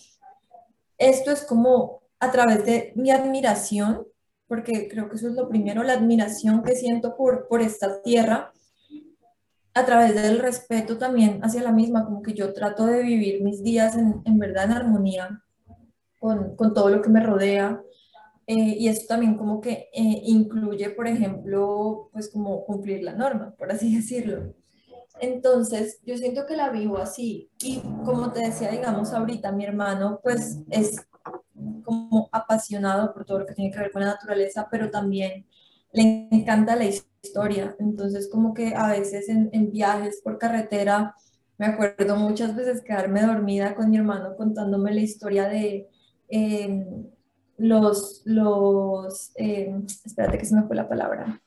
esto 0.98 1.32
es 1.32 1.44
como 1.44 2.02
a 2.20 2.32
través 2.32 2.66
de 2.66 2.94
mi 2.96 3.12
admiración, 3.12 4.08
porque 4.48 4.88
creo 4.88 5.10
que 5.10 5.16
eso 5.16 5.30
es 5.30 5.36
lo 5.36 5.50
primero, 5.50 5.84
la 5.84 5.94
admiración 5.94 6.64
que 6.64 6.76
siento 6.76 7.16
por, 7.16 7.48
por 7.48 7.62
esta 7.62 8.02
tierra, 8.02 8.52
a 9.74 9.86
través 9.86 10.16
del 10.16 10.40
respeto 10.40 10.98
también 10.98 11.40
hacia 11.44 11.62
la 11.62 11.72
misma, 11.72 12.06
como 12.06 12.22
que 12.24 12.34
yo 12.34 12.54
trato 12.54 12.86
de 12.86 13.04
vivir 13.04 13.44
mis 13.44 13.64
días 13.64 13.96
en, 13.96 14.22
en 14.26 14.40
verdad 14.40 14.66
en 14.66 14.72
armonía 14.72 15.44
con, 16.20 16.56
con 16.56 16.74
todo 16.74 16.90
lo 16.90 17.02
que 17.02 17.10
me 17.10 17.22
rodea, 17.22 17.82
eh, 18.50 18.78
y 18.80 18.88
esto 18.88 19.08
también 19.10 19.36
como 19.36 19.60
que 19.60 19.90
eh, 19.94 20.22
incluye, 20.24 20.90
por 20.92 21.06
ejemplo, 21.06 22.10
pues 22.14 22.30
como 22.30 22.64
cumplir 22.64 23.04
la 23.04 23.14
norma, 23.14 23.54
por 23.58 23.70
así 23.72 23.94
decirlo. 23.96 24.54
Entonces, 25.20 26.00
yo 26.04 26.16
siento 26.18 26.46
que 26.46 26.56
la 26.56 26.70
vivo 26.70 26.98
así. 26.98 27.52
Y 27.62 27.82
como 28.06 28.32
te 28.32 28.42
decía, 28.42 28.72
digamos, 28.72 29.14
ahorita 29.14 29.52
mi 29.52 29.66
hermano, 29.66 30.20
pues 30.24 30.60
es 30.70 30.96
como 31.84 32.30
apasionado 32.32 33.14
por 33.14 33.26
todo 33.26 33.40
lo 33.40 33.46
que 33.46 33.54
tiene 33.54 33.72
que 33.72 33.80
ver 33.80 33.92
con 33.92 34.02
la 34.02 34.10
naturaleza, 34.10 34.68
pero 34.70 34.90
también 34.90 35.46
le 35.92 36.28
encanta 36.32 36.76
la 36.76 36.86
historia. 36.86 37.76
Entonces, 37.80 38.30
como 38.32 38.54
que 38.54 38.76
a 38.76 38.88
veces 38.90 39.30
en, 39.30 39.72
viajes 39.72 40.22
por 40.24 40.38
carretera, 40.38 41.16
me 41.58 41.68
acuerdo 41.68 42.16
muchas 42.16 42.56
veces 42.56 42.84
quedarme 42.84 43.22
dormida 43.22 43.76
con 43.76 43.90
mi 43.90 43.98
hermano 43.98 44.36
contándome 44.36 44.94
la 44.94 45.02
historia 45.02 45.48
de... 45.48 45.88
Eh, 46.30 46.86
los, 47.58 48.22
los 48.26 49.32
eh, 49.36 49.74
espérate 50.06 50.38
que 50.38 50.46
se 50.46 50.56
me 50.56 50.64
fue 50.64 50.76
la 50.76 50.88
palabra, 50.88 51.42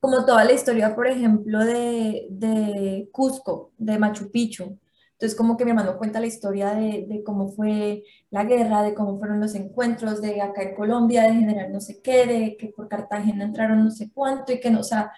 como 0.00 0.24
toda 0.26 0.44
la 0.44 0.52
historia, 0.52 0.94
por 0.94 1.06
ejemplo, 1.06 1.60
de, 1.60 2.26
de 2.28 3.08
Cusco, 3.10 3.72
de 3.78 3.98
Machu 3.98 4.30
Picchu. 4.30 4.78
Entonces, 5.24 5.38
como 5.38 5.56
que 5.56 5.64
mi 5.64 5.70
hermano 5.70 5.96
cuenta 5.96 6.20
la 6.20 6.26
historia 6.26 6.74
de, 6.74 7.06
de, 7.08 7.24
cómo 7.24 7.48
fue 7.48 8.04
la 8.28 8.44
guerra, 8.44 8.82
de 8.82 8.92
cómo 8.92 9.18
fueron 9.18 9.40
los 9.40 9.54
encuentros 9.54 10.20
de 10.20 10.42
acá 10.42 10.62
en 10.62 10.74
Colombia, 10.74 11.22
de 11.22 11.32
general 11.32 11.72
no 11.72 11.80
sé 11.80 12.02
qué, 12.02 12.26
de 12.26 12.56
que 12.58 12.68
por 12.68 12.88
Cartagena 12.88 13.42
entraron 13.42 13.82
no 13.82 13.90
sé 13.90 14.10
cuánto 14.12 14.52
y 14.52 14.60
que 14.60 14.70
no, 14.70 14.80
o 14.80 14.84
sea, 14.84 15.12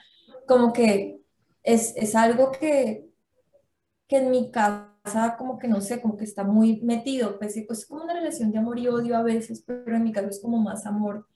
como 0.47 0.73
que 0.73 1.23
es, 1.65 1.93
es 1.97 2.15
algo 2.15 2.53
que, 2.53 3.09
que 4.07 4.19
en 4.19 4.31
mi 4.31 4.53
caso 4.53 4.93
como 5.39 5.59
que 5.59 5.67
no 5.67 5.81
sé, 5.81 6.01
como 6.01 6.17
que 6.17 6.23
está 6.23 6.45
muy 6.45 6.81
metido, 6.83 7.37
pues 7.37 7.57
es 7.57 7.87
como 7.87 8.05
una 8.05 8.15
relación 8.15 8.53
de 8.53 8.59
amor 8.59 8.79
y 8.79 8.87
odio 8.87 9.17
a 9.17 9.25
veces, 9.25 9.65
pero 9.67 9.97
en 9.97 10.05
mi 10.05 10.13
caso 10.13 10.29
es 10.29 10.41
como 10.41 10.59
más 10.59 10.87
amor 10.87 11.27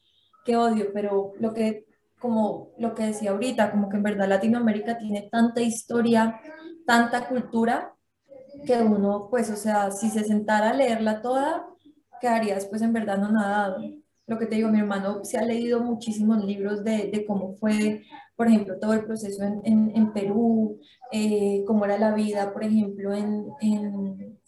que 0.45 0.57
odio, 0.57 0.93
pero 0.95 1.33
lo 1.41 1.53
que 1.53 1.87
como 2.21 2.71
lo 2.79 2.95
que 2.95 3.07
decía 3.07 3.33
ahorita, 3.33 3.73
como 3.73 3.89
que 3.89 3.97
en 3.97 4.05
verdad 4.05 4.29
Latinoamérica 4.29 4.97
tiene 4.97 5.29
tanta 5.29 5.61
historia, 5.61 6.41
tanta 6.87 7.27
cultura, 7.27 7.97
que 8.67 8.79
uno, 8.83 9.29
pues, 9.31 9.51
o 9.51 9.57
sea, 9.57 9.91
si 9.91 10.11
se 10.11 10.25
sentara 10.25 10.71
a 10.71 10.75
leerla 10.75 11.23
toda, 11.23 11.67
quedaría 12.21 12.55
después 12.55 12.83
en 12.83 12.93
verdad 12.93 13.19
no 13.19 13.31
nadado. 13.33 13.83
Lo 14.27 14.39
que 14.39 14.47
te 14.47 14.57
digo, 14.57 14.69
mi 14.71 14.79
hermano 14.79 15.25
se 15.25 15.39
ha 15.39 15.43
leído 15.43 15.81
muchísimos 15.81 16.45
libros 16.45 16.85
de, 16.85 17.11
de 17.11 17.25
cómo 17.27 17.55
fue, 17.57 18.03
por 18.37 18.47
ejemplo, 18.49 18.79
todo 18.79 18.93
el 18.95 19.05
proceso 19.05 19.43
en, 19.45 19.61
en, 19.65 19.93
en 19.97 20.13
Perú, 20.13 20.79
eh, 21.13 21.65
cómo 21.67 21.85
era 21.85 21.99
la 21.99 22.15
vida, 22.15 22.53
por 22.53 22.65
ejemplo, 22.65 23.13
en, 23.15 23.47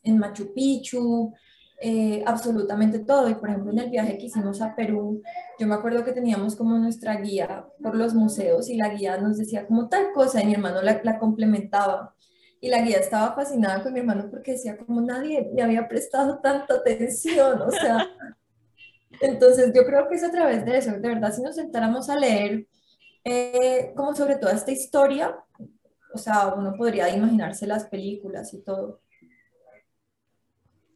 en 0.03 0.19
Machu 0.19 0.53
Picchu, 0.55 1.33
eh, 1.81 2.23
absolutamente 2.27 3.01
todo. 3.01 3.29
Y 3.29 3.35
por 3.35 3.49
ejemplo, 3.51 3.73
en 3.73 3.79
el 3.81 3.91
viaje 3.91 4.19
que 4.19 4.27
hicimos 4.27 4.61
a 4.63 4.75
Perú, 4.75 5.23
yo 5.59 5.67
me 5.67 5.75
acuerdo 5.75 6.05
que 6.05 6.13
teníamos 6.13 6.57
como 6.57 6.79
nuestra 6.79 7.17
guía 7.17 7.67
por 7.83 7.97
los 7.97 8.15
museos 8.15 8.69
y 8.71 8.77
la 8.77 8.91
guía 8.91 9.19
nos 9.19 9.39
decía 9.39 9.67
como 9.67 9.89
tal 9.89 10.13
cosa 10.15 10.43
y 10.43 10.47
mi 10.47 10.55
hermano 10.55 10.83
la, 10.83 11.01
la 11.03 11.19
complementaba. 11.19 12.15
Y 12.63 12.69
la 12.69 12.81
guía 12.81 12.99
estaba 12.99 13.35
fascinada 13.35 13.83
con 13.83 13.93
mi 13.93 13.99
hermano 13.99 14.31
porque 14.31 14.53
decía 14.53 14.79
como 14.79 15.01
nadie 15.01 15.51
me 15.53 15.63
había 15.63 15.89
prestado 15.89 16.39
tanta 16.39 16.75
atención, 16.75 17.61
o 17.61 17.71
sea, 17.71 18.09
entonces 19.21 19.73
yo 19.75 19.85
creo 19.85 20.09
que 20.09 20.15
es 20.15 20.23
a 20.23 20.31
través 20.31 20.65
de 20.65 20.79
eso, 20.79 20.93
de 20.93 21.09
verdad, 21.09 21.35
si 21.35 21.43
nos 21.43 21.57
sentáramos 21.57 22.09
a 22.09 22.17
leer 22.17 22.69
eh, 23.25 23.93
como 23.97 24.15
sobre 24.15 24.37
toda 24.37 24.53
esta 24.53 24.71
historia, 24.71 25.37
o 26.15 26.19
sea, 26.19 26.55
uno 26.55 26.75
podría 26.77 27.11
imaginarse 27.11 27.67
las 27.67 27.85
películas 27.87 28.55
y 28.55 28.63
todo. 28.63 29.01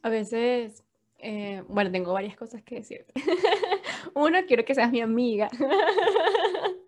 A 0.02 0.08
veces, 0.08 0.84
eh, 1.18 1.64
bueno, 1.68 1.90
tengo 1.90 2.12
varias 2.12 2.36
cosas 2.36 2.62
que 2.62 2.76
decirte. 2.76 3.12
Uno, 4.14 4.38
quiero 4.46 4.64
que 4.64 4.74
seas 4.74 4.92
mi 4.92 5.00
amiga. 5.00 5.48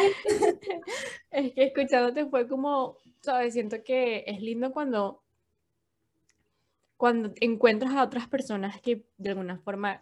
es 1.30 1.52
que 1.52 1.64
escuchándote 1.64 2.26
fue 2.26 2.48
como, 2.48 2.96
sabes, 3.20 3.54
siento 3.54 3.82
que 3.84 4.24
es 4.26 4.40
lindo 4.40 4.72
cuando, 4.72 5.22
cuando 6.96 7.32
encuentras 7.40 7.94
a 7.94 8.04
otras 8.04 8.28
personas 8.28 8.80
que 8.80 9.04
de 9.18 9.30
alguna 9.30 9.58
forma 9.58 10.00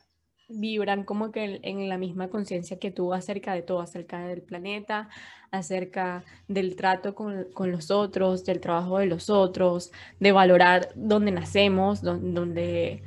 vibran 0.48 1.04
como 1.04 1.30
que 1.30 1.60
en 1.62 1.88
la 1.88 1.98
misma 1.98 2.28
conciencia 2.28 2.78
que 2.78 2.90
tú 2.90 3.12
acerca 3.12 3.52
de 3.52 3.62
todo, 3.62 3.80
acerca 3.80 4.26
del 4.26 4.42
planeta, 4.42 5.08
acerca 5.50 6.24
del 6.48 6.76
trato 6.76 7.14
con, 7.14 7.46
los 7.70 7.90
otros, 7.90 8.44
del 8.44 8.60
trabajo 8.60 8.98
de 8.98 9.06
los 9.06 9.28
otros, 9.30 9.92
de 10.20 10.32
valorar 10.32 10.90
dónde 10.94 11.32
nacemos, 11.32 12.02
donde, 12.02 13.02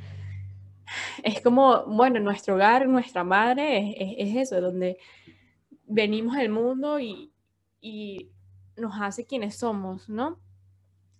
es 1.22 1.40
como, 1.40 1.84
bueno, 1.86 2.20
nuestro 2.20 2.54
hogar, 2.54 2.86
nuestra 2.88 3.24
madre, 3.24 3.96
es, 4.18 4.36
eso, 4.36 4.60
donde 4.60 4.98
venimos 5.86 6.36
al 6.36 6.48
mundo 6.48 6.98
y, 7.00 7.30
nos 8.76 8.94
hace 9.00 9.26
quienes 9.26 9.56
somos, 9.56 10.08
¿no? 10.08 10.40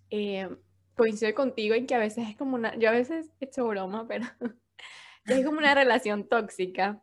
Eh, 0.09 0.49
coincido 0.95 1.33
contigo 1.35 1.75
en 1.75 1.85
que 1.85 1.95
a 1.95 1.99
veces 1.99 2.27
es 2.29 2.35
como 2.35 2.55
una, 2.55 2.75
yo 2.77 2.89
a 2.89 2.93
veces 2.93 3.31
he 3.39 3.45
hecho 3.45 3.67
broma, 3.67 4.07
pero 4.07 4.25
es 5.25 5.45
como 5.45 5.59
una 5.59 5.75
relación 5.75 6.27
tóxica, 6.27 7.01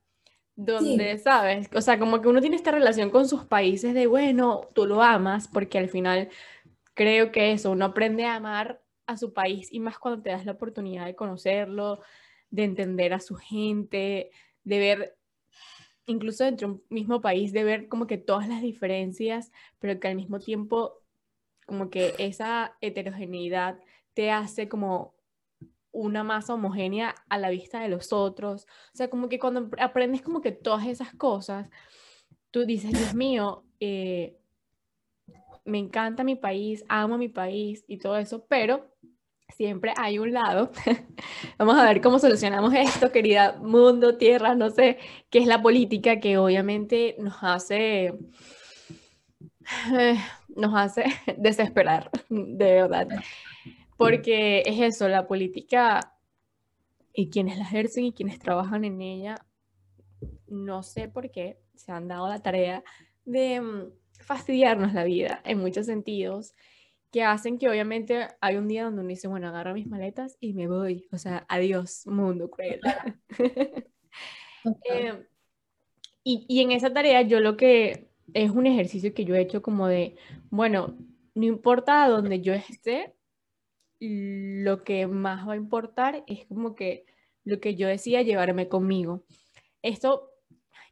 donde, 0.57 1.17
¿sabes? 1.19 1.71
O 1.75 1.81
sea, 1.81 1.99
como 1.99 2.21
que 2.21 2.29
uno 2.29 2.41
tiene 2.41 2.57
esta 2.57 2.71
relación 2.71 3.11
con 3.11 3.29
sus 3.29 3.45
países 3.45 3.95
de, 3.95 4.07
bueno, 4.07 4.69
tú 4.75 4.87
lo 4.87 5.03
amas, 5.03 5.49
porque 5.49 5.79
al 5.79 5.89
final 5.89 6.29
creo 6.95 7.33
que 7.33 7.53
eso, 7.53 7.71
uno 7.71 7.87
aprende 7.87 8.27
a 8.27 8.35
amar 8.35 8.83
a 9.07 9.17
su 9.17 9.33
país 9.33 9.73
y 9.73 9.81
más 9.81 9.99
cuando 9.99 10.23
te 10.23 10.31
das 10.31 10.45
la 10.45 10.53
oportunidad 10.53 11.07
de 11.07 11.15
conocerlo, 11.15 12.01
de 12.51 12.65
entender 12.65 13.15
a 13.15 13.21
su 13.21 13.37
gente, 13.37 14.31
de 14.65 14.79
ver, 14.79 15.17
incluso 16.11 16.45
dentro 16.45 16.69
de 16.69 16.75
un 16.75 16.83
mismo 16.89 17.21
país, 17.21 17.53
de 17.53 17.65
ver 17.65 17.89
como 17.89 18.07
que 18.07 18.19
todas 18.19 18.49
las 18.49 18.63
diferencias, 18.63 19.53
pero 19.79 19.99
que 20.01 20.09
al 20.09 20.17
mismo 20.17 20.39
tiempo 20.39 21.01
como 21.67 21.89
que 21.91 22.15
esa 22.19 22.77
heterogeneidad 22.81 23.79
te 24.15 24.31
hace 24.31 24.69
como 24.69 25.15
una 25.93 26.25
masa 26.25 26.55
homogénea 26.55 27.15
a 27.29 27.39
la 27.39 27.51
vista 27.51 27.81
de 27.81 27.89
los 27.89 28.13
otros. 28.13 28.67
O 28.93 28.97
sea, 28.97 29.09
como 29.09 29.29
que 29.29 29.39
cuando 29.39 29.71
aprendes 29.79 30.23
como 30.23 30.41
que 30.41 30.53
todas 30.53 30.87
esas 30.87 31.15
cosas, 31.15 31.71
tú 32.51 32.65
dices, 32.65 32.93
Dios 32.93 33.15
mío, 33.15 33.65
eh, 33.81 34.37
me 35.65 35.79
encanta 35.79 36.25
mi 36.25 36.37
país, 36.37 36.85
amo 36.89 37.19
mi 37.19 37.29
país 37.29 37.85
y 37.87 37.99
todo 37.99 38.17
eso, 38.17 38.45
pero 38.47 38.90
siempre 39.57 39.93
hay 39.97 40.19
un 40.19 40.33
lado. 40.33 40.71
Vamos 41.59 41.77
a 41.77 41.85
ver 41.85 42.01
cómo 42.01 42.19
solucionamos 42.19 42.75
esto, 42.75 43.13
querida 43.13 43.57
mundo, 43.61 44.17
tierra, 44.17 44.55
no 44.55 44.71
sé, 44.71 44.99
qué 45.31 45.39
es 45.39 45.47
la 45.47 45.63
política 45.63 46.21
que 46.21 46.39
obviamente 46.39 47.17
nos 47.19 47.37
hace... 47.43 48.15
nos 50.49 50.75
hace 50.75 51.05
desesperar, 51.39 52.11
de 52.29 52.73
verdad 52.73 53.09
porque 54.01 54.63
es 54.65 54.81
eso, 54.81 55.09
la 55.09 55.27
política 55.27 56.15
y 57.13 57.29
quienes 57.29 57.59
la 57.59 57.65
ejercen 57.65 58.07
y 58.07 58.15
quienes 58.15 58.39
trabajan 58.39 58.87
en 58.87 59.03
ella, 59.03 59.35
no 60.47 60.83
sé 60.83 61.07
por 61.07 61.31
qué 61.31 61.59
se 61.75 61.93
han 61.93 62.09
dado 62.09 62.27
la 62.27 62.41
tarea 62.41 62.83
de 63.27 63.61
mm, 63.61 63.93
fastidiarnos 64.21 64.95
la 64.95 65.05
vida 65.05 65.43
en 65.45 65.59
muchos 65.59 65.85
sentidos, 65.85 66.55
que 67.11 67.23
hacen 67.25 67.59
que 67.59 67.69
obviamente 67.69 68.29
hay 68.41 68.57
un 68.57 68.69
día 68.69 68.85
donde 68.85 69.01
uno 69.01 69.09
dice, 69.09 69.29
bueno, 69.29 69.49
agarro 69.49 69.75
mis 69.75 69.87
maletas 69.87 70.37
y 70.41 70.53
me 70.53 70.69
voy, 70.69 71.09
o 71.13 71.19
sea, 71.19 71.45
adiós, 71.49 72.07
mundo 72.07 72.51
cruel. 72.51 72.81
eh, 74.91 75.27
y, 76.23 76.47
y 76.49 76.61
en 76.61 76.73
esa 76.73 76.93
tarea 76.93 77.23
yo 77.23 77.41
lo 77.41 77.57
que 77.57 78.11
es 78.35 78.51
un 78.51 78.67
ejercicio 78.67 79.15
que 79.15 79.25
yo 79.25 79.35
he 79.35 79.41
hecho 79.41 79.63
como 79.63 79.87
de, 79.87 80.17
bueno, 80.51 80.97
no 81.35 81.45
importa 81.45 82.09
dónde 82.09 82.41
yo 82.41 82.53
esté, 82.53 83.15
lo 84.01 84.83
que 84.83 85.07
más 85.07 85.47
va 85.47 85.53
a 85.55 85.57
importar 85.57 86.25
es 86.27 86.47
como 86.47 86.75
que 86.75 87.05
lo 87.45 87.61
que 87.61 87.75
yo 87.75 87.89
decía, 87.89 88.23
llevarme 88.23 88.69
conmigo. 88.69 89.25
Esto, 89.83 90.30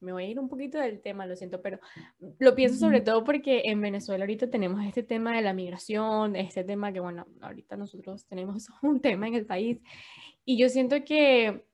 me 0.01 0.13
voy 0.13 0.25
a 0.25 0.29
ir 0.29 0.39
un 0.39 0.49
poquito 0.49 0.79
del 0.79 1.01
tema, 1.01 1.27
lo 1.27 1.37
siento, 1.37 1.61
pero 1.61 1.79
lo 2.39 2.55
pienso 2.55 2.79
sobre 2.79 3.01
todo 3.01 3.25
porque 3.25 3.63
en 3.65 3.81
Venezuela 3.81 4.25
ahorita 4.25 4.51
tenemos 4.51 4.85
este 4.85 5.03
tema 5.03 5.37
de 5.37 5.43
la 5.43 5.53
migración, 5.53 6.37
este 6.37 6.65
tema 6.65 6.93
que, 6.93 7.01
bueno, 7.01 7.27
ahorita 7.41 7.77
nosotros 7.77 8.27
tenemos 8.27 8.69
un 8.83 9.01
tema 9.01 9.29
en 9.29 9.35
el 9.35 9.47
país. 9.47 9.79
Y 10.45 10.59
yo 10.59 10.69
siento 10.69 11.05
que 11.05 11.65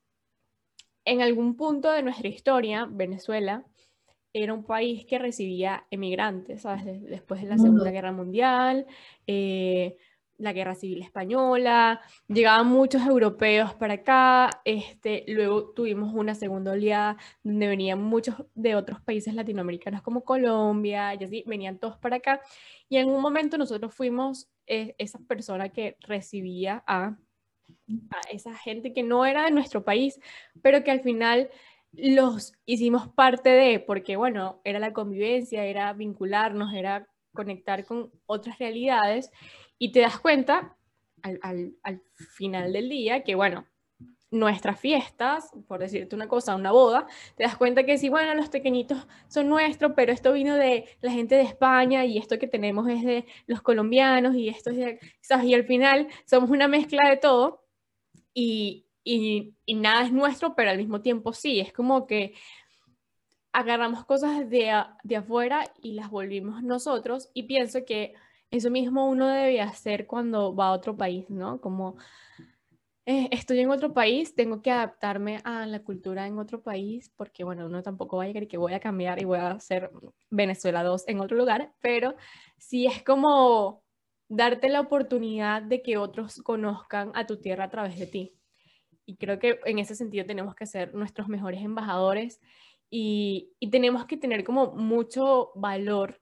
en 1.05 1.21
algún 1.21 1.57
punto 1.57 1.91
de 1.91 2.03
nuestra 2.03 2.29
historia, 2.29 2.89
Venezuela 2.91 3.65
era 4.33 4.53
un 4.53 4.65
país 4.65 5.07
que 5.07 5.19
recibía 5.19 5.87
emigrantes, 5.91 6.63
¿sabes? 6.63 7.03
Después 7.03 7.41
de 7.41 7.49
la 7.49 7.59
Segunda 7.59 7.91
Guerra 7.93 8.11
Mundial, 8.11 8.87
eh, 9.29 9.97
la 10.39 10.53
guerra 10.53 10.75
civil 10.75 11.03
española, 11.03 12.01
llegaban 12.29 12.67
muchos 12.67 13.07
europeos 13.07 13.75
para 13.75 13.95
acá, 13.95 14.51
este, 14.65 15.25
luego 15.29 15.71
tuvimos 15.71 16.13
una 16.15 16.35
segunda 16.35 16.73
oleada 16.73 17.17
donde 17.43 17.69
venían 17.69 18.03
muchos 18.03 18.37
de 18.55 18.75
otros 18.75 19.01
países 19.01 19.35
latinoamericanos 19.35 20.03
como 20.03 20.25
Colombia, 20.25 21.15
y 21.15 21.25
así, 21.25 21.45
venían 21.47 21.79
todos 21.79 21.97
para 21.99 22.17
acá, 22.17 22.41
y 22.89 22.97
en 22.97 23.09
un 23.09 23.21
momento 23.21 23.59
nosotros 23.59 23.95
fuimos 23.95 24.49
eh, 24.67 24.95
esa 24.99 25.19
persona 25.21 25.69
que 25.69 25.97
recibía 26.01 26.83
a, 26.87 27.17
a 28.11 28.21
esa 28.31 28.55
gente 28.57 28.93
que 28.93 29.03
no 29.03 29.25
era 29.27 29.45
de 29.45 29.51
nuestro 29.51 29.85
país, 29.85 30.21
pero 30.63 30.83
que 30.83 30.91
al 30.91 31.01
final 31.01 31.51
los 31.93 32.55
hicimos 32.67 33.09
parte 33.09 33.51
de, 33.51 33.81
porque 33.81 34.17
bueno, 34.17 34.61
era 34.65 34.79
la 34.79 34.93
convivencia, 34.93 35.65
era 35.65 35.93
vincularnos, 35.93 36.75
era 36.75 37.07
conectar 37.33 37.85
con 37.85 38.11
otras 38.27 38.59
realidades 38.59 39.31
y 39.79 39.93
te 39.93 40.01
das 40.01 40.19
cuenta 40.19 40.77
al, 41.23 42.03
final 42.17 42.73
del 42.73 42.89
día 42.89 43.23
que, 43.25 43.35
bueno, 43.35 43.67
nuestras 44.31 44.79
fiestas, 44.81 45.51
por 45.69 45.79
decirte 45.81 46.17
una 46.17 46.29
cosa, 46.29 46.57
una 46.57 46.73
boda, 46.73 47.07
te 47.37 47.45
das 47.45 47.57
cuenta 47.57 47.85
que 47.85 47.99
sí, 47.99 48.09
bueno, 48.09 48.35
los 48.35 48.49
pequeñitos 48.49 49.07
son 49.29 49.49
nuestros, 49.49 49.93
pero 49.95 50.13
esto 50.13 50.33
vino 50.33 50.57
de 50.57 50.87
la 51.01 51.13
gente 51.13 51.37
de 51.37 51.43
España 51.43 52.05
y 52.05 52.19
esto 52.19 52.39
que 52.39 52.49
tenemos 52.49 52.89
es 52.89 53.05
de 53.05 53.27
los 53.47 53.63
colombianos 53.63 54.35
y 54.35 54.49
esto 54.49 54.71
es 54.71 54.77
de. 54.77 55.01
Y 55.45 55.55
al 55.55 55.65
final 55.65 56.09
somos 56.27 56.51
una 56.51 56.69
mezcla 56.69 57.09
de 57.09 57.17
todo 57.17 57.65
y, 58.35 58.87
y, 59.05 59.55
y, 59.65 59.75
nada 59.75 60.05
es 60.05 60.13
nuestro, 60.13 60.55
pero 60.55 60.71
al 60.71 60.79
mismo 60.79 61.01
tiempo 61.01 61.33
sí, 61.33 61.61
es 61.61 61.73
como 61.73 62.07
que 62.07 62.35
agarramos 63.53 64.05
cosas 64.05 64.51
de, 64.51 64.85
de 65.05 65.17
afuera 65.17 65.73
y 65.81 65.93
las 65.93 66.11
volvimos 66.11 66.63
nosotros 66.63 67.31
y 67.35 67.45
pienso 67.45 67.85
que 67.85 68.15
eso 68.57 68.71
mismo 68.71 69.09
uno 69.09 69.27
debe 69.29 69.61
hacer 69.61 70.07
cuando 70.07 70.55
va 70.55 70.69
a 70.69 70.73
otro 70.73 70.97
país, 70.97 71.29
¿no? 71.29 71.61
Como 71.61 71.97
eh, 73.07 73.29
estoy 73.33 73.61
en 73.61 73.71
otro 73.71 73.93
país, 73.93 74.35
tengo 74.35 74.63
que 74.63 74.71
adaptarme 74.71 75.41
a 75.45 75.67
la 75.67 75.83
cultura 75.83 76.27
en 76.27 76.39
otro 76.39 76.63
país, 76.63 77.13
porque 77.17 77.45
bueno, 77.45 77.67
uno 77.67 77.83
tampoco 77.83 78.17
va 78.17 78.25
a 78.25 78.27
llegar 78.27 78.49
que 78.49 78.57
voy 78.57 78.73
a 78.73 78.81
cambiar 78.81 79.21
y 79.21 79.25
voy 79.25 79.39
a 79.39 79.51
hacer 79.53 79.91
Venezuela 80.31 80.83
2 80.83 81.05
en 81.09 81.21
otro 81.21 81.37
lugar, 81.37 81.73
pero 81.81 82.15
sí 82.57 82.87
es 82.87 83.03
como 83.03 83.83
darte 84.29 84.69
la 84.69 84.81
oportunidad 84.81 85.63
de 85.63 85.83
que 85.83 85.99
otros 85.99 86.41
conozcan 86.43 87.13
a 87.15 87.27
tu 87.27 87.41
tierra 87.41 87.65
a 87.65 87.71
través 87.71 87.99
de 87.99 88.07
ti. 88.07 88.35
Y 89.07 89.17
creo 89.17 89.39
que 89.39 89.61
en 89.67 89.79
ese 89.79 89.95
sentido 89.95 90.25
tenemos 90.27 90.55
que 90.55 90.67
ser 90.67 90.95
nuestros 90.95 91.29
mejores 91.29 91.63
embajadores 91.63 92.41
y, 92.97 93.53
tenemos 93.71 94.07
que 94.07 94.17
tener 94.17 94.45
como 94.45 94.73
mucho 94.77 95.51
valor 95.57 96.21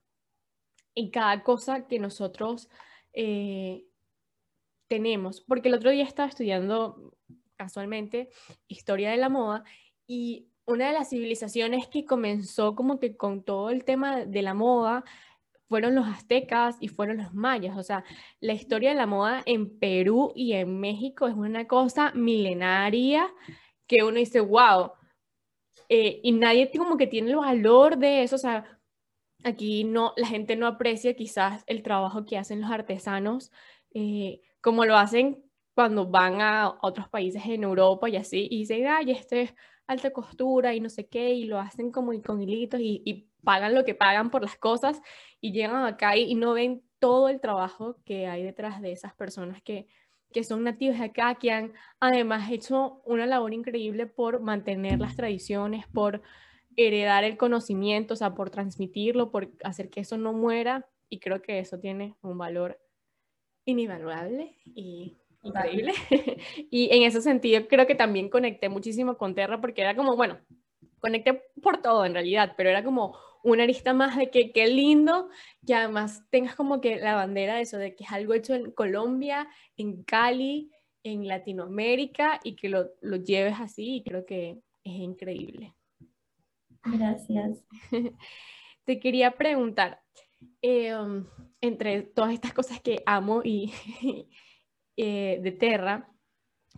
en 0.94 1.10
cada 1.10 1.42
cosa 1.42 1.86
que 1.86 1.98
nosotros 1.98 2.68
eh, 3.12 3.84
tenemos. 4.88 5.40
Porque 5.40 5.68
el 5.68 5.74
otro 5.74 5.90
día 5.90 6.04
estaba 6.04 6.28
estudiando 6.28 7.14
casualmente 7.56 8.30
historia 8.68 9.10
de 9.10 9.16
la 9.16 9.28
moda 9.28 9.64
y 10.06 10.48
una 10.64 10.88
de 10.88 10.92
las 10.92 11.10
civilizaciones 11.10 11.88
que 11.88 12.04
comenzó 12.04 12.74
como 12.74 12.98
que 12.98 13.16
con 13.16 13.42
todo 13.42 13.70
el 13.70 13.84
tema 13.84 14.24
de 14.24 14.42
la 14.42 14.54
moda 14.54 15.04
fueron 15.68 15.94
los 15.94 16.06
aztecas 16.06 16.76
y 16.80 16.88
fueron 16.88 17.16
los 17.16 17.32
mayas. 17.32 17.78
O 17.78 17.82
sea, 17.82 18.04
la 18.40 18.52
historia 18.52 18.90
de 18.90 18.96
la 18.96 19.06
moda 19.06 19.42
en 19.46 19.78
Perú 19.78 20.32
y 20.34 20.52
en 20.52 20.80
México 20.80 21.26
es 21.26 21.34
una 21.34 21.66
cosa 21.66 22.12
milenaria 22.12 23.32
que 23.86 24.02
uno 24.02 24.18
dice, 24.18 24.40
wow. 24.40 24.92
Eh, 25.88 26.20
y 26.22 26.32
nadie 26.32 26.70
como 26.76 26.96
que 26.96 27.06
tiene 27.06 27.30
el 27.30 27.36
valor 27.36 27.96
de 27.96 28.22
eso. 28.22 28.36
O 28.36 28.38
sea, 28.38 28.81
aquí 29.44 29.84
no, 29.84 30.12
la 30.16 30.26
gente 30.26 30.56
no 30.56 30.66
aprecia 30.66 31.14
quizás 31.14 31.64
el 31.66 31.82
trabajo 31.82 32.24
que 32.24 32.38
hacen 32.38 32.60
los 32.60 32.70
artesanos 32.70 33.50
eh, 33.94 34.40
como 34.60 34.84
lo 34.84 34.96
hacen 34.96 35.44
cuando 35.74 36.06
van 36.06 36.40
a 36.40 36.78
otros 36.82 37.08
países 37.08 37.42
en 37.46 37.64
Europa 37.64 38.08
y 38.08 38.16
así, 38.16 38.46
y 38.50 38.58
dicen, 38.58 38.86
ay, 38.86 39.10
este 39.10 39.42
es 39.42 39.54
alta 39.86 40.10
costura 40.12 40.74
y 40.74 40.80
no 40.80 40.88
sé 40.88 41.08
qué, 41.08 41.30
y 41.34 41.44
lo 41.44 41.58
hacen 41.58 41.90
como 41.90 42.12
con 42.22 42.42
hilitos 42.42 42.80
y, 42.80 43.28
pagan 43.44 43.74
lo 43.74 43.84
que 43.84 43.96
pagan 43.96 44.30
por 44.30 44.42
las 44.42 44.56
cosas 44.56 45.02
y 45.40 45.50
llegan 45.50 45.84
acá 45.84 46.16
y, 46.16 46.36
no 46.36 46.52
ven 46.52 46.84
todo 47.00 47.28
el 47.28 47.40
trabajo 47.40 47.96
que 48.04 48.28
hay 48.28 48.44
detrás 48.44 48.80
de 48.80 48.92
esas 48.92 49.14
personas 49.14 49.60
que, 49.62 49.88
que 50.32 50.44
son 50.44 50.62
nativos 50.62 50.98
de 50.98 51.06
acá, 51.06 51.34
que 51.34 51.50
han 51.50 51.72
además 51.98 52.48
hecho 52.52 53.02
una 53.04 53.26
labor 53.26 53.52
increíble 53.52 54.06
por 54.06 54.40
mantener 54.40 55.00
las 55.00 55.16
tradiciones, 55.16 55.88
por 55.88 56.22
heredar 56.76 57.24
el 57.24 57.36
conocimiento, 57.36 58.14
o 58.14 58.16
sea, 58.16 58.34
por 58.34 58.50
transmitirlo, 58.50 59.30
por 59.30 59.50
hacer 59.64 59.90
que 59.90 60.00
eso 60.00 60.16
no 60.16 60.32
muera, 60.32 60.86
y 61.08 61.18
creo 61.20 61.42
que 61.42 61.58
eso 61.58 61.78
tiene 61.78 62.16
un 62.22 62.38
valor 62.38 62.80
invaluable 63.66 64.56
y 64.74 65.18
increíble. 65.42 65.92
y 66.70 66.88
en 66.90 67.02
ese 67.02 67.20
sentido 67.20 67.66
creo 67.68 67.86
que 67.86 67.94
también 67.94 68.28
conecté 68.28 68.68
muchísimo 68.68 69.18
con 69.18 69.34
Terra 69.34 69.60
porque 69.60 69.82
era 69.82 69.94
como, 69.94 70.16
bueno, 70.16 70.40
conecté 71.00 71.42
por 71.62 71.82
todo 71.82 72.06
en 72.06 72.14
realidad, 72.14 72.54
pero 72.56 72.70
era 72.70 72.82
como 72.82 73.16
una 73.44 73.64
arista 73.64 73.92
más 73.92 74.16
de 74.16 74.30
que 74.30 74.52
qué 74.52 74.68
lindo 74.68 75.28
que 75.66 75.74
además 75.74 76.24
tengas 76.30 76.54
como 76.54 76.80
que 76.80 76.96
la 76.96 77.14
bandera 77.14 77.56
de 77.56 77.62
eso, 77.62 77.76
de 77.76 77.94
que 77.94 78.04
es 78.04 78.12
algo 78.12 78.34
hecho 78.34 78.54
en 78.54 78.70
Colombia, 78.70 79.48
en 79.76 80.04
Cali, 80.04 80.70
en 81.02 81.26
Latinoamérica 81.26 82.40
y 82.44 82.54
que 82.54 82.68
lo, 82.68 82.90
lo 83.00 83.16
lleves 83.16 83.56
así 83.58 83.96
y 83.96 84.02
creo 84.04 84.24
que 84.24 84.60
es 84.84 84.92
increíble. 84.92 85.74
Gracias. 86.84 87.64
Te 88.84 88.98
quería 88.98 89.32
preguntar, 89.32 90.02
eh, 90.60 90.94
entre 91.60 92.02
todas 92.02 92.32
estas 92.32 92.52
cosas 92.52 92.80
que 92.80 93.02
amo 93.06 93.42
y, 93.44 93.72
Eh, 94.96 95.40
de 95.42 95.52
Terra, 95.52 96.08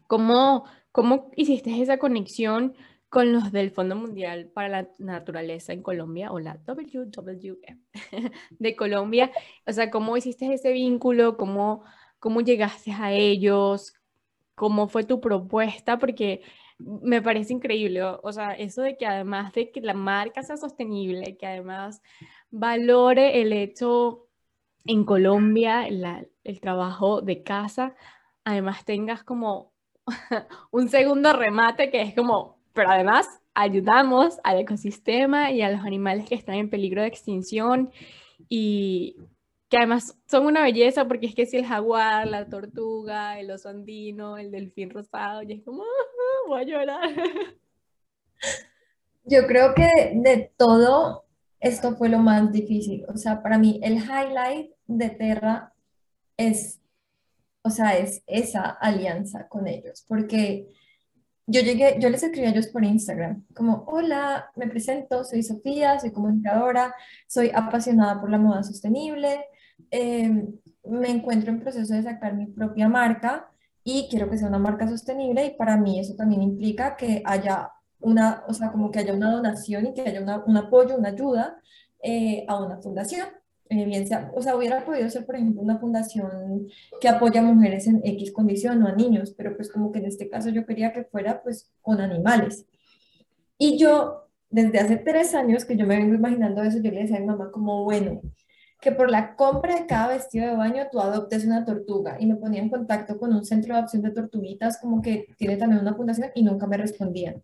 ¿cómo, 0.06 0.64
¿cómo 0.92 1.30
hiciste 1.36 1.82
esa 1.82 1.98
conexión 1.98 2.74
con 3.08 3.32
los 3.32 3.50
del 3.50 3.70
Fondo 3.72 3.96
Mundial 3.96 4.50
para 4.54 4.68
la 4.68 4.88
Naturaleza 4.98 5.72
en 5.72 5.82
Colombia 5.82 6.30
o 6.30 6.38
la 6.38 6.60
WWF 6.64 7.76
de 8.58 8.76
Colombia? 8.76 9.32
O 9.66 9.72
sea, 9.72 9.90
¿cómo 9.90 10.16
hiciste 10.16 10.52
ese 10.52 10.72
vínculo? 10.72 11.36
¿Cómo, 11.36 11.84
cómo 12.20 12.40
llegaste 12.40 12.92
a 12.92 13.12
ellos? 13.12 13.94
¿Cómo 14.54 14.86
fue 14.88 15.02
tu 15.02 15.20
propuesta? 15.20 15.98
Porque 15.98 16.42
me 16.78 17.22
parece 17.22 17.52
increíble, 17.52 18.02
o 18.02 18.32
sea, 18.32 18.52
eso 18.52 18.82
de 18.82 18.96
que 18.96 19.06
además 19.06 19.52
de 19.52 19.70
que 19.70 19.80
la 19.80 19.94
marca 19.94 20.42
sea 20.42 20.56
sostenible, 20.56 21.36
que 21.36 21.46
además 21.46 22.02
valore 22.50 23.40
el 23.40 23.52
hecho 23.52 24.28
en 24.84 25.04
Colombia, 25.04 25.86
el 25.86 26.60
trabajo 26.60 27.20
de 27.20 27.42
casa, 27.42 27.94
además 28.44 28.84
tengas 28.84 29.22
como 29.22 29.72
un 30.70 30.88
segundo 30.88 31.32
remate 31.32 31.90
que 31.90 32.02
es 32.02 32.14
como, 32.14 32.58
pero 32.72 32.90
además 32.90 33.28
ayudamos 33.54 34.38
al 34.44 34.58
ecosistema 34.58 35.50
y 35.52 35.62
a 35.62 35.70
los 35.70 35.84
animales 35.84 36.28
que 36.28 36.34
están 36.34 36.56
en 36.56 36.70
peligro 36.70 37.02
de 37.02 37.08
extinción 37.08 37.90
y 38.48 39.16
que 39.74 39.78
además 39.78 40.16
son 40.26 40.46
una 40.46 40.62
belleza 40.62 41.08
porque 41.08 41.26
es 41.26 41.34
que 41.34 41.46
si 41.46 41.56
el 41.56 41.66
jaguar, 41.66 42.28
la 42.28 42.48
tortuga, 42.48 43.40
el 43.40 43.50
oso 43.50 43.70
andino, 43.70 44.38
el 44.38 44.52
delfín 44.52 44.88
rosado, 44.88 45.42
y 45.42 45.52
es 45.52 45.64
como, 45.64 45.82
ah, 45.82 46.46
voy 46.46 46.60
a 46.60 46.64
llorar. 46.64 47.10
Yo 49.24 49.48
creo 49.48 49.74
que 49.74 50.12
de 50.14 50.52
todo 50.56 51.24
esto 51.58 51.96
fue 51.96 52.08
lo 52.08 52.20
más 52.20 52.52
difícil. 52.52 53.04
O 53.12 53.16
sea, 53.16 53.42
para 53.42 53.58
mí 53.58 53.80
el 53.82 53.94
highlight 53.96 54.70
de 54.86 55.10
Terra 55.10 55.72
es, 56.36 56.80
o 57.62 57.70
sea, 57.70 57.98
es 57.98 58.22
esa 58.28 58.70
alianza 58.70 59.48
con 59.48 59.66
ellos, 59.66 60.04
porque 60.06 60.68
yo 61.46 61.62
llegué, 61.62 61.96
yo 61.98 62.10
les 62.10 62.22
escribí 62.22 62.46
a 62.46 62.50
ellos 62.50 62.68
por 62.68 62.84
Instagram, 62.84 63.44
como, 63.52 63.82
hola, 63.88 64.52
me 64.54 64.68
presento, 64.68 65.24
soy 65.24 65.42
Sofía, 65.42 65.98
soy 65.98 66.12
comunicadora, 66.12 66.94
soy 67.26 67.50
apasionada 67.52 68.20
por 68.20 68.30
la 68.30 68.38
moda 68.38 68.62
sostenible, 68.62 69.44
em, 69.90 70.54
me 70.84 71.10
encuentro 71.10 71.50
en 71.50 71.60
proceso 71.60 71.94
de 71.94 72.02
sacar 72.02 72.34
mi 72.34 72.46
propia 72.46 72.88
marca 72.88 73.50
y 73.82 74.08
quiero 74.10 74.30
que 74.30 74.38
sea 74.38 74.48
una 74.48 74.58
marca 74.58 74.88
sostenible 74.88 75.46
y 75.46 75.56
para 75.56 75.76
mí 75.76 76.00
eso 76.00 76.14
también 76.14 76.42
implica 76.42 76.96
que 76.96 77.22
haya 77.24 77.70
una, 78.00 78.44
o 78.48 78.54
sea, 78.54 78.70
como 78.70 78.90
que 78.90 78.98
haya 79.00 79.14
una 79.14 79.30
donación 79.30 79.86
y 79.86 79.94
que 79.94 80.02
haya 80.02 80.20
un 80.46 80.56
apoyo, 80.56 80.96
una 80.96 81.10
ayuda 81.10 81.56
eh, 82.02 82.44
a 82.48 82.62
una 82.62 82.78
fundación. 82.78 83.28
Eh, 83.70 84.06
o 84.34 84.42
sea, 84.42 84.56
hubiera 84.56 84.84
podido 84.84 85.08
ser, 85.08 85.24
por 85.24 85.36
ejemplo, 85.36 85.62
una 85.62 85.78
fundación 85.78 86.68
que 87.00 87.08
apoya 87.08 87.40
a 87.40 87.44
mujeres 87.44 87.86
en 87.86 88.00
X 88.04 88.32
condición 88.32 88.82
o 88.82 88.88
a 88.88 88.92
niños, 88.92 89.34
pero 89.36 89.56
pues 89.56 89.70
como 89.72 89.90
que 89.90 90.00
en 90.00 90.06
este 90.06 90.28
caso 90.28 90.50
yo 90.50 90.66
quería 90.66 90.92
que 90.92 91.04
fuera 91.04 91.42
pues 91.42 91.72
con 91.80 92.00
animales. 92.00 92.66
Y 93.56 93.78
yo, 93.78 94.28
desde 94.50 94.80
hace 94.80 94.96
tres 94.96 95.34
años 95.34 95.64
que 95.64 95.76
yo 95.76 95.86
me 95.86 95.96
vengo 95.96 96.14
imaginando 96.14 96.62
eso, 96.62 96.78
yo 96.82 96.90
le 96.90 97.02
decía 97.02 97.16
a 97.16 97.20
mi 97.20 97.26
mamá 97.26 97.50
como, 97.50 97.84
bueno, 97.84 98.20
que 98.84 98.92
por 98.92 99.10
la 99.10 99.34
compra 99.34 99.74
de 99.74 99.86
cada 99.86 100.08
vestido 100.08 100.46
de 100.46 100.54
baño 100.54 100.84
tú 100.92 101.00
adoptes 101.00 101.46
una 101.46 101.64
tortuga. 101.64 102.18
Y 102.20 102.26
me 102.26 102.36
ponía 102.36 102.60
en 102.60 102.68
contacto 102.68 103.18
con 103.18 103.32
un 103.32 103.44
centro 103.44 103.72
de 103.72 103.78
adopción 103.78 104.02
de 104.02 104.10
tortuguitas, 104.10 104.78
como 104.78 105.00
que 105.00 105.26
tiene 105.38 105.56
también 105.56 105.80
una 105.80 105.94
fundación, 105.94 106.28
y 106.34 106.42
nunca 106.42 106.66
me 106.66 106.76
respondían. 106.76 107.42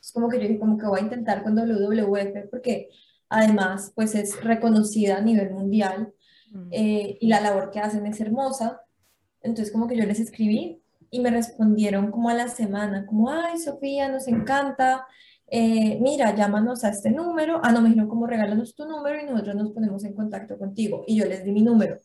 Es 0.00 0.10
como 0.10 0.28
que 0.28 0.38
yo 0.38 0.48
dije, 0.48 0.58
como 0.58 0.76
que 0.76 0.86
voy 0.86 0.98
a 0.98 1.02
intentar 1.04 1.44
con 1.44 1.54
WWF, 1.54 2.50
porque 2.50 2.90
además 3.28 3.92
pues 3.94 4.16
es 4.16 4.42
reconocida 4.42 5.18
a 5.18 5.20
nivel 5.20 5.52
mundial 5.54 6.12
mm. 6.50 6.68
eh, 6.72 7.18
y 7.20 7.28
la 7.28 7.40
labor 7.40 7.70
que 7.70 7.78
hacen 7.78 8.04
es 8.06 8.20
hermosa. 8.20 8.82
Entonces 9.42 9.72
como 9.72 9.86
que 9.86 9.96
yo 9.96 10.04
les 10.04 10.18
escribí 10.18 10.82
y 11.10 11.20
me 11.20 11.30
respondieron 11.30 12.10
como 12.10 12.30
a 12.30 12.34
la 12.34 12.48
semana, 12.48 13.06
como, 13.06 13.30
ay 13.30 13.58
Sofía, 13.58 14.08
nos 14.08 14.26
encanta, 14.26 15.06
eh, 15.56 15.98
mira, 16.00 16.34
llámanos 16.34 16.84
a 16.84 16.88
este 16.88 17.10
número, 17.10 17.60
ah, 17.62 17.70
no, 17.70 17.80
me 17.80 17.90
dijeron 17.90 18.08
como 18.08 18.26
regálanos 18.26 18.74
tu 18.74 18.86
número 18.86 19.20
y 19.20 19.24
nosotros 19.24 19.54
nos 19.54 19.72
ponemos 19.72 20.04
en 20.04 20.14
contacto 20.14 20.58
contigo. 20.58 21.04
Y 21.06 21.16
yo 21.16 21.26
les 21.26 21.44
di 21.44 21.52
mi 21.52 21.62
número 21.62 21.98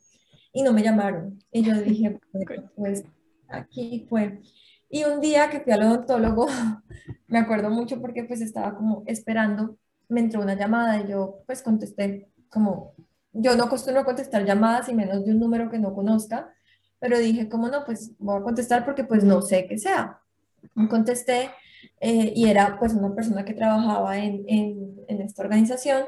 y 0.54 0.62
no 0.62 0.74
me 0.74 0.84
llamaron. 0.84 1.40
Y 1.52 1.64
yo 1.64 1.74
dije, 1.76 2.20
pues 2.76 3.04
aquí 3.48 4.06
fue. 4.10 4.42
Y 4.90 5.04
un 5.04 5.20
día 5.22 5.50
que 5.50 5.62
fui 5.62 5.74
al 5.74 5.84
odontólogo, 5.84 6.48
me 7.28 7.40
acuerdo 7.40 7.70
mucho 7.70 8.00
porque 8.00 8.24
pues 8.24 8.42
estaba 8.42 8.76
como 8.76 9.04
esperando 9.08 9.78
me 10.10 10.22
entró 10.22 10.42
una 10.42 10.56
llamada 10.56 11.00
y 11.00 11.08
yo 11.08 11.44
pues 11.46 11.62
contesté 11.62 12.30
como, 12.50 12.94
yo 13.32 13.56
no 13.56 13.66
acostumbro 13.66 14.02
a 14.02 14.06
contestar 14.06 14.44
llamadas 14.44 14.90
y 14.90 14.96
menos 14.96 15.24
de 15.24 15.32
un 15.32 15.40
número 15.40 15.70
que 15.70 15.80
no 15.80 15.94
conozca, 15.94 16.52
pero 17.00 17.18
dije, 17.18 17.48
como 17.48 17.70
no, 17.70 17.86
pues 17.86 18.12
voy 18.18 18.40
a 18.40 18.44
contestar 18.44 18.84
porque 18.84 19.04
pues 19.04 19.24
no 19.24 19.42
sé 19.42 19.68
qué 19.68 19.78
sea. 19.78 20.20
Contesté 20.90 21.52
eh, 22.02 22.32
y 22.36 22.48
era 22.48 22.78
pues 22.80 22.94
una 22.94 23.14
persona 23.14 23.44
que 23.44 23.54
trabajaba 23.54 24.18
en, 24.18 24.46
en, 24.48 25.22
esta 25.22 25.44
organización. 25.44 26.06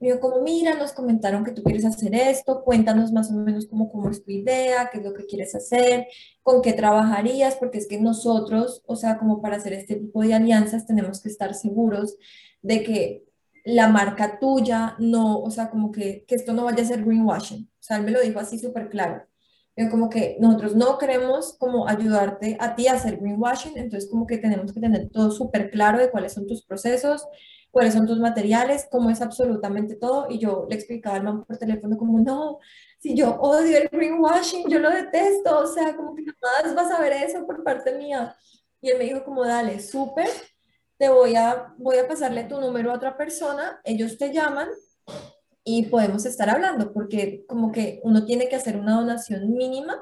Me 0.00 0.08
dijo 0.08 0.20
como, 0.20 0.40
mira, 0.40 0.74
nos 0.74 0.92
comentaron 0.92 1.44
que 1.44 1.52
tú 1.52 1.62
quieres 1.62 1.84
hacer 1.84 2.14
esto, 2.14 2.62
cuéntanos 2.64 3.12
más 3.12 3.30
o 3.30 3.34
menos 3.34 3.66
cómo, 3.66 3.90
cómo 3.90 4.10
es 4.10 4.24
tu 4.24 4.30
idea, 4.30 4.88
qué 4.90 4.98
es 4.98 5.04
lo 5.04 5.12
que 5.12 5.26
quieres 5.26 5.54
hacer, 5.54 6.06
con 6.42 6.62
qué 6.62 6.72
trabajarías, 6.72 7.56
porque 7.56 7.78
es 7.78 7.86
que 7.86 8.00
nosotros, 8.00 8.82
o 8.86 8.96
sea, 8.96 9.18
como 9.18 9.42
para 9.42 9.56
hacer 9.56 9.72
este 9.74 9.96
tipo 9.96 10.22
de 10.22 10.34
alianzas 10.34 10.86
tenemos 10.86 11.20
que 11.20 11.28
estar 11.28 11.54
seguros 11.54 12.16
de 12.62 12.82
que 12.82 13.24
la 13.64 13.88
marca 13.88 14.38
tuya, 14.38 14.94
no, 14.98 15.40
o 15.40 15.50
sea, 15.50 15.70
como 15.70 15.90
que, 15.90 16.24
que 16.26 16.34
esto 16.34 16.52
no 16.52 16.64
vaya 16.64 16.82
a 16.82 16.86
ser 16.86 17.04
greenwashing. 17.04 17.64
O 17.64 17.82
sea, 17.82 17.96
él 17.98 18.04
me 18.04 18.10
lo 18.10 18.20
dijo 18.20 18.38
así 18.38 18.58
súper 18.58 18.88
claro. 18.88 19.26
Como 19.90 20.08
que 20.08 20.36
nosotros 20.40 20.76
no 20.76 20.98
queremos 20.98 21.56
como 21.58 21.88
ayudarte 21.88 22.56
a 22.60 22.76
ti 22.76 22.86
a 22.86 22.92
hacer 22.92 23.16
greenwashing, 23.16 23.76
entonces 23.76 24.08
como 24.08 24.26
que 24.26 24.38
tenemos 24.38 24.72
que 24.72 24.80
tener 24.80 25.10
todo 25.10 25.30
súper 25.30 25.70
claro 25.70 25.98
de 25.98 26.10
cuáles 26.10 26.32
son 26.32 26.46
tus 26.46 26.64
procesos, 26.64 27.26
cuáles 27.72 27.94
son 27.94 28.06
tus 28.06 28.20
materiales, 28.20 28.86
cómo 28.90 29.10
es 29.10 29.20
absolutamente 29.20 29.96
todo. 29.96 30.28
Y 30.30 30.38
yo 30.38 30.66
le 30.68 30.76
explicaba 30.76 31.16
al 31.16 31.24
man 31.24 31.44
por 31.44 31.56
teléfono 31.58 31.98
como, 31.98 32.20
no, 32.20 32.60
si 33.00 33.16
yo 33.16 33.34
odio 33.40 33.76
el 33.76 33.88
greenwashing, 33.88 34.68
yo 34.68 34.78
lo 34.78 34.90
detesto, 34.90 35.58
o 35.58 35.66
sea, 35.66 35.96
como 35.96 36.14
que 36.14 36.24
jamás 36.24 36.74
vas 36.74 36.92
a 36.92 37.00
ver 37.00 37.12
eso 37.12 37.44
por 37.44 37.64
parte 37.64 37.96
mía. 37.98 38.36
Y 38.80 38.90
él 38.90 38.98
me 38.98 39.04
dijo 39.04 39.24
como, 39.24 39.44
dale, 39.44 39.80
súper, 39.80 40.28
te 40.96 41.08
voy 41.08 41.34
a, 41.34 41.74
voy 41.78 41.98
a 41.98 42.06
pasarle 42.06 42.44
tu 42.44 42.60
número 42.60 42.92
a 42.92 42.94
otra 42.94 43.16
persona, 43.16 43.80
ellos 43.84 44.16
te 44.18 44.32
llaman 44.32 44.68
y 45.64 45.86
podemos 45.86 46.26
estar 46.26 46.50
hablando, 46.50 46.92
porque 46.92 47.44
como 47.48 47.72
que 47.72 48.00
uno 48.04 48.24
tiene 48.26 48.48
que 48.48 48.56
hacer 48.56 48.76
una 48.76 48.96
donación 48.96 49.52
mínima 49.54 49.98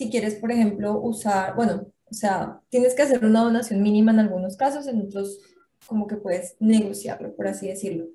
si 0.00 0.08
quieres, 0.08 0.36
por 0.36 0.50
ejemplo, 0.50 0.98
usar, 0.98 1.54
bueno, 1.54 1.86
o 2.10 2.14
sea, 2.14 2.62
tienes 2.70 2.94
que 2.94 3.02
hacer 3.02 3.22
una 3.22 3.42
donación 3.42 3.82
mínima 3.82 4.12
en 4.12 4.20
algunos 4.20 4.56
casos, 4.56 4.86
en 4.86 5.02
otros 5.02 5.40
como 5.86 6.06
que 6.06 6.16
puedes 6.16 6.56
negociarlo, 6.58 7.36
por 7.36 7.46
así 7.46 7.68
decirlo. 7.68 8.06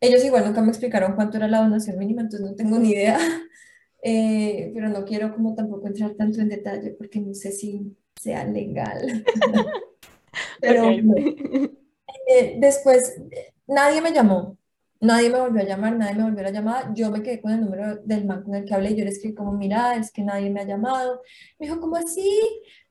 Ellos 0.00 0.24
igual 0.24 0.44
nunca 0.44 0.62
me 0.62 0.70
explicaron 0.70 1.14
cuánto 1.14 1.36
era 1.36 1.46
la 1.46 1.62
donación 1.62 1.96
mínima, 1.98 2.22
entonces 2.22 2.44
no 2.44 2.56
tengo 2.56 2.80
ni 2.80 2.90
idea, 2.90 3.16
eh, 4.02 4.72
pero 4.74 4.88
no 4.88 5.04
quiero 5.04 5.32
como 5.32 5.54
tampoco 5.54 5.86
entrar 5.86 6.14
tanto 6.14 6.40
en 6.40 6.48
detalle 6.48 6.96
porque 6.98 7.20
no 7.20 7.32
sé 7.32 7.52
si 7.52 7.96
sea 8.20 8.44
legal. 8.44 9.24
pero 10.60 10.90
eh, 10.90 12.56
después 12.58 13.22
nadie 13.68 14.00
me 14.00 14.12
llamó, 14.12 14.58
Nadie 15.00 15.30
me 15.30 15.40
volvió 15.40 15.62
a 15.62 15.64
llamar, 15.64 15.96
nadie 15.96 16.14
me 16.14 16.24
volvió 16.24 16.46
a 16.46 16.50
llamar. 16.50 16.94
Yo 16.94 17.10
me 17.10 17.22
quedé 17.22 17.40
con 17.40 17.52
el 17.52 17.60
número 17.60 17.96
del 17.96 18.24
man 18.24 18.42
con 18.42 18.54
el 18.54 18.64
que 18.64 18.74
hablé 18.74 18.92
y 18.92 18.96
yo 18.96 19.04
le 19.04 19.10
escribí 19.10 19.34
como, 19.34 19.52
mira, 19.52 19.96
es 19.96 20.10
que 20.10 20.22
nadie 20.22 20.50
me 20.50 20.60
ha 20.60 20.64
llamado. 20.64 21.22
Me 21.58 21.66
dijo, 21.66 21.80
como 21.80 21.96
así? 21.96 22.40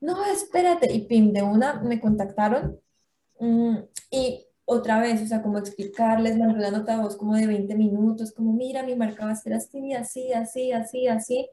No, 0.00 0.24
espérate. 0.26 0.92
Y 0.92 1.06
pim, 1.06 1.32
de 1.32 1.42
una 1.42 1.80
me 1.82 2.00
contactaron. 2.00 2.80
Mm, 3.40 3.78
y 4.10 4.46
otra 4.64 5.00
vez, 5.00 5.22
o 5.22 5.26
sea, 5.26 5.42
como 5.42 5.58
explicarles, 5.58 6.38
mandé 6.38 6.54
una 6.54 6.70
nota 6.70 6.96
de 6.96 7.02
voz 7.02 7.16
como 7.16 7.34
de 7.34 7.46
20 7.46 7.74
minutos, 7.76 8.32
como, 8.32 8.52
mira, 8.52 8.82
mi 8.82 8.96
marca 8.96 9.26
va 9.26 9.32
a 9.32 9.36
ser 9.36 9.54
así, 9.54 9.92
así, 9.92 10.32
así, 10.32 10.72
así, 10.72 11.08
así. 11.08 11.48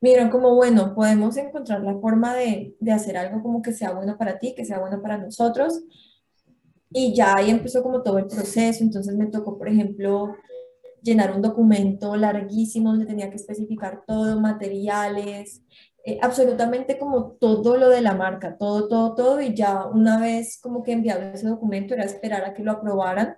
Miren, 0.00 0.30
como, 0.30 0.54
bueno, 0.54 0.94
podemos 0.94 1.36
encontrar 1.36 1.82
la 1.82 1.98
forma 1.98 2.34
de, 2.36 2.76
de 2.80 2.92
hacer 2.92 3.16
algo 3.16 3.42
como 3.42 3.62
que 3.62 3.72
sea 3.72 3.92
bueno 3.92 4.16
para 4.16 4.38
ti, 4.38 4.54
que 4.54 4.64
sea 4.64 4.78
bueno 4.78 5.02
para 5.02 5.18
nosotros 5.18 5.82
y 6.90 7.14
ya 7.14 7.34
ahí 7.36 7.50
empezó 7.50 7.82
como 7.82 8.02
todo 8.02 8.18
el 8.18 8.26
proceso, 8.26 8.82
entonces 8.82 9.14
me 9.16 9.26
tocó, 9.26 9.58
por 9.58 9.68
ejemplo, 9.68 10.34
llenar 11.02 11.34
un 11.34 11.42
documento 11.42 12.16
larguísimo 12.16 12.90
donde 12.90 13.06
tenía 13.06 13.30
que 13.30 13.36
especificar 13.36 14.02
todo, 14.06 14.40
materiales, 14.40 15.62
eh, 16.04 16.18
absolutamente 16.22 16.98
como 16.98 17.32
todo 17.32 17.76
lo 17.76 17.88
de 17.88 18.00
la 18.00 18.14
marca, 18.14 18.56
todo, 18.56 18.88
todo, 18.88 19.14
todo, 19.14 19.40
y 19.40 19.54
ya 19.54 19.86
una 19.86 20.18
vez 20.20 20.58
como 20.60 20.82
que 20.82 20.92
enviado 20.92 21.22
ese 21.22 21.48
documento 21.48 21.94
era 21.94 22.04
esperar 22.04 22.44
a 22.44 22.54
que 22.54 22.62
lo 22.62 22.72
aprobaran, 22.72 23.36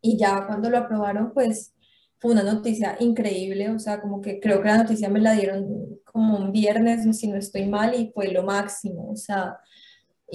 y 0.00 0.16
ya 0.16 0.46
cuando 0.46 0.70
lo 0.70 0.78
aprobaron, 0.78 1.32
pues 1.32 1.74
fue 2.18 2.32
una 2.32 2.42
noticia 2.42 2.96
increíble, 3.00 3.70
o 3.70 3.78
sea, 3.78 4.00
como 4.00 4.20
que 4.20 4.40
creo 4.40 4.62
que 4.62 4.68
la 4.68 4.78
noticia 4.78 5.08
me 5.08 5.20
la 5.20 5.32
dieron 5.32 6.00
como 6.04 6.38
un 6.38 6.52
viernes, 6.52 7.04
si 7.18 7.28
no 7.28 7.36
estoy 7.36 7.66
mal, 7.66 7.94
y 7.94 8.10
fue 8.12 8.28
lo 8.32 8.42
máximo, 8.42 9.10
o 9.10 9.16
sea, 9.16 9.58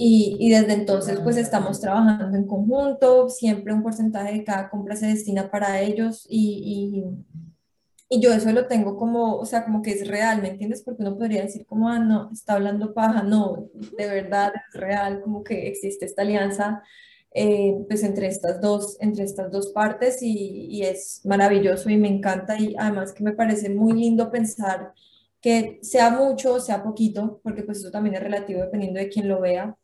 y, 0.00 0.48
desde 0.48 0.74
entonces 0.74 1.18
pues 1.20 1.36
estamos 1.36 1.80
trabajando 1.80 2.36
en 2.36 2.46
conjunto, 2.46 3.28
siempre 3.28 3.74
un 3.74 3.82
porcentaje 3.82 4.32
de 4.32 4.44
cada 4.44 4.70
compra 4.70 4.94
se 4.94 5.08
destina 5.08 5.50
para 5.50 5.80
ellos 5.80 6.24
y, 6.30 7.02
y, 8.08 8.16
y, 8.16 8.20
yo 8.20 8.32
eso 8.32 8.52
lo 8.52 8.68
tengo 8.68 8.96
como, 8.96 9.34
o 9.36 9.44
sea, 9.44 9.64
como 9.64 9.82
que 9.82 9.90
es 9.90 10.06
real, 10.06 10.40
¿me 10.40 10.50
entiendes? 10.50 10.82
Porque 10.82 11.02
uno 11.02 11.18
podría 11.18 11.42
decir 11.42 11.66
como, 11.66 11.88
ah, 11.88 11.98
no, 11.98 12.30
está 12.32 12.54
hablando 12.54 12.94
paja, 12.94 13.24
no, 13.24 13.68
de 13.98 14.06
verdad 14.06 14.52
es 14.54 14.80
real, 14.80 15.20
como 15.20 15.42
que 15.42 15.66
existe 15.66 16.06
esta 16.06 16.22
alianza 16.22 16.82
eh, 17.32 17.74
pues 17.88 18.04
entre 18.04 18.28
estas 18.28 18.60
dos, 18.60 18.96
entre 19.00 19.24
estas 19.24 19.50
dos 19.50 19.68
partes 19.72 20.22
y, 20.22 20.66
y 20.70 20.82
es 20.84 21.22
maravilloso 21.24 21.90
y 21.90 21.96
me 21.96 22.08
encanta 22.08 22.56
y 22.58 22.76
además 22.78 23.12
que 23.12 23.24
me 23.24 23.32
parece 23.32 23.68
muy 23.68 23.94
lindo 23.94 24.30
pensar 24.30 24.92
que 25.40 25.78
sea 25.82 26.10
mucho 26.10 26.54
o 26.54 26.60
sea 26.60 26.84
poquito, 26.84 27.40
porque 27.42 27.64
pues 27.64 27.78
eso 27.78 27.90
también 27.90 28.14
es 28.14 28.22
relativo 28.22 28.60
dependiendo 28.60 29.00
de 29.00 29.08
quién 29.08 29.28
lo 29.28 29.40
vea, 29.40 29.76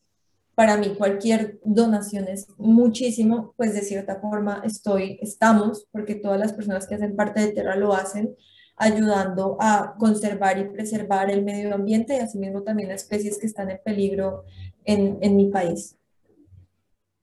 para 0.55 0.77
mí 0.77 0.95
cualquier 0.97 1.59
donación 1.65 2.29
es 2.29 2.49
muchísimo, 2.59 3.55
pues 3.57 3.75
de 3.75 3.83
cierta 3.83 4.21
forma 4.21 4.63
estoy, 4.65 5.19
estamos, 5.21 5.87
porque 5.91 6.15
todas 6.15 6.39
las 6.39 6.53
personas 6.53 6.87
que 6.87 6.95
hacen 6.95 7.17
parte 7.17 7.41
de 7.41 7.53
Terra 7.53 7.77
lo 7.77 7.93
hacen, 7.93 8.37
ayudando 8.77 9.57
a 9.61 9.95
conservar 9.99 10.59
y 10.59 10.65
preservar 10.65 11.31
el 11.31 11.45
medio 11.45 11.75
ambiente 11.75 12.17
y 12.17 12.19
asimismo 12.19 12.63
también 12.63 12.89
las 12.89 13.03
especies 13.03 13.39
que 13.39 13.47
están 13.47 13.71
en 13.71 13.81
peligro 13.85 14.45
en, 14.85 15.19
en 15.21 15.37
mi 15.37 15.51
país. 15.51 15.97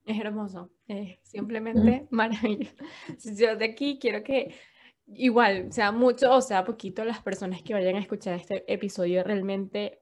Es 0.06 0.20
hermoso, 0.20 0.72
es 0.88 1.20
simplemente 1.24 2.08
maravilloso. 2.10 2.74
Yo 3.38 3.56
de 3.56 3.66
aquí 3.66 4.00
quiero 4.00 4.24
que 4.24 4.56
igual, 5.14 5.72
sea 5.72 5.92
mucho 5.92 6.34
o 6.34 6.42
sea 6.42 6.64
poquito, 6.64 7.04
las 7.04 7.22
personas 7.22 7.62
que 7.62 7.74
vayan 7.74 7.96
a 7.96 8.00
escuchar 8.00 8.36
este 8.36 8.72
episodio 8.72 9.24
realmente 9.24 10.02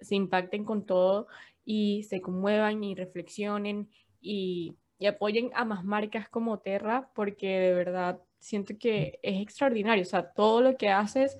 se 0.00 0.14
impacten 0.14 0.64
con 0.64 0.86
todo 0.86 1.28
y 1.64 2.04
se 2.04 2.20
conmuevan 2.20 2.84
y 2.84 2.94
reflexionen 2.94 3.88
y, 4.20 4.76
apoyen 5.06 5.50
a 5.54 5.66
más 5.66 5.84
marcas 5.84 6.30
como 6.30 6.60
Terra, 6.60 7.10
porque 7.14 7.58
de 7.58 7.74
verdad 7.74 8.22
siento 8.38 8.78
que 8.78 9.18
es 9.22 9.42
extraordinario. 9.42 10.00
O 10.00 10.06
sea, 10.06 10.32
todo 10.32 10.62
lo 10.62 10.78
que 10.78 10.88
haces, 10.88 11.36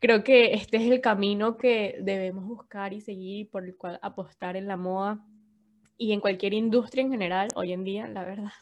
creo 0.00 0.24
que 0.24 0.54
este 0.54 0.78
es 0.78 0.90
el 0.90 1.00
camino 1.00 1.56
que 1.56 1.98
debemos 2.00 2.44
buscar 2.44 2.92
y 2.92 3.00
seguir 3.00 3.50
por 3.50 3.64
el 3.64 3.76
cual 3.76 4.00
apostar 4.02 4.56
en 4.56 4.66
la 4.66 4.76
moda 4.76 5.24
y 5.96 6.12
en 6.12 6.20
cualquier 6.20 6.54
industria 6.54 7.02
en 7.02 7.12
general 7.12 7.48
hoy 7.54 7.72
en 7.72 7.84
día, 7.84 8.08
la 8.08 8.24
verdad. 8.24 8.52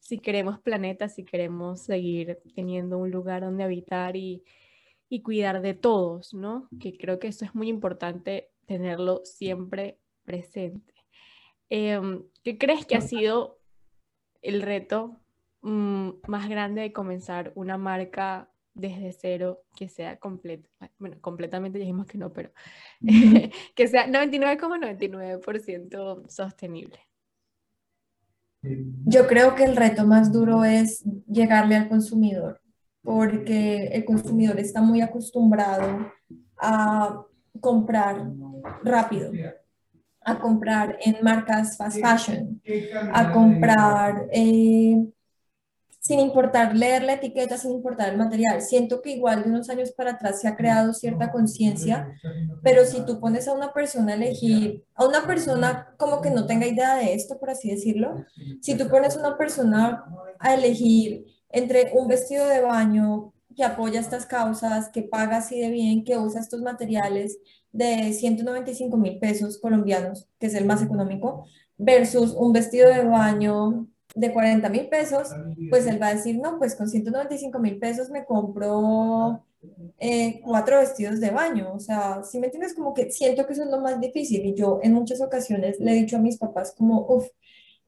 Si 0.00 0.18
queremos 0.18 0.58
planeta, 0.58 1.08
si 1.08 1.24
queremos 1.24 1.82
seguir 1.82 2.38
teniendo 2.56 2.98
un 2.98 3.12
lugar 3.12 3.42
donde 3.42 3.62
habitar 3.62 4.16
y, 4.16 4.42
y 5.08 5.22
cuidar 5.22 5.62
de 5.62 5.74
todos, 5.74 6.34
¿no? 6.34 6.68
Que 6.80 6.96
creo 6.96 7.20
que 7.20 7.28
eso 7.28 7.44
es 7.44 7.54
muy 7.54 7.68
importante 7.68 8.50
tenerlo 8.66 9.20
siempre 9.24 9.99
presente. 10.24 10.94
Em, 11.68 12.24
¿Qué 12.42 12.58
crees 12.58 12.86
que 12.86 12.96
ha 12.96 13.00
sido 13.00 13.60
el 14.42 14.62
reto 14.62 15.20
mm, 15.62 16.10
más 16.26 16.48
grande 16.48 16.80
de 16.82 16.92
comenzar 16.92 17.52
una 17.54 17.78
marca 17.78 18.50
desde 18.74 19.12
cero 19.12 19.62
que 19.76 19.88
sea 19.88 20.18
completa? 20.18 20.68
Bueno, 20.98 21.20
completamente 21.20 21.78
dijimos 21.78 22.06
que 22.06 22.18
no, 22.18 22.32
pero 22.32 22.50
que 23.74 23.88
sea 23.88 24.06
99,99% 24.08 26.28
sostenible. 26.28 26.98
Yo 28.62 29.26
creo 29.26 29.54
que 29.54 29.64
el 29.64 29.76
reto 29.76 30.06
más 30.06 30.32
duro 30.32 30.64
es 30.64 31.02
llegarle 31.26 31.76
al 31.76 31.88
consumidor, 31.88 32.60
porque 33.02 33.86
el 33.86 34.04
consumidor 34.04 34.58
está 34.58 34.82
muy 34.82 35.00
acostumbrado 35.00 36.12
a 36.58 37.24
comprar 37.60 38.30
rápido 38.84 39.32
a 40.30 40.38
comprar 40.38 40.98
en 41.00 41.16
marcas 41.22 41.76
fast 41.76 42.00
fashion, 42.00 42.60
a 43.12 43.32
comprar 43.32 44.26
eh, 44.32 44.96
sin 46.00 46.18
importar 46.18 46.74
leer 46.74 47.02
la 47.02 47.12
etiqueta, 47.12 47.58
sin 47.58 47.72
importar 47.72 48.08
el 48.08 48.16
material. 48.16 48.62
Siento 48.62 49.02
que 49.02 49.10
igual 49.12 49.44
de 49.44 49.50
unos 49.50 49.68
años 49.68 49.92
para 49.92 50.12
atrás 50.12 50.40
se 50.40 50.48
ha 50.48 50.56
creado 50.56 50.94
cierta 50.94 51.30
conciencia, 51.30 52.08
pero 52.62 52.84
si 52.84 53.04
tú 53.04 53.20
pones 53.20 53.46
a 53.46 53.52
una 53.52 53.72
persona 53.72 54.12
a 54.12 54.16
elegir, 54.16 54.84
a 54.94 55.06
una 55.06 55.26
persona 55.26 55.94
como 55.98 56.22
que 56.22 56.30
no 56.30 56.46
tenga 56.46 56.66
idea 56.66 56.96
de 56.96 57.14
esto, 57.14 57.38
por 57.38 57.50
así 57.50 57.70
decirlo, 57.70 58.24
si 58.62 58.76
tú 58.76 58.88
pones 58.88 59.16
a 59.16 59.20
una 59.20 59.36
persona 59.36 60.04
a 60.38 60.54
elegir 60.54 61.26
entre 61.50 61.92
un 61.94 62.08
vestido 62.08 62.46
de 62.48 62.62
baño 62.62 63.34
que 63.60 63.66
apoya 63.66 64.00
estas 64.00 64.24
causas, 64.24 64.88
que 64.88 65.02
paga 65.02 65.36
así 65.36 65.60
de 65.60 65.68
bien, 65.68 66.02
que 66.02 66.16
usa 66.16 66.40
estos 66.40 66.62
materiales, 66.62 67.38
de 67.72 68.10
195 68.10 68.96
mil 68.96 69.18
pesos 69.18 69.58
colombianos, 69.58 70.26
que 70.38 70.46
es 70.46 70.54
el 70.54 70.64
más 70.64 70.80
económico, 70.80 71.44
versus 71.76 72.32
un 72.32 72.54
vestido 72.54 72.88
de 72.88 73.04
baño 73.04 73.86
de 74.14 74.32
40 74.32 74.66
mil 74.70 74.88
pesos, 74.88 75.28
pues 75.68 75.86
él 75.86 76.00
va 76.00 76.08
a 76.08 76.14
decir, 76.14 76.38
no, 76.40 76.58
pues 76.58 76.74
con 76.74 76.88
195 76.88 77.58
mil 77.58 77.78
pesos 77.78 78.08
me 78.08 78.24
compro 78.24 79.44
eh, 79.98 80.40
cuatro 80.42 80.78
vestidos 80.78 81.20
de 81.20 81.30
baño. 81.30 81.74
O 81.74 81.80
sea, 81.80 82.22
si 82.24 82.38
me 82.38 82.46
entiendes, 82.46 82.74
como 82.74 82.94
que 82.94 83.10
siento 83.10 83.46
que 83.46 83.52
eso 83.52 83.64
es 83.64 83.70
lo 83.70 83.82
más 83.82 84.00
difícil. 84.00 84.46
Y 84.46 84.54
yo 84.54 84.80
en 84.82 84.94
muchas 84.94 85.20
ocasiones 85.20 85.78
le 85.80 85.92
he 85.92 85.96
dicho 85.96 86.16
a 86.16 86.20
mis 86.20 86.38
papás 86.38 86.74
como, 86.74 87.06
uff, 87.06 87.26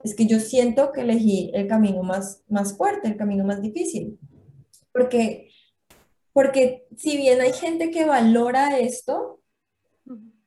es 0.05 0.15
que 0.15 0.27
yo 0.27 0.39
siento 0.39 0.93
que 0.93 1.01
elegí 1.01 1.51
el 1.55 1.67
camino 1.67 2.03
más, 2.03 2.43
más 2.47 2.77
fuerte, 2.77 3.09
el 3.09 3.17
camino 3.17 3.43
más 3.43 3.63
difícil. 3.63 4.19
Porque, 4.93 5.52
porque 6.33 6.87
si 6.97 7.17
bien 7.17 7.41
hay 7.41 7.53
gente 7.53 7.91
que 7.91 8.05
valora 8.05 8.79
esto, 8.79 9.41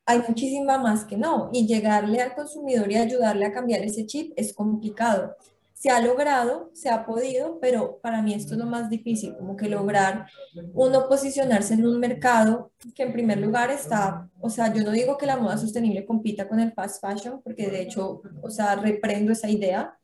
hay 0.06 0.22
muchísima 0.28 0.78
más 0.78 1.06
que 1.06 1.18
no. 1.18 1.50
Y 1.52 1.68
llegarle 1.68 2.22
al 2.22 2.36
consumidor 2.36 2.92
y 2.92 2.98
ayudarle 2.98 3.46
a 3.46 3.52
cambiar 3.52 3.82
ese 3.84 4.06
chip 4.06 4.34
es 4.36 4.54
complicado. 4.54 5.36
Se 5.74 5.90
ha 5.90 6.00
logrado, 6.00 6.72
se 6.74 6.90
ha 6.90 7.06
podido, 7.06 7.60
pero 7.60 8.00
para 8.02 8.22
mí 8.22 8.34
esto 8.34 8.54
es 8.54 8.60
lo 8.60 8.66
más 8.66 8.90
difícil, 8.90 9.36
como 9.36 9.58
que 9.58 9.68
lograr 9.68 10.26
uno 10.74 11.08
posicionarse 11.10 11.74
en 11.74 11.86
un 11.86 12.00
mercado 12.00 12.72
que 12.96 13.04
en 13.04 13.12
primer 13.12 13.40
lugar 13.40 13.70
está, 13.72 14.30
o 14.40 14.50
sea, 14.50 14.74
yo 14.74 14.84
no 14.84 14.92
digo 14.92 15.18
que 15.18 15.26
la 15.26 15.38
moda 15.38 15.58
sostenible 15.58 16.06
compita 16.06 16.48
con 16.48 16.62
el 16.62 16.72
fast 16.72 17.02
fashion, 17.02 17.42
porque 17.44 17.70
de 17.70 17.82
hecho, 17.82 18.22
o 18.42 18.50
sea, 18.50 18.76
reprendo 18.78 19.34
esa 19.34 19.50
idea, 19.50 19.98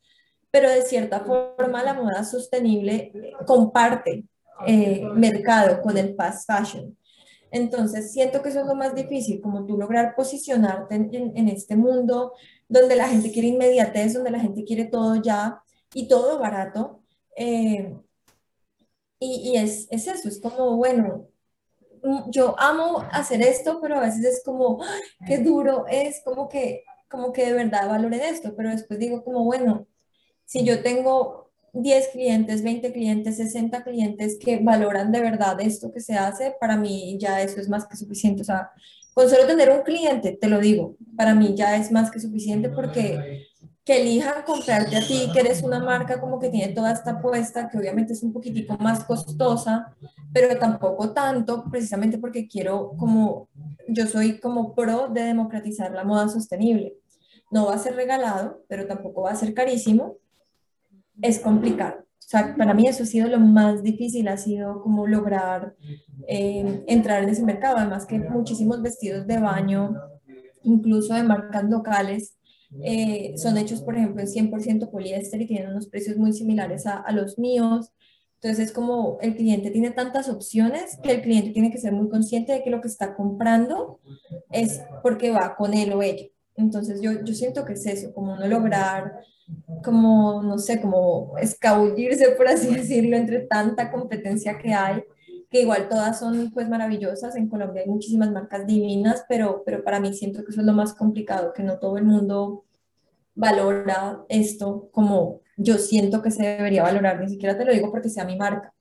pero 0.51 0.69
de 0.69 0.81
cierta 0.81 1.21
forma 1.21 1.81
la 1.83 1.93
moda 1.93 2.25
sostenible 2.25 3.13
comparte 3.47 4.25
eh, 4.67 5.03
mercado 5.13 5.81
con 5.81 5.97
el 5.97 6.15
fast 6.15 6.47
fashion. 6.47 6.97
Entonces, 7.51 8.13
siento 8.13 8.41
que 8.41 8.49
eso 8.49 8.61
es 8.61 8.65
lo 8.65 8.75
más 8.75 8.95
difícil, 8.95 9.41
como 9.41 9.65
tú 9.65 9.77
lograr 9.77 10.15
posicionarte 10.15 10.95
en, 10.95 11.49
este 11.49 11.75
mundo 11.75 12.33
donde 12.69 12.95
la 12.95 13.09
gente 13.09 13.31
quiere 13.31 13.49
inmediatez, 13.49 14.13
donde 14.13 14.31
la 14.31 14.39
gente 14.39 14.63
quiere 14.63 14.85
todo 14.85 15.15
ya 15.15 15.61
y 15.93 16.07
todo 16.07 16.39
barato. 16.39 17.03
Eh, 17.35 17.93
y, 19.19 19.55
es, 19.57 19.87
es, 19.91 20.07
eso, 20.07 20.29
es 20.29 20.39
como, 20.39 20.77
bueno, 20.77 21.27
mm, 22.03 22.31
yo 22.31 22.55
amo 22.57 23.05
hacer 23.11 23.41
esto, 23.41 23.79
pero 23.81 23.97
a 23.97 24.01
veces 24.01 24.25
es 24.25 24.43
como, 24.43 24.81
qué 25.27 25.37
duro 25.39 25.85
es, 25.87 26.21
como 26.23 26.49
que, 26.49 26.83
como 27.09 27.33
que 27.33 27.45
de 27.45 27.53
verdad 27.53 27.89
valoren 27.89 28.21
esto, 28.21 28.55
pero 28.55 28.69
después 28.69 28.97
digo 28.99 29.23
como, 29.23 29.43
bueno, 29.43 29.87
si 30.45 30.65
yo 30.65 30.81
tengo 30.81 31.40
10 31.73 32.09
clientes, 32.09 32.63
20 32.63 32.91
clientes, 32.91 33.37
60 33.37 33.83
clientes 33.83 34.37
que 34.39 34.59
valoran 34.59 35.11
de 35.11 35.21
verdad 35.21 35.59
esto 35.61 35.91
que 35.91 36.01
se 36.01 36.15
hace, 36.15 36.55
para 36.59 36.77
mí 36.77 37.17
ya 37.19 37.41
eso 37.41 37.59
es 37.59 37.69
más 37.69 37.87
que 37.87 37.95
suficiente. 37.95 38.41
O 38.41 38.45
sea, 38.45 38.71
con 39.13 39.29
solo 39.29 39.45
tener 39.45 39.69
un 39.71 39.83
cliente, 39.83 40.37
te 40.39 40.47
lo 40.47 40.59
digo, 40.59 40.97
para 41.15 41.33
mí 41.33 41.53
ya 41.55 41.75
es 41.77 41.91
más 41.91 42.11
que 42.11 42.19
suficiente 42.19 42.69
porque 42.69 43.47
que 43.83 43.99
elijan 43.99 44.43
comprarte 44.45 44.95
a 44.95 45.07
ti, 45.07 45.29
que 45.33 45.39
eres 45.39 45.63
una 45.63 45.79
marca 45.79 46.21
como 46.21 46.39
que 46.39 46.49
tiene 46.49 46.73
toda 46.73 46.91
esta 46.91 47.11
apuesta, 47.11 47.67
que 47.67 47.79
obviamente 47.79 48.13
es 48.13 48.21
un 48.21 48.31
poquitico 48.31 48.77
más 48.77 49.03
costosa, 49.05 49.95
pero 50.31 50.57
tampoco 50.59 51.13
tanto, 51.13 51.65
precisamente 51.71 52.19
porque 52.19 52.47
quiero 52.47 52.93
como, 52.97 53.49
yo 53.87 54.05
soy 54.05 54.39
como 54.39 54.75
pro 54.75 55.07
de 55.07 55.23
democratizar 55.23 55.91
la 55.91 56.03
moda 56.03 56.29
sostenible. 56.29 56.93
No 57.49 57.65
va 57.65 57.75
a 57.75 57.79
ser 57.79 57.95
regalado, 57.95 58.63
pero 58.67 58.85
tampoco 58.85 59.23
va 59.23 59.31
a 59.31 59.35
ser 59.35 59.53
carísimo 59.53 60.17
es 61.21 61.39
complicado. 61.39 62.01
O 62.01 62.27
sea, 62.31 62.55
para 62.55 62.73
mí 62.73 62.87
eso 62.87 63.03
ha 63.03 63.05
sido 63.05 63.27
lo 63.27 63.39
más 63.39 63.83
difícil, 63.83 64.27
ha 64.29 64.37
sido 64.37 64.81
como 64.81 65.05
lograr 65.05 65.75
eh, 66.27 66.83
entrar 66.87 67.23
en 67.23 67.29
ese 67.29 67.43
mercado. 67.43 67.77
Además 67.77 68.05
que 68.05 68.19
muchísimos 68.19 68.81
vestidos 68.81 69.27
de 69.27 69.39
baño, 69.39 69.95
incluso 70.63 71.13
de 71.13 71.23
marcas 71.23 71.65
locales, 71.65 72.37
eh, 72.83 73.33
son 73.35 73.57
hechos, 73.57 73.81
por 73.81 73.97
ejemplo, 73.97 74.21
en 74.21 74.27
100% 74.27 74.89
poliéster 74.89 75.41
y 75.41 75.47
tienen 75.47 75.71
unos 75.71 75.87
precios 75.87 76.15
muy 76.15 76.31
similares 76.31 76.85
a, 76.85 76.97
a 76.97 77.11
los 77.11 77.37
míos. 77.37 77.91
Entonces 78.35 78.67
es 78.67 78.71
como 78.71 79.17
el 79.21 79.35
cliente 79.35 79.69
tiene 79.69 79.91
tantas 79.91 80.29
opciones 80.29 80.97
que 81.03 81.11
el 81.11 81.21
cliente 81.21 81.51
tiene 81.51 81.69
que 81.69 81.77
ser 81.77 81.91
muy 81.91 82.09
consciente 82.09 82.53
de 82.53 82.63
que 82.63 82.71
lo 82.71 82.81
que 82.81 82.87
está 82.87 83.13
comprando 83.13 83.99
es 84.49 84.81
porque 85.03 85.31
va 85.31 85.55
con 85.55 85.73
él 85.73 85.91
o 85.93 86.01
ella. 86.01 86.25
Entonces 86.55 87.01
yo, 87.01 87.11
yo 87.23 87.33
siento 87.33 87.65
que 87.65 87.73
es 87.73 87.85
eso, 87.85 88.13
como 88.13 88.35
no 88.35 88.47
lograr 88.47 89.19
como, 89.83 90.41
no 90.43 90.57
sé, 90.57 90.81
como 90.81 91.37
escabullirse, 91.39 92.31
por 92.31 92.47
así 92.47 92.73
decirlo, 92.73 93.17
entre 93.17 93.41
tanta 93.41 93.91
competencia 93.91 94.57
que 94.57 94.73
hay, 94.73 95.03
que 95.49 95.61
igual 95.61 95.89
todas 95.89 96.19
son 96.19 96.51
pues 96.51 96.69
maravillosas. 96.69 97.35
En 97.35 97.47
Colombia 97.47 97.83
hay 97.83 97.89
muchísimas 97.89 98.31
marcas 98.31 98.65
divinas, 98.65 99.25
pero, 99.27 99.63
pero 99.65 99.83
para 99.83 99.99
mí 99.99 100.13
siento 100.13 100.43
que 100.43 100.51
eso 100.51 100.61
es 100.61 100.65
lo 100.65 100.73
más 100.73 100.93
complicado, 100.93 101.53
que 101.53 101.63
no 101.63 101.79
todo 101.79 101.97
el 101.97 102.05
mundo 102.05 102.65
valora 103.35 104.23
esto 104.29 104.89
como 104.91 105.41
yo 105.57 105.77
siento 105.77 106.21
que 106.21 106.31
se 106.31 106.43
debería 106.43 106.83
valorar, 106.83 107.19
ni 107.19 107.29
siquiera 107.29 107.57
te 107.57 107.65
lo 107.65 107.73
digo 107.73 107.91
porque 107.91 108.09
sea 108.09 108.25
mi 108.25 108.37
marca. 108.37 108.73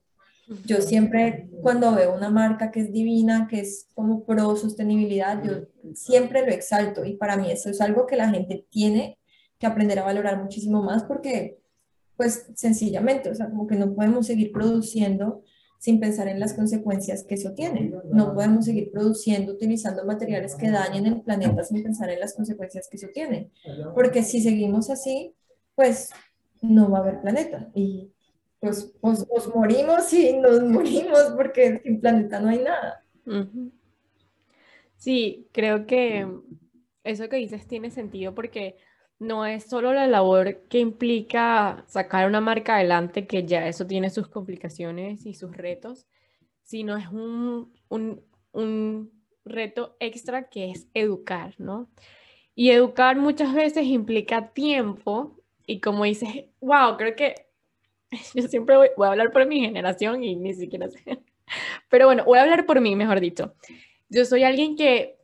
Yo 0.64 0.80
siempre 0.80 1.48
cuando 1.62 1.94
veo 1.94 2.14
una 2.14 2.28
marca 2.28 2.72
que 2.72 2.80
es 2.80 2.92
divina, 2.92 3.46
que 3.48 3.60
es 3.60 3.86
como 3.94 4.24
pro 4.24 4.56
sostenibilidad, 4.56 5.42
yo 5.44 5.68
siempre 5.94 6.44
lo 6.44 6.52
exalto 6.52 7.04
y 7.04 7.16
para 7.16 7.36
mí 7.36 7.50
eso 7.50 7.70
es 7.70 7.80
algo 7.80 8.06
que 8.06 8.16
la 8.16 8.28
gente 8.28 8.66
tiene 8.68 9.19
que 9.60 9.66
aprender 9.66 9.98
a 9.98 10.04
valorar 10.04 10.42
muchísimo 10.42 10.82
más 10.82 11.04
porque, 11.04 11.58
pues 12.16 12.50
sencillamente, 12.54 13.30
o 13.30 13.34
sea, 13.34 13.48
como 13.48 13.66
que 13.66 13.76
no 13.76 13.94
podemos 13.94 14.26
seguir 14.26 14.50
produciendo 14.50 15.44
sin 15.78 16.00
pensar 16.00 16.28
en 16.28 16.40
las 16.40 16.54
consecuencias 16.54 17.24
que 17.24 17.34
eso 17.34 17.52
tiene. 17.52 17.92
No 18.10 18.34
podemos 18.34 18.64
seguir 18.64 18.90
produciendo 18.90 19.52
utilizando 19.52 20.04
materiales 20.04 20.54
que 20.54 20.70
dañen 20.70 21.06
el 21.06 21.20
planeta 21.22 21.62
sin 21.62 21.82
pensar 21.82 22.10
en 22.10 22.20
las 22.20 22.34
consecuencias 22.34 22.88
que 22.88 22.96
eso 22.96 23.08
tiene. 23.14 23.50
Porque 23.94 24.22
si 24.22 24.40
seguimos 24.42 24.90
así, 24.90 25.34
pues 25.74 26.10
no 26.60 26.90
va 26.90 26.98
a 26.98 27.00
haber 27.02 27.20
planeta. 27.20 27.70
Y 27.74 28.10
pues, 28.58 28.94
pues 29.00 29.26
nos 29.28 29.54
morimos 29.54 30.12
y 30.12 30.36
nos 30.36 30.62
morimos 30.62 31.32
porque 31.36 31.80
sin 31.82 32.00
planeta 32.00 32.40
no 32.40 32.48
hay 32.48 32.58
nada. 32.58 33.04
Sí, 34.96 35.48
creo 35.52 35.86
que 35.86 36.28
eso 37.04 37.28
que 37.30 37.36
dices 37.36 37.66
tiene 37.66 37.90
sentido 37.90 38.34
porque 38.34 38.76
no 39.20 39.44
es 39.44 39.64
solo 39.64 39.92
la 39.92 40.06
labor 40.06 40.62
que 40.68 40.78
implica 40.78 41.84
sacar 41.86 42.26
una 42.26 42.40
marca 42.40 42.76
adelante, 42.76 43.26
que 43.26 43.44
ya 43.44 43.68
eso 43.68 43.86
tiene 43.86 44.08
sus 44.08 44.28
complicaciones 44.28 45.26
y 45.26 45.34
sus 45.34 45.54
retos, 45.54 46.06
sino 46.62 46.96
es 46.96 47.06
un, 47.08 47.70
un, 47.90 49.20
reto 49.44 49.96
extra 50.00 50.48
que 50.48 50.70
es 50.70 50.88
educar, 50.94 51.54
¿no? 51.58 51.90
Y 52.54 52.70
educar 52.70 53.16
muchas 53.16 53.54
veces 53.54 53.84
implica 53.86 54.52
tiempo 54.52 55.36
y 55.66 55.80
como 55.80 56.04
dices, 56.04 56.46
wow, 56.60 56.96
creo 56.96 57.14
que 57.14 57.34
yo 58.34 58.48
siempre 58.48 58.76
voy, 58.76 58.88
voy, 58.96 59.06
a 59.06 59.10
hablar 59.10 59.32
por 59.32 59.46
mi 59.46 59.60
generación 59.60 60.24
y 60.24 60.34
ni 60.36 60.54
siquiera 60.54 60.88
sé. 60.88 61.00
Pero 61.90 62.06
bueno, 62.06 62.24
voy 62.24 62.38
a 62.38 62.42
hablar 62.42 62.64
por 62.64 62.80
mí, 62.80 62.96
mejor 62.96 63.20
dicho. 63.20 63.54
Yo 64.08 64.24
soy 64.24 64.44
alguien 64.44 64.76
que 64.76 65.19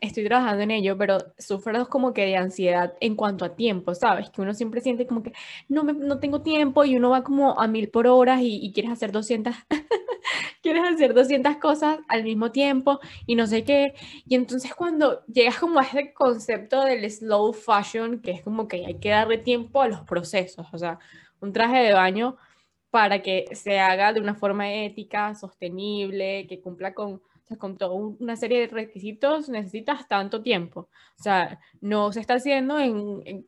estoy 0.00 0.24
trabajando 0.24 0.62
en 0.62 0.70
ello, 0.70 0.96
pero 0.96 1.18
sufro 1.38 1.88
como 1.88 2.12
que 2.12 2.26
de 2.26 2.36
ansiedad 2.36 2.94
en 3.00 3.16
cuanto 3.16 3.44
a 3.44 3.56
tiempo, 3.56 3.94
¿sabes? 3.94 4.30
Que 4.30 4.40
uno 4.40 4.54
siempre 4.54 4.80
siente 4.80 5.06
como 5.06 5.22
que 5.22 5.32
no, 5.68 5.84
me, 5.84 5.92
no 5.92 6.18
tengo 6.20 6.42
tiempo 6.42 6.84
y 6.84 6.96
uno 6.96 7.10
va 7.10 7.24
como 7.24 7.58
a 7.58 7.66
mil 7.66 7.90
por 7.90 8.06
hora 8.06 8.40
y, 8.42 8.56
y 8.64 8.72
quieres 8.72 8.92
hacer 8.92 9.12
200, 9.12 9.54
quieres 10.62 10.82
hacer 10.84 11.14
200 11.14 11.56
cosas 11.56 11.98
al 12.08 12.24
mismo 12.24 12.52
tiempo 12.52 13.00
y 13.26 13.34
no 13.34 13.46
sé 13.46 13.64
qué. 13.64 13.94
Y 14.26 14.34
entonces 14.36 14.74
cuando 14.74 15.24
llegas 15.26 15.58
como 15.58 15.80
a 15.80 15.82
ese 15.84 16.12
concepto 16.12 16.84
del 16.84 17.10
slow 17.10 17.52
fashion, 17.52 18.20
que 18.20 18.32
es 18.32 18.42
como 18.42 18.68
que 18.68 18.86
hay 18.86 18.98
que 19.00 19.10
darle 19.10 19.38
tiempo 19.38 19.82
a 19.82 19.88
los 19.88 20.00
procesos, 20.02 20.66
o 20.72 20.78
sea, 20.78 20.98
un 21.40 21.52
traje 21.52 21.78
de 21.78 21.92
baño 21.92 22.36
para 22.90 23.22
que 23.22 23.46
se 23.52 23.80
haga 23.80 24.12
de 24.12 24.20
una 24.20 24.36
forma 24.36 24.72
ética, 24.72 25.34
sostenible, 25.34 26.46
que 26.46 26.60
cumpla 26.60 26.94
con 26.94 27.20
o 27.44 27.48
sea, 27.48 27.58
con 27.58 27.76
toda 27.76 27.92
una 27.92 28.36
serie 28.36 28.60
de 28.60 28.66
requisitos 28.68 29.50
necesitas 29.50 30.08
tanto 30.08 30.42
tiempo. 30.42 30.88
O 31.18 31.22
sea, 31.22 31.60
no 31.82 32.10
se 32.10 32.20
está 32.20 32.34
haciendo 32.34 32.76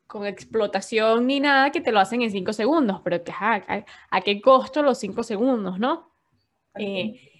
con 0.06 0.26
explotación 0.26 1.26
ni 1.26 1.40
nada 1.40 1.70
que 1.72 1.80
te 1.80 1.92
lo 1.92 2.00
hacen 2.00 2.20
en 2.20 2.30
cinco 2.30 2.52
segundos, 2.52 3.00
pero 3.02 3.24
que, 3.24 3.32
a, 3.32 4.20
qué 4.20 4.40
costo 4.42 4.82
los 4.82 4.98
cinco 4.98 5.22
segundos, 5.22 5.78
¿no? 5.78 6.10
Eh, 6.78 7.32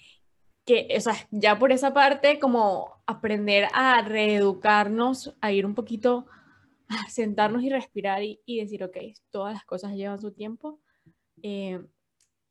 que, 0.64 0.88
o 0.96 1.00
sea, 1.00 1.14
ya 1.30 1.58
por 1.58 1.72
esa 1.72 1.92
parte, 1.92 2.38
como 2.38 3.02
aprender 3.06 3.68
a 3.74 4.00
reeducarnos, 4.00 5.34
a 5.42 5.52
ir 5.52 5.66
un 5.66 5.74
poquito, 5.74 6.26
a 6.88 7.10
sentarnos 7.10 7.62
y 7.64 7.68
respirar 7.68 8.22
y, 8.22 8.60
decir, 8.60 8.82
ok, 8.82 8.96
todas 9.30 9.52
las 9.52 9.64
cosas 9.64 9.92
llevan 9.92 10.20
su 10.20 10.32
tiempo. 10.32 10.80
Eh, 11.42 11.80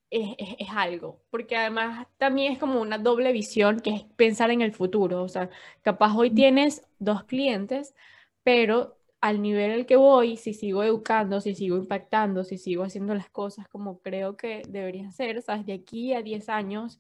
es, 0.10 0.68
algo, 0.72 1.22
porque 1.30 1.56
además 1.58 2.08
también 2.18 2.54
es 2.54 2.60
como 2.60 2.82
una 2.82 2.98
doble 2.98 3.32
visión 3.32 3.80
que 3.80 3.92
es 3.92 4.04
pensar 4.16 4.52
en 4.52 4.62
el 4.62 4.72
futuro, 4.74 5.24
o 5.24 5.28
sea, 5.28 5.50
capaz 5.82 6.16
hoy 6.16 6.30
tienes 6.32 6.88
dos 7.00 7.24
clientes, 7.26 7.96
pero 8.44 8.98
al 9.22 9.42
nivel 9.42 9.72
al 9.72 9.86
que 9.86 9.96
voy, 9.96 10.38
si 10.38 10.54
sigo 10.54 10.84
educando, 10.84 11.42
si 11.42 11.56
sigo 11.56 11.78
impactando, 11.78 12.44
si 12.44 12.58
sigo 12.58 12.84
haciendo 12.84 13.16
las 13.16 13.30
cosas 13.30 13.68
como 13.68 14.00
creo 14.02 14.38
que 14.38 14.62
debería 14.70 15.12
ser, 15.12 15.42
¿sabes? 15.42 15.66
De 15.66 15.74
aquí 15.74 16.14
a 16.14 16.22
10 16.22 16.50
años 16.50 17.00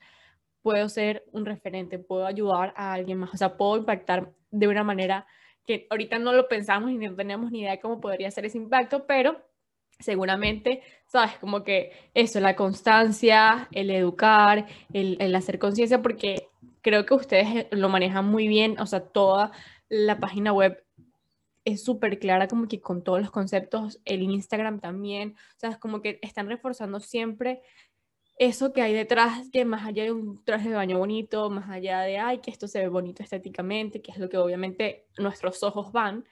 puedo 0.62 0.90
ser 0.90 1.26
un 1.32 1.46
referente, 1.46 2.00
puedo 2.00 2.26
ayudar 2.26 2.74
a 2.76 2.94
alguien 2.94 3.20
más, 3.20 3.34
o 3.34 3.38
sea, 3.38 3.58
puedo 3.58 3.78
impactar 3.78 4.34
de 4.52 4.68
una 4.68 4.84
manera 4.84 5.28
que 5.66 5.88
ahorita 5.90 6.20
no 6.20 6.34
lo 6.34 6.48
pensamos 6.48 6.92
y 6.92 6.98
no 6.98 7.16
tenemos 7.16 7.52
ni 7.52 7.62
idea 7.62 7.72
de 7.72 7.80
cómo 7.80 8.02
podría 8.02 8.32
ser 8.32 8.46
ese 8.46 8.58
impacto, 8.58 9.06
pero 9.06 9.44
seguramente, 10.00 10.82
sabes, 11.08 11.38
como 11.40 11.64
que 11.64 11.92
eso, 12.14 12.40
la 12.40 12.56
constancia, 12.56 13.68
el 13.72 13.90
educar, 13.90 14.66
el, 14.94 15.36
hacer 15.36 15.60
conciencia, 15.60 16.02
porque 16.02 16.48
creo 16.82 17.06
que 17.06 17.14
ustedes 17.14 17.68
lo 17.72 17.90
manejan 17.90 18.26
muy 18.26 18.48
bien, 18.48 18.80
o 18.80 18.86
sea, 18.86 19.02
toda 19.02 19.52
la 19.90 20.20
página 20.20 20.54
web 20.54 20.84
es 21.64 21.84
súper 21.84 22.20
clara 22.20 22.48
como 22.48 22.68
que 22.68 22.80
con 22.80 23.04
todos 23.04 23.20
los 23.22 23.32
conceptos, 23.32 24.00
el 24.06 24.22
Instagram 24.22 24.80
también, 24.80 25.36
o 25.64 25.80
como 25.80 26.02
que 26.02 26.20
están 26.22 26.48
reforzando 26.48 27.00
siempre 27.00 27.62
eso 28.38 28.74
que 28.74 28.82
hay 28.82 28.94
detrás, 28.94 29.50
que 29.52 29.64
más 29.66 29.86
allá 29.86 30.04
de 30.04 30.12
un 30.12 30.44
traje 30.44 30.70
de 30.70 30.76
baño 30.76 30.98
bonito, 30.98 31.50
más 31.50 31.70
allá 31.70 32.02
de, 32.02 32.18
ay, 32.18 32.40
que 32.40 32.52
esto 32.52 32.68
se 32.68 32.80
ve 32.80 32.90
bonito 32.90 33.24
estéticamente, 33.24 34.02
que 34.02 34.12
es 34.12 34.18
lo 34.18 34.30
que 34.30 34.38
obviamente 34.38 35.06
nuestros 35.18 35.64
ojos 35.64 35.92
van, 35.92 36.26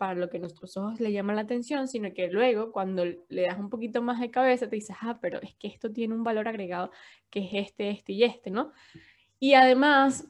para 0.00 0.14
lo 0.14 0.30
que 0.30 0.38
nuestros 0.38 0.78
ojos 0.78 0.98
le 0.98 1.12
llaman 1.12 1.36
la 1.36 1.42
atención, 1.42 1.86
sino 1.86 2.14
que 2.14 2.28
luego 2.28 2.72
cuando 2.72 3.04
le 3.04 3.42
das 3.42 3.58
un 3.58 3.68
poquito 3.68 4.00
más 4.00 4.18
de 4.18 4.30
cabeza 4.30 4.66
te 4.66 4.76
dices, 4.76 4.96
ah, 5.02 5.18
pero 5.20 5.42
es 5.42 5.54
que 5.56 5.68
esto 5.68 5.92
tiene 5.92 6.14
un 6.14 6.24
valor 6.24 6.48
agregado 6.48 6.90
que 7.28 7.40
es 7.40 7.68
este, 7.68 7.90
este 7.90 8.14
y 8.14 8.24
este, 8.24 8.50
¿no? 8.50 8.72
Y 9.38 9.52
además, 9.52 10.26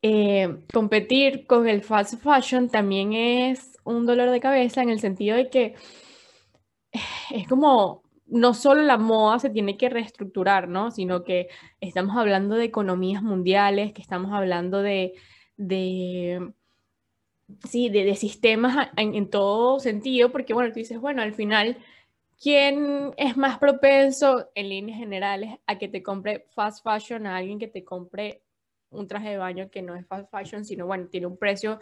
eh, 0.00 0.64
competir 0.72 1.46
con 1.46 1.68
el 1.68 1.82
fast 1.82 2.14
fashion 2.14 2.70
también 2.70 3.12
es 3.12 3.76
un 3.84 4.06
dolor 4.06 4.30
de 4.30 4.40
cabeza 4.40 4.82
en 4.82 4.88
el 4.88 5.00
sentido 5.00 5.36
de 5.36 5.50
que 5.50 5.74
es 7.30 7.46
como 7.46 8.04
no 8.24 8.54
solo 8.54 8.80
la 8.80 8.96
moda 8.96 9.38
se 9.38 9.50
tiene 9.50 9.76
que 9.76 9.90
reestructurar, 9.90 10.66
¿no? 10.66 10.90
Sino 10.92 11.24
que 11.24 11.48
estamos 11.82 12.16
hablando 12.16 12.54
de 12.54 12.64
economías 12.64 13.22
mundiales, 13.22 13.92
que 13.92 14.00
estamos 14.00 14.32
hablando 14.32 14.80
de, 14.80 15.12
de 15.58 16.54
sí, 17.68 17.88
de, 17.88 18.14
sistemas 18.14 18.90
en, 18.96 19.14
en, 19.14 19.30
todo 19.30 19.80
sentido, 19.80 20.30
porque 20.30 20.54
bueno, 20.54 20.70
tú 20.72 20.78
dices, 20.78 21.00
bueno, 21.00 21.22
al 21.22 21.34
final, 21.34 21.78
¿quién 22.40 23.12
es 23.16 23.36
más 23.36 23.58
propenso 23.58 24.48
en 24.54 24.68
líneas 24.68 24.98
generales 24.98 25.58
a 25.66 25.78
que 25.78 25.88
te 25.88 26.02
compre 26.02 26.46
fast 26.54 26.84
fashion, 26.84 27.26
a 27.26 27.36
alguien 27.36 27.58
que 27.58 27.68
te 27.68 27.84
compre 27.84 28.42
un 28.90 29.06
traje 29.06 29.30
de 29.30 29.38
baño 29.38 29.70
que 29.70 29.82
no 29.82 29.94
es 29.94 30.06
fast 30.06 30.30
fashion, 30.30 30.64
sino 30.64 30.86
bueno, 30.86 31.08
tiene 31.08 31.26
un 31.26 31.36
precio 31.36 31.80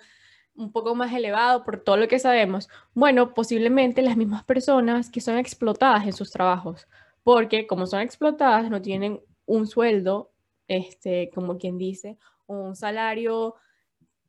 un 0.56 0.72
poco 0.72 0.94
más 0.94 1.12
elevado 1.12 1.64
por 1.64 1.82
todo 1.82 1.96
lo 1.96 2.08
que 2.08 2.18
sabemos, 2.18 2.68
bueno, 2.94 3.34
posiblemente 3.34 4.02
las 4.02 4.16
mismas 4.16 4.44
personas 4.44 5.10
que 5.10 5.20
son 5.20 5.38
explotadas 5.38 6.06
en 6.06 6.12
sus 6.12 6.30
trabajos, 6.30 6.88
porque 7.22 7.66
como 7.66 7.86
son 7.86 8.00
explotadas 8.00 8.70
no 8.70 8.80
tienen 8.80 9.20
un 9.44 9.66
sueldo, 9.66 10.32
este, 10.66 11.30
como 11.34 11.58
quien 11.58 11.76
dice, 11.78 12.16
un 12.46 12.74
salario 12.74 13.56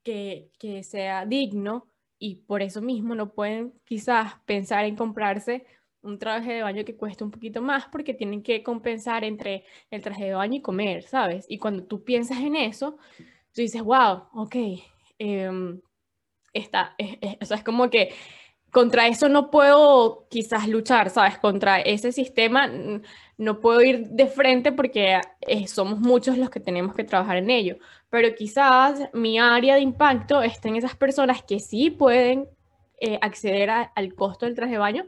que, 0.07 0.51
que 0.57 0.83
sea 0.83 1.25
digno 1.25 1.85
y 2.17 2.35
por 2.35 2.61
eso 2.61 2.81
mismo 2.81 3.13
no 3.13 3.33
pueden 3.33 3.73
quizás 3.83 4.35
pensar 4.45 4.85
en 4.85 4.95
comprarse 4.95 5.65
un 6.01 6.17
traje 6.17 6.53
de 6.53 6.61
baño 6.63 6.85
que 6.85 6.95
cueste 6.95 7.25
un 7.25 7.31
poquito 7.31 7.61
más 7.61 7.87
porque 7.91 8.13
tienen 8.13 8.41
que 8.41 8.63
compensar 8.63 9.25
entre 9.25 9.65
el 9.91 10.01
traje 10.01 10.23
de 10.23 10.33
baño 10.33 10.55
y 10.55 10.61
comer, 10.61 11.03
¿sabes? 11.03 11.45
Y 11.49 11.57
cuando 11.57 11.83
tú 11.83 12.05
piensas 12.05 12.37
en 12.37 12.55
eso, 12.55 12.97
tú 13.51 13.59
dices, 13.61 13.81
wow, 13.81 14.29
ok, 14.33 14.55
eh, 15.19 15.79
está, 16.53 16.95
es, 16.97 17.17
es, 17.19 17.35
o 17.41 17.45
sea, 17.45 17.57
es 17.57 17.63
como 17.65 17.89
que 17.89 18.13
contra 18.71 19.07
eso 19.07 19.27
no 19.27 19.51
puedo 19.51 20.27
quizás 20.29 20.69
luchar, 20.69 21.09
¿sabes? 21.09 21.37
Contra 21.37 21.81
ese 21.81 22.13
sistema 22.13 22.69
no 23.37 23.59
puedo 23.59 23.81
ir 23.81 24.07
de 24.07 24.27
frente 24.27 24.71
porque 24.71 25.19
eh, 25.41 25.67
somos 25.67 25.99
muchos 25.99 26.37
los 26.37 26.49
que 26.49 26.61
tenemos 26.61 26.95
que 26.95 27.03
trabajar 27.03 27.37
en 27.37 27.49
ello. 27.49 27.77
Pero 28.09 28.33
quizás 28.35 29.09
mi 29.13 29.39
área 29.39 29.75
de 29.75 29.81
impacto 29.81 30.41
está 30.41 30.69
en 30.69 30.77
esas 30.77 30.95
personas 30.95 31.43
que 31.43 31.59
sí 31.59 31.89
pueden 31.89 32.47
eh, 32.99 33.19
acceder 33.21 33.69
a, 33.69 33.81
al 33.81 34.13
costo 34.15 34.45
del 34.45 34.55
traje 34.55 34.73
de 34.73 34.77
baño, 34.77 35.05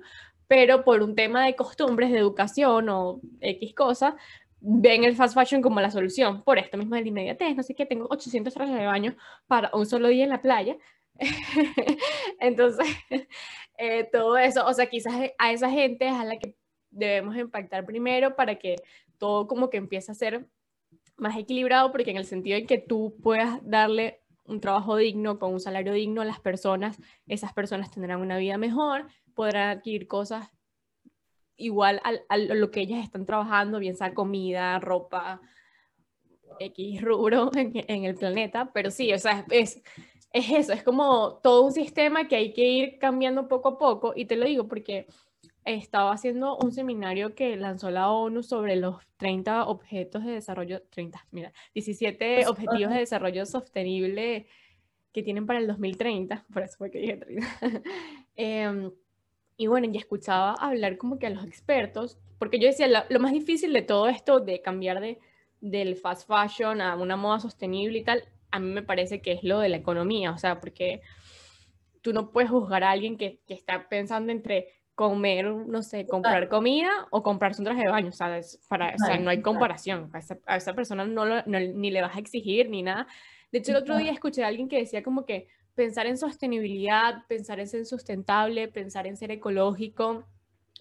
pero 0.47 0.83
por 0.83 1.01
un 1.01 1.15
tema 1.15 1.45
de 1.45 1.55
costumbres, 1.55 2.11
de 2.11 2.17
educación 2.17 2.89
o 2.89 3.21
X 3.41 3.73
cosa, 3.73 4.15
ven 4.61 5.03
el 5.03 5.15
fast 5.15 5.33
fashion 5.33 5.61
como 5.61 5.79
la 5.79 5.91
solución. 5.91 6.43
Por 6.43 6.57
esto 6.59 6.77
mismo 6.77 6.95
de 6.95 7.01
la 7.01 7.07
inmediatez, 7.07 7.55
no 7.55 7.63
sé 7.63 7.75
qué, 7.75 7.85
tengo 7.85 8.07
800 8.09 8.53
trajes 8.53 8.75
de 8.75 8.85
baño 8.85 9.15
para 9.47 9.69
un 9.73 9.85
solo 9.85 10.09
día 10.09 10.23
en 10.23 10.29
la 10.29 10.41
playa, 10.41 10.77
Entonces, 12.39 12.87
eh, 13.77 14.09
todo 14.11 14.37
eso, 14.37 14.65
o 14.65 14.73
sea, 14.73 14.87
quizás 14.87 15.13
a 15.37 15.51
esa 15.51 15.69
gente 15.69 16.07
es 16.07 16.13
a 16.13 16.25
la 16.25 16.37
que 16.37 16.55
debemos 16.91 17.35
impactar 17.37 17.85
primero 17.85 18.35
para 18.35 18.55
que 18.55 18.77
todo 19.17 19.47
como 19.47 19.69
que 19.69 19.77
empiece 19.77 20.11
a 20.11 20.15
ser 20.15 20.47
más 21.19 21.37
equilibrado, 21.37 21.91
porque 21.91 22.11
en 22.11 22.17
el 22.17 22.25
sentido 22.25 22.57
de 22.57 22.65
que 22.65 22.77
tú 22.77 23.15
puedas 23.21 23.59
darle 23.63 24.21
un 24.45 24.59
trabajo 24.59 24.95
digno, 24.95 25.39
con 25.39 25.53
un 25.53 25.59
salario 25.59 25.93
digno 25.93 26.21
a 26.21 26.25
las 26.25 26.39
personas, 26.39 26.97
esas 27.27 27.53
personas 27.53 27.91
tendrán 27.91 28.21
una 28.21 28.37
vida 28.37 28.57
mejor, 28.57 29.07
podrán 29.35 29.77
adquirir 29.77 30.07
cosas 30.07 30.49
igual 31.55 32.01
a, 32.03 32.37
lo 32.37 32.71
que 32.71 32.81
ellas 32.81 33.03
están 33.03 33.25
trabajando, 33.25 33.79
bien 33.79 33.95
sea 33.95 34.13
comida, 34.13 34.79
ropa, 34.79 35.41
X 36.59 37.01
rubro 37.01 37.51
en, 37.55 37.71
en, 37.87 38.05
el 38.05 38.15
planeta, 38.15 38.71
pero 38.73 38.91
sí, 38.91 39.13
o 39.13 39.19
sea, 39.19 39.45
es, 39.51 39.81
es 40.31 40.51
eso, 40.51 40.73
es 40.73 40.83
como 40.83 41.39
todo 41.43 41.65
un 41.65 41.71
sistema 41.71 42.27
que 42.27 42.35
hay 42.35 42.53
que 42.53 42.65
ir 42.65 42.99
cambiando 42.99 43.47
poco 43.47 43.69
a 43.69 43.77
poco. 43.77 44.13
Y 44.15 44.25
te 44.25 44.35
lo 44.35 44.45
digo 44.45 44.67
porque 44.67 45.07
estaba 45.65 46.11
haciendo 46.11 46.57
un 46.57 46.71
seminario 46.71 47.35
que 47.35 47.55
lanzó 47.55 47.91
la 47.91 48.09
ONU 48.09 48.43
sobre 48.43 48.75
los 48.75 48.97
30 49.17 49.65
objetos 49.65 50.25
de 50.25 50.31
desarrollo, 50.31 50.81
30, 50.89 51.27
mira, 51.31 51.53
17 51.73 52.35
pues, 52.35 52.47
objetivos 52.47 52.93
de 52.93 52.99
desarrollo 52.99 53.45
sostenible 53.45 54.47
que 55.11 55.23
tienen 55.23 55.45
para 55.45 55.59
el 55.59 55.67
2030, 55.67 56.45
por 56.53 56.63
eso 56.63 56.77
fue 56.77 56.91
que 56.91 56.99
dije 56.99 57.17
30. 57.17 57.47
Em, 58.35 58.91
y 59.57 59.67
bueno, 59.67 59.87
y 59.91 59.97
escuchaba 59.97 60.53
hablar 60.53 60.97
como 60.97 61.19
que 61.19 61.27
a 61.27 61.29
los 61.29 61.43
expertos, 61.43 62.17
porque 62.37 62.59
yo 62.59 62.67
decía, 62.67 62.87
lo, 62.87 62.99
lo 63.09 63.19
más 63.19 63.33
difícil 63.33 63.73
de 63.73 63.81
todo 63.81 64.07
esto, 64.07 64.39
de 64.39 64.61
cambiar 64.61 65.01
de, 65.01 65.19
del 65.59 65.97
fast 65.97 66.27
fashion 66.27 66.79
a 66.79 66.95
una 66.95 67.17
moda 67.17 67.39
sostenible 67.39 67.99
y 67.99 68.03
tal, 68.03 68.23
a 68.51 68.59
mí 68.59 68.71
me 68.71 68.81
parece 68.81 69.21
que 69.21 69.33
es 69.33 69.43
lo 69.43 69.59
de 69.59 69.69
la 69.69 69.77
economía, 69.77 70.31
o 70.31 70.37
sea, 70.37 70.59
porque 70.61 71.01
tú 72.01 72.13
no 72.13 72.31
puedes 72.31 72.49
juzgar 72.49 72.83
a 72.83 72.91
alguien 72.91 73.17
que, 73.17 73.41
que 73.45 73.53
está 73.53 73.89
pensando 73.89 74.31
entre 74.31 74.78
comer, 74.99 75.45
no 75.45 75.81
sé, 75.81 76.05
comprar 76.05 76.49
comida 76.49 76.89
o 77.09 77.23
comprarse 77.23 77.61
un 77.61 77.65
traje 77.67 77.83
de 77.83 77.87
baño, 77.87 78.11
¿sabes? 78.11 78.59
Para, 78.67 78.93
o 78.93 78.97
sea, 78.97 79.17
no 79.17 79.29
hay 79.29 79.41
comparación, 79.41 80.09
a 80.11 80.19
esa, 80.19 80.37
a 80.45 80.57
esa 80.57 80.73
persona 80.73 81.05
no, 81.05 81.23
lo, 81.23 81.41
ni 81.45 81.89
le 81.89 82.01
vas 82.01 82.17
a 82.17 82.19
exigir 82.19 82.69
ni 82.69 82.83
nada. 82.83 83.07
De 83.49 83.59
hecho, 83.59 83.71
el 83.71 83.77
otro 83.77 83.95
día 83.95 84.11
escuché 84.11 84.43
a 84.43 84.47
alguien 84.47 84.67
que 84.67 84.75
decía 84.75 85.01
como 85.01 85.25
que 85.25 85.47
pensar 85.73 86.05
en 86.05 86.17
sostenibilidad, 86.17 87.25
pensar 87.29 87.61
en 87.61 87.69
ser 87.69 87.85
sustentable, 87.85 88.67
pensar 88.67 89.07
en 89.07 89.15
ser 89.15 89.31
ecológico, 89.31 90.25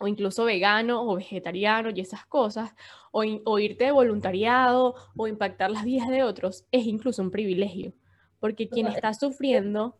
o 0.00 0.08
incluso 0.08 0.44
vegano 0.44 1.08
o 1.08 1.14
vegetariano 1.14 1.90
y 1.94 2.00
esas 2.00 2.26
cosas, 2.26 2.74
o, 3.12 3.22
o, 3.44 3.58
irte 3.60 3.84
de 3.84 3.92
voluntariado 3.92 4.96
o 5.16 5.28
impactar 5.28 5.70
las 5.70 5.84
vidas 5.84 6.08
de 6.08 6.24
otros, 6.24 6.64
es 6.72 6.86
incluso 6.86 7.22
un 7.22 7.30
privilegio, 7.30 7.92
porque 8.40 8.68
quien 8.68 8.88
está 8.88 9.14
sufriendo 9.14 9.96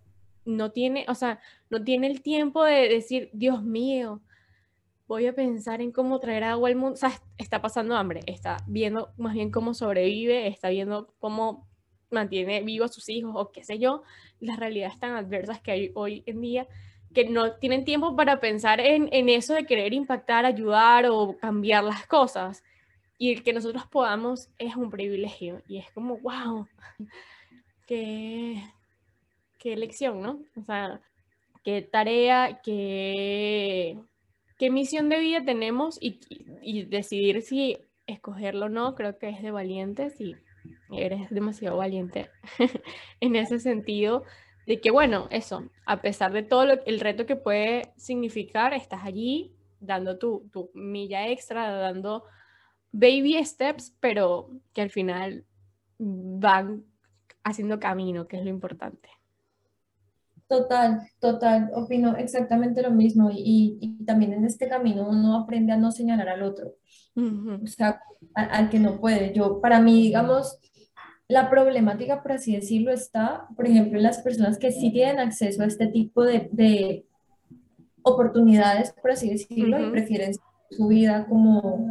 no 0.49 0.73
tiene, 0.73 1.05
o 1.09 1.15
sea, 1.15 1.41
no 1.69 1.85
tiene 1.85 2.07
el 2.07 2.23
tiempo 2.23 2.65
de 2.65 2.89
decir, 2.89 3.29
Dios 3.33 3.63
mío, 3.63 4.23
voy 5.07 5.27
a 5.27 5.35
pensar 5.35 5.83
en 5.83 5.93
cómo 5.93 6.19
traer 6.21 6.45
agua 6.45 6.71
al 6.71 6.77
mundo, 6.77 6.95
o 6.95 6.97
sea, 6.97 7.13
está 7.37 7.61
pasando 7.61 7.97
hambre, 7.97 8.21
está 8.27 8.57
viendo 8.67 9.13
más 9.19 9.35
bien 9.35 9.51
cómo 9.51 9.75
sobrevive, 9.75 10.47
está 10.47 10.71
viendo 10.71 11.13
cómo 11.19 11.69
mantiene 12.11 12.63
vivos 12.63 12.91
a 12.91 12.95
sus 12.95 13.09
hijos 13.11 13.33
o 13.37 13.53
qué 13.53 13.63
sé 13.63 13.79
yo, 13.79 14.03
las 14.41 14.59
realidades 14.59 14.99
tan 14.99 15.13
adversas 15.17 15.61
que 15.61 15.71
hay 15.71 15.91
hoy 15.95 16.23
en 16.27 16.41
día 16.41 16.67
que 17.15 17.29
no 17.29 17.53
tienen 17.57 17.85
tiempo 17.85 18.17
para 18.17 18.41
pensar 18.41 18.81
en, 18.81 19.09
en, 19.13 19.29
eso 19.29 19.55
de 19.55 19.67
querer 19.67 19.93
impactar, 19.93 20.45
ayudar 20.45 21.07
o 21.11 21.37
cambiar 21.39 21.85
las 21.85 22.07
cosas. 22.07 22.63
Y 23.17 23.33
el 23.33 23.43
que 23.43 23.55
nosotros 23.55 23.87
podamos 23.87 24.51
es 24.59 24.77
un 24.77 24.91
privilegio. 24.91 25.63
Y 25.67 25.79
es 25.79 25.91
como, 25.93 26.19
wow, 26.19 26.69
qué, 27.87 28.63
qué 29.59 29.77
lección, 29.77 30.21
¿no? 30.23 30.41
O 30.57 30.63
sea, 30.63 31.01
qué 31.65 31.83
tarea, 31.83 32.61
qué, 32.63 33.99
qué 34.59 34.71
misión 34.71 35.09
de 35.09 35.19
vida 35.19 35.45
tenemos 35.45 35.99
y, 36.01 36.21
y 36.63 36.85
decidir 36.85 37.43
si 37.43 37.79
escogerlo 38.07 38.67
o 38.67 38.69
no, 38.71 38.95
creo 38.95 39.19
que 39.19 39.29
es 39.29 39.43
de 39.43 39.51
valientes 39.51 40.21
y 40.21 40.35
eres 40.91 41.29
demasiado 41.31 41.77
valiente 41.77 42.31
en 43.21 43.37
ese 43.37 43.59
sentido 43.59 44.25
de 44.67 44.81
que, 44.81 44.91
bueno, 44.91 45.29
eso, 45.31 45.71
a 45.87 46.03
pesar 46.03 46.33
de 46.33 46.43
todo 46.43 46.65
el 46.85 47.01
reto 47.01 47.25
que 47.25 47.37
puede 47.37 47.93
significar, 47.97 48.75
estás 48.75 49.03
allí 49.03 49.55
dando 49.81 50.19
tu, 50.19 50.49
tu 50.53 50.71
milla 50.75 51.29
extra, 51.29 51.71
dando 51.71 52.25
baby 52.93 53.43
steps, 53.45 53.97
pero 54.01 54.51
que 54.75 54.83
al 54.83 54.91
final 54.91 55.47
van 55.99 56.85
haciendo 57.45 57.81
camino, 57.81 58.29
que 58.29 58.37
es 58.37 58.45
lo 58.45 58.51
importante. 58.51 59.09
Total, 60.49 61.03
total, 61.21 61.71
opino 61.75 62.17
exactamente 62.17 62.81
lo 62.81 62.91
mismo 62.91 63.31
y, 63.31 63.77
y, 63.83 64.05
también 64.07 64.33
en 64.33 64.47
este 64.47 64.67
camino 64.67 65.07
uno 65.07 65.37
aprende 65.37 65.73
a 65.73 65.77
no 65.77 65.93
señalar 65.93 66.31
al 66.31 66.43
otro, 66.43 66.75
o 67.15 67.67
sea, 67.67 68.01
al 68.33 68.71
que 68.71 68.79
no 68.79 68.99
puede. 68.99 69.35
Yo, 69.35 69.61
para 69.61 69.79
mí, 69.79 70.01
digamos, 70.01 70.59
la 71.29 71.51
problemática, 71.51 72.23
por 72.23 72.33
así 72.33 72.57
decirlo, 72.57 72.93
está, 72.93 73.47
por 73.57 73.67
ejemplo, 73.67 73.99
en 73.99 74.05
las 74.05 74.23
personas 74.23 74.59
que 74.59 74.73
sí 74.73 74.91
tienen 74.91 75.19
acceso 75.19 75.63
a 75.63 75.67
este 75.67 75.89
tipo 75.89 76.25
de, 76.25 77.05
oportunidades, 78.01 78.95
por 79.03 79.11
así 79.11 79.29
decirlo, 79.29 79.87
y 79.87 79.91
prefieren 79.91 80.33
su 80.71 80.89
vida 80.89 81.27
como 81.29 81.87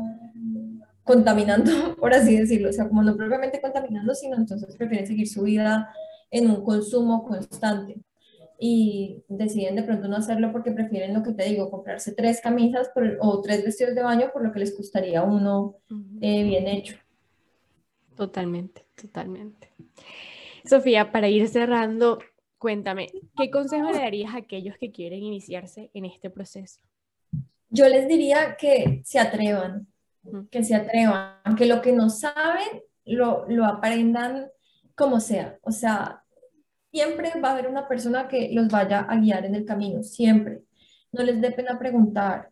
contaminando, 1.03 1.72
por 1.99 2.12
así 2.12 2.36
decirlo, 2.36 2.70
o 2.70 2.74
sea, 2.74 2.88
como 2.88 3.03
no 3.03 3.16
propiamente 3.16 3.62
contaminando, 3.62 4.16
sino 4.16 4.36
entonces 4.36 4.76
prefieren 4.76 5.05
seguir 5.05 5.28
su 5.28 5.43
vida 5.43 5.93
en 6.32 6.49
un 6.49 6.64
consumo 6.64 7.24
constante 7.24 8.01
y 8.60 9.24
deciden 9.28 9.76
de 9.76 9.84
pronto 9.84 10.08
no 10.08 10.18
hacerlo 10.18 10.51
porque 10.51 10.72
prefieren 10.72 11.14
lo 11.14 11.24
que 11.24 11.32
te 11.32 11.43
digo, 11.43 11.70
comprarse 11.70 12.14
tres 12.14 12.41
camisas 12.41 12.89
o 13.20 13.41
tres 13.41 13.64
vestidos 13.64 13.95
de 13.95 14.03
baño 14.03 14.32
por 14.34 14.43
lo 14.43 14.51
que 14.51 14.60
les 14.60 14.76
costaría 14.76 15.24
uno 15.24 15.76
eh, 16.22 16.43
bien 16.43 16.68
hecho. 16.68 16.95
Totalmente, 18.16 18.86
totalmente. 18.99 19.72
Sofía, 20.66 21.12
para 21.12 21.30
ir 21.30 21.47
cerrando, 21.47 22.20
cuéntame, 22.58 23.10
¿qué 23.38 23.51
consejo 23.51 23.91
le 23.91 23.99
darías 23.99 24.34
a 24.34 24.39
aquellos 24.39 24.76
que 24.78 24.91
quieren 24.91 25.22
iniciarse 25.24 25.91
en 25.93 26.05
este 26.05 26.30
proceso? 26.32 26.82
Yo 27.70 27.88
les 27.88 28.08
diría 28.08 28.58
que 28.58 29.01
se 29.05 29.20
atrevan, 29.20 29.88
que 30.49 30.64
se 30.64 30.74
atrevan, 30.74 31.55
que 31.58 31.66
lo 31.66 31.82
que 31.82 31.93
no 31.93 32.10
saben 32.10 32.82
lo, 33.05 33.45
lo 33.47 33.66
aprendan 33.66 34.47
como 34.95 35.20
sea. 35.20 35.60
O 35.62 35.72
sea, 35.72 36.24
siempre 36.98 37.32
va 37.39 37.50
a 37.50 37.52
haber 37.52 37.68
una 37.68 37.88
persona 37.88 38.28
que 38.28 38.50
los 38.54 38.70
vaya 38.70 39.02
a 39.02 39.18
guiar 39.18 39.45
en 39.45 39.54
el 39.54 39.66
camino, 39.66 40.02
siempre. 40.02 40.64
No 41.12 41.24
les 41.24 41.39
dé 41.39 41.52
pena 41.52 41.78
preguntar, 41.78 42.50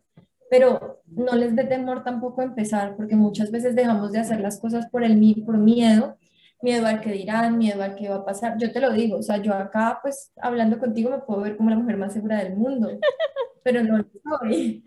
pero 0.48 1.02
no 1.06 1.32
les 1.34 1.56
dé 1.56 1.64
temor 1.64 2.04
tampoco 2.04 2.42
empezar, 2.42 2.94
porque 2.94 3.16
muchas 3.16 3.50
veces 3.50 3.74
dejamos 3.74 4.12
de 4.12 4.20
hacer 4.20 4.38
las 4.40 4.60
cosas 4.60 4.88
por 4.88 5.02
el 5.02 5.42
por 5.44 5.58
miedo, 5.58 6.16
miedo 6.62 6.86
al 6.86 7.00
que 7.00 7.10
dirán, 7.10 7.58
miedo 7.58 7.82
al 7.82 7.96
que 7.96 8.08
va 8.08 8.16
a 8.16 8.24
pasar. 8.24 8.56
Yo 8.56 8.70
te 8.70 8.80
lo 8.80 8.92
digo, 8.92 9.16
o 9.16 9.22
sea, 9.22 9.38
yo 9.38 9.52
acá 9.52 9.98
pues 10.00 10.30
hablando 10.36 10.78
contigo 10.78 11.10
me 11.10 11.18
puedo 11.18 11.40
ver 11.40 11.56
como 11.56 11.70
la 11.70 11.76
mujer 11.76 11.96
más 11.96 12.12
segura 12.12 12.38
del 12.44 12.54
mundo, 12.54 12.88
pero 13.64 13.82
no 13.82 13.98
lo 13.98 14.04
soy. 14.38 14.84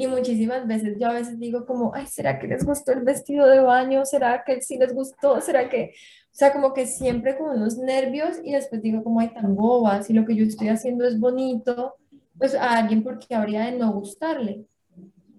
Y 0.00 0.06
muchísimas 0.06 0.66
veces 0.66 0.96
yo 0.98 1.08
a 1.08 1.12
veces 1.12 1.38
digo 1.38 1.66
como, 1.66 1.92
ay, 1.94 2.06
¿será 2.06 2.38
que 2.38 2.46
les 2.46 2.64
gustó 2.64 2.92
el 2.92 3.02
vestido 3.02 3.46
de 3.46 3.60
baño? 3.60 4.06
¿Será 4.06 4.44
que 4.46 4.62
sí 4.62 4.78
les 4.78 4.94
gustó? 4.94 5.42
¿Será 5.42 5.68
que, 5.68 5.92
o 5.92 6.34
sea, 6.34 6.54
como 6.54 6.72
que 6.72 6.86
siempre 6.86 7.36
con 7.36 7.50
unos 7.50 7.76
nervios 7.76 8.38
y 8.42 8.52
después 8.52 8.80
digo 8.80 9.04
como, 9.04 9.20
ay, 9.20 9.34
tan 9.34 9.54
boba, 9.54 10.02
si 10.02 10.14
lo 10.14 10.24
que 10.24 10.34
yo 10.34 10.46
estoy 10.46 10.68
haciendo 10.68 11.04
es 11.04 11.20
bonito, 11.20 11.96
pues 12.38 12.54
a 12.54 12.78
alguien 12.78 13.04
porque 13.04 13.34
habría 13.34 13.66
de 13.66 13.72
no 13.72 13.92
gustarle. 13.92 14.64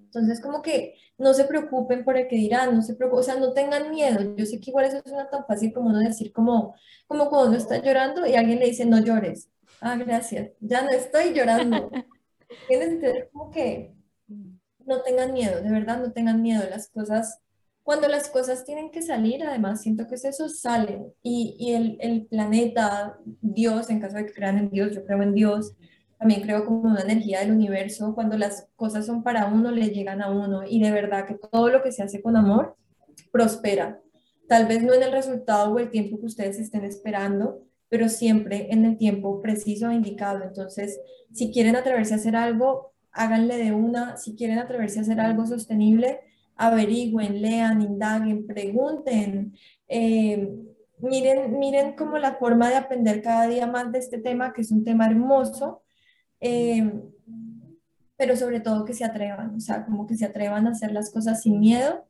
Entonces, 0.04 0.40
como 0.40 0.62
que 0.62 0.94
no 1.18 1.34
se 1.34 1.46
preocupen 1.46 2.04
por 2.04 2.16
el 2.16 2.28
que 2.28 2.36
dirán, 2.36 2.76
no 2.76 2.84
se 2.84 2.94
preocupen, 2.94 3.22
o 3.22 3.24
sea, 3.24 3.38
no 3.38 3.54
tengan 3.54 3.90
miedo. 3.90 4.36
Yo 4.36 4.46
sé 4.46 4.60
que 4.60 4.70
igual 4.70 4.86
eso 4.86 5.02
es 5.04 5.12
una 5.12 5.28
tan 5.28 5.44
fácil 5.48 5.74
como 5.74 5.90
uno 5.90 5.98
decir, 5.98 6.32
como, 6.32 6.76
como 7.08 7.32
cuando 7.32 7.50
uno 7.50 7.58
está 7.58 7.82
llorando 7.82 8.28
y 8.28 8.36
alguien 8.36 8.60
le 8.60 8.68
dice, 8.68 8.86
no 8.86 9.00
llores. 9.00 9.50
Ah, 9.80 9.96
gracias, 9.96 10.52
ya 10.60 10.84
no 10.84 10.92
estoy 10.92 11.34
llorando. 11.34 11.90
Tienes 12.68 13.28
como 13.32 13.50
que 13.50 14.00
no 14.86 15.02
tengan 15.02 15.34
miedo, 15.34 15.62
de 15.62 15.72
verdad, 15.72 16.00
no 16.00 16.12
tengan 16.12 16.42
miedo. 16.42 16.64
Las 16.70 16.90
cosas, 16.90 17.40
cuando 17.84 18.08
las 18.08 18.30
cosas 18.30 18.66
tienen 18.66 18.92
que 18.92 19.02
salir, 19.02 19.44
además, 19.44 19.82
siento 19.82 20.08
que 20.08 20.16
es 20.16 20.26
eso, 20.26 20.50
salen. 20.50 21.14
Y, 21.22 21.56
y 21.60 21.74
el, 21.74 21.98
el 22.02 22.26
planeta, 22.26 23.18
Dios, 23.42 23.90
en 23.90 24.00
caso 24.00 24.18
de 24.18 24.26
que 24.26 24.34
crean 24.34 24.58
en 24.58 24.70
Dios, 24.70 24.94
yo 24.96 25.06
creo 25.06 25.22
en 25.22 25.34
Dios, 25.34 25.76
también 26.22 26.42
creo 26.42 26.66
como 26.66 26.82
una 26.82 27.02
energía 27.02 27.40
del 27.40 27.52
universo, 27.52 28.14
cuando 28.14 28.38
las 28.38 28.68
cosas 28.76 29.08
son 29.08 29.24
para 29.24 29.48
uno, 29.48 29.72
le 29.72 29.90
llegan 29.90 30.22
a 30.22 30.30
uno 30.30 30.62
y 30.68 30.80
de 30.80 30.92
verdad 30.92 31.26
que 31.26 31.34
todo 31.34 31.70
lo 31.70 31.82
que 31.82 31.92
se 31.92 32.04
hace 32.04 32.22
con 32.22 32.36
amor 32.38 32.76
prospera. 33.32 34.00
Tal 34.48 34.68
vez 34.68 34.84
no 34.84 34.94
en 34.94 35.02
el 35.02 35.12
resultado 35.12 35.74
o 35.74 35.80
el 35.80 35.90
tiempo 35.90 36.20
que 36.20 36.28
ustedes 36.28 36.60
estén 36.60 36.84
esperando, 36.84 37.64
pero 37.90 38.08
siempre 38.08 38.68
en 38.70 38.86
el 38.86 39.00
tiempo 39.00 39.42
preciso 39.42 39.90
e 39.90 39.96
indicado. 39.96 40.44
Entonces, 40.44 41.00
si 41.34 41.52
quieren 41.52 41.76
atreverse 41.76 42.14
a 42.14 42.18
hacer 42.18 42.36
algo, 42.36 42.94
háganle 43.12 43.58
de 43.58 43.72
una. 43.72 44.18
Si 44.18 44.36
quieren 44.36 44.60
atreverse 44.60 45.00
a 45.00 45.02
hacer 45.04 45.20
algo 45.20 45.46
sostenible, 45.46 46.22
averigüen, 46.56 47.42
lean, 47.42 47.82
indaguen, 47.82 48.48
pregunten. 48.48 49.54
Eh, 49.88 50.50
miren, 51.00 51.60
miren 51.60 51.96
como 51.96 52.18
la 52.18 52.36
forma 52.36 52.70
de 52.70 52.76
aprender 52.76 53.22
cada 53.22 53.48
día 53.48 53.68
más 53.68 53.92
de 53.92 54.00
este 54.00 54.18
tema, 54.18 54.54
que 54.54 54.62
es 54.62 54.72
un 54.72 54.84
tema 54.84 55.06
hermoso 55.08 55.84
Em, 56.42 57.04
pero 58.18 58.36
sobre 58.36 58.60
todo 58.60 58.84
que 58.84 58.94
se 58.94 59.06
atrevan, 59.06 59.56
o 59.56 59.60
sea, 59.60 59.86
como 59.86 60.08
que 60.08 60.18
se 60.18 60.26
atrevan 60.26 60.68
a 60.68 60.72
hacer 60.72 60.92
las 60.92 61.12
cosas 61.12 61.42
sin 61.44 61.60
miedo, 61.60 62.06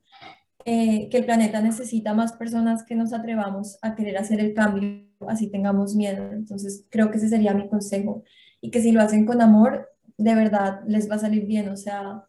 eh, 0.65 1.09
que 1.09 1.17
el 1.17 1.25
planeta 1.25 1.61
necesita 1.61 2.13
más 2.13 2.33
personas 2.33 2.83
que 2.83 2.95
nos 2.95 3.13
atrevamos 3.13 3.77
a 3.81 3.95
querer 3.95 4.17
hacer 4.17 4.39
el 4.39 4.53
cambio, 4.53 5.05
así 5.27 5.49
tengamos 5.49 5.95
miedo. 5.95 6.31
Entonces, 6.31 6.85
creo 6.89 7.11
que 7.11 7.17
ese 7.17 7.29
sería 7.29 7.53
mi 7.53 7.67
consejo. 7.69 8.23
Y 8.61 8.71
que 8.71 8.81
si 8.81 8.91
lo 8.91 9.01
hacen 9.01 9.25
con 9.25 9.41
amor, 9.41 9.89
de 10.23 10.35
verdad 10.35 10.81
les 10.87 11.09
va 11.09 11.15
a 11.15 11.19
salir 11.19 11.45
bien, 11.45 11.69
o 11.69 11.77
sea, 11.77 12.25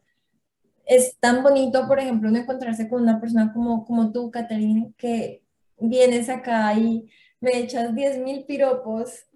es 0.86 1.16
tan 1.18 1.42
bonito, 1.42 1.86
por 1.86 1.98
ejemplo, 2.00 2.30
no 2.30 2.38
encontrarse 2.38 2.88
con 2.88 3.02
una 3.02 3.20
persona 3.20 3.52
como, 3.52 3.84
como 3.84 4.12
tú, 4.12 4.30
Catherine, 4.30 4.92
que 4.96 5.42
vienes 5.78 6.28
acá 6.28 6.74
y 6.74 7.08
me 7.40 7.58
echas 7.58 7.94
10 7.94 8.18
mil 8.18 8.44
piropos 8.44 9.26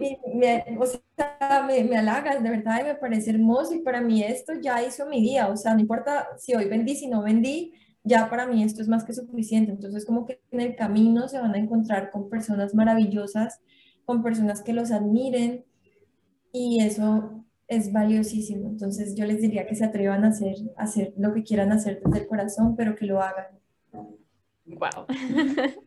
y 0.00 0.18
me, 0.34 0.64
o 0.78 0.86
sea, 0.86 1.64
me, 1.66 1.84
me, 1.84 1.96
halagas, 1.96 2.42
de 2.42 2.50
verdad, 2.50 2.80
y 2.80 2.84
me 2.84 2.94
parece 2.94 3.30
hermoso. 3.30 3.74
Y 3.74 3.80
para 3.80 4.00
mí 4.00 4.22
esto 4.22 4.54
ya 4.60 4.82
hizo 4.82 5.06
mi 5.06 5.20
día. 5.20 5.48
O 5.48 5.56
sea, 5.56 5.74
no 5.74 5.80
importa 5.80 6.28
si 6.38 6.54
hoy 6.54 6.66
vendí, 6.66 6.96
si 6.96 7.06
no 7.06 7.22
vendí, 7.22 7.74
ya 8.02 8.30
para 8.30 8.46
mí 8.46 8.62
esto 8.62 8.80
es 8.80 8.88
más 8.88 9.04
que 9.04 9.12
suficiente. 9.12 9.72
Entonces, 9.72 10.06
como 10.06 10.24
que 10.24 10.40
en 10.50 10.60
el 10.60 10.74
camino 10.74 11.28
se 11.28 11.38
van 11.38 11.54
a 11.54 11.58
encontrar 11.58 12.10
con 12.10 12.30
personas 12.30 12.74
maravillosas, 12.74 13.60
con 14.06 14.22
personas 14.22 14.62
que 14.62 14.72
los 14.72 14.90
admiren. 14.90 15.66
Y 16.50 16.82
eso 16.82 17.39
es 17.70 17.92
valiosísimo. 17.92 18.68
Entonces, 18.68 19.14
yo 19.14 19.24
les 19.24 19.40
diría 19.40 19.64
que 19.64 19.76
se 19.76 19.84
atrevan 19.84 20.24
a 20.24 20.28
hacer, 20.28 20.56
a 20.76 20.82
hacer 20.82 21.14
lo 21.16 21.32
que 21.32 21.44
quieran 21.44 21.70
hacer 21.70 22.02
desde 22.04 22.18
el 22.18 22.26
corazón, 22.26 22.74
pero 22.76 22.96
que 22.96 23.06
lo 23.06 23.22
hagan. 23.22 23.46
Wow. 24.66 25.06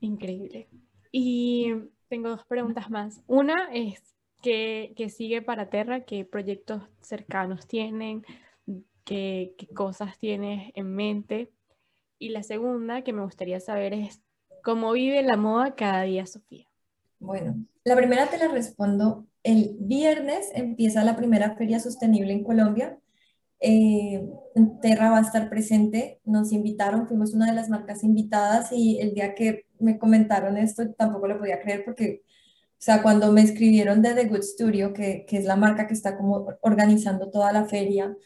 Increíble. 0.00 0.68
Y 1.10 1.72
tengo 2.08 2.28
dos 2.28 2.44
preguntas 2.44 2.90
más. 2.90 3.22
Una 3.26 3.70
es, 3.72 4.02
¿qué, 4.42 4.94
sigue 5.08 5.40
para 5.40 5.70
Terra? 5.70 6.04
¿Qué 6.04 6.26
proyectos 6.26 6.82
cercanos 7.00 7.66
tienen? 7.66 8.22
¿Qué, 9.04 9.54
¿Qué 9.56 9.68
cosas 9.68 10.18
tienes 10.18 10.70
en 10.74 10.94
mente? 10.94 11.50
Y 12.18 12.28
la 12.28 12.42
segunda 12.42 13.02
que 13.02 13.14
me 13.14 13.22
gustaría 13.22 13.58
saber 13.58 13.94
es, 13.94 14.20
¿cómo 14.62 14.92
vive 14.92 15.22
la 15.22 15.38
moda 15.38 15.74
cada 15.74 16.02
día, 16.02 16.26
Sofía? 16.26 16.68
Bueno, 17.18 17.56
la 17.84 17.96
primera 17.96 18.28
te 18.28 18.36
la 18.36 18.48
respondo. 18.48 19.26
El 19.46 19.76
viernes 19.78 20.50
empieza 20.56 21.04
la 21.04 21.14
primera 21.14 21.54
feria 21.54 21.78
sostenible 21.78 22.32
en 22.32 22.42
Colombia. 22.42 22.98
Eh, 23.60 24.28
Terra 24.82 25.10
va 25.10 25.18
a 25.18 25.20
estar 25.20 25.48
presente, 25.48 26.20
nos 26.24 26.50
invitaron, 26.50 27.06
fuimos 27.06 27.32
una 27.32 27.46
de 27.46 27.54
las 27.54 27.70
marcas 27.70 28.02
invitadas 28.02 28.72
y 28.72 28.98
el 28.98 29.14
día 29.14 29.36
que 29.36 29.66
me 29.78 30.00
comentaron 30.00 30.56
esto 30.56 30.90
tampoco 30.94 31.28
lo 31.28 31.38
podía 31.38 31.60
creer 31.60 31.84
porque, 31.84 32.22
o 32.24 32.74
sea, 32.78 33.04
cuando 33.04 33.30
me 33.30 33.42
escribieron 33.42 34.02
de 34.02 34.14
The 34.14 34.24
Good 34.24 34.42
Studio, 34.42 34.92
que, 34.92 35.24
es 35.30 35.44
la 35.44 35.54
marca 35.54 35.86
que 35.86 35.94
está 35.94 36.16
como 36.16 36.48
organizando 36.62 37.30
toda 37.30 37.52
la 37.52 37.66
feria, 37.66 38.16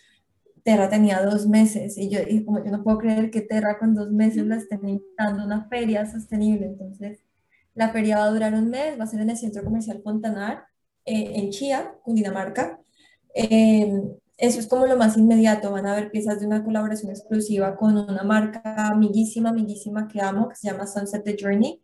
Terra 0.63 0.89
tenía 0.89 1.23
dos 1.23 1.47
meses 1.47 1.99
y 1.99 2.09
yo 2.09 2.21
como 2.47 2.65
yo 2.65 2.71
no 2.71 2.83
puedo 2.83 2.97
creer 2.97 3.31
que 3.31 3.43
Terra 3.43 3.79
con 3.79 3.95
dos 3.95 4.11
meses 4.11 4.47
la 4.47 4.57
estén 4.57 4.89
invitando 4.89 5.43
a 5.43 5.45
una 5.45 5.69
feria 5.69 6.07
sostenible, 6.11 6.65
entonces 6.65 7.19
la 7.75 7.91
feria 7.91 8.21
va 8.21 8.25
a 8.25 8.31
durar 8.31 8.55
un 8.55 8.71
mes, 8.71 8.99
va 8.99 9.05
a 9.05 9.07
ser 9.07 9.21
en 9.21 9.29
el 9.29 9.37
Centro 9.37 9.63
Comercial 9.63 10.01
Fontanar, 10.03 10.70
eh, 11.11 11.33
en 11.35 11.51
Chía, 11.51 11.95
Cundinamarca. 12.05 12.81
Eh, 13.35 14.01
eso 14.37 14.59
es 14.61 14.67
como 14.69 14.87
lo 14.87 14.97
más 14.97 15.17
inmediato. 15.17 15.73
Van 15.73 15.87
a 15.87 15.95
ver 15.95 16.11
piezas 16.11 16.41
de 16.41 16.47
una 16.47 16.65
colaboración 16.65 17.11
exclusiva 17.11 17.77
con 17.77 17.97
una 17.99 18.23
marca 18.23 18.87
amiguísima, 18.87 19.51
amiguísima 19.51 20.09
que 20.09 20.21
amo, 20.21 20.49
que 20.49 20.57
se 20.57 20.71
llama 20.71 20.87
Sunset 20.87 21.25
The 21.25 21.37
Journey. 21.39 21.83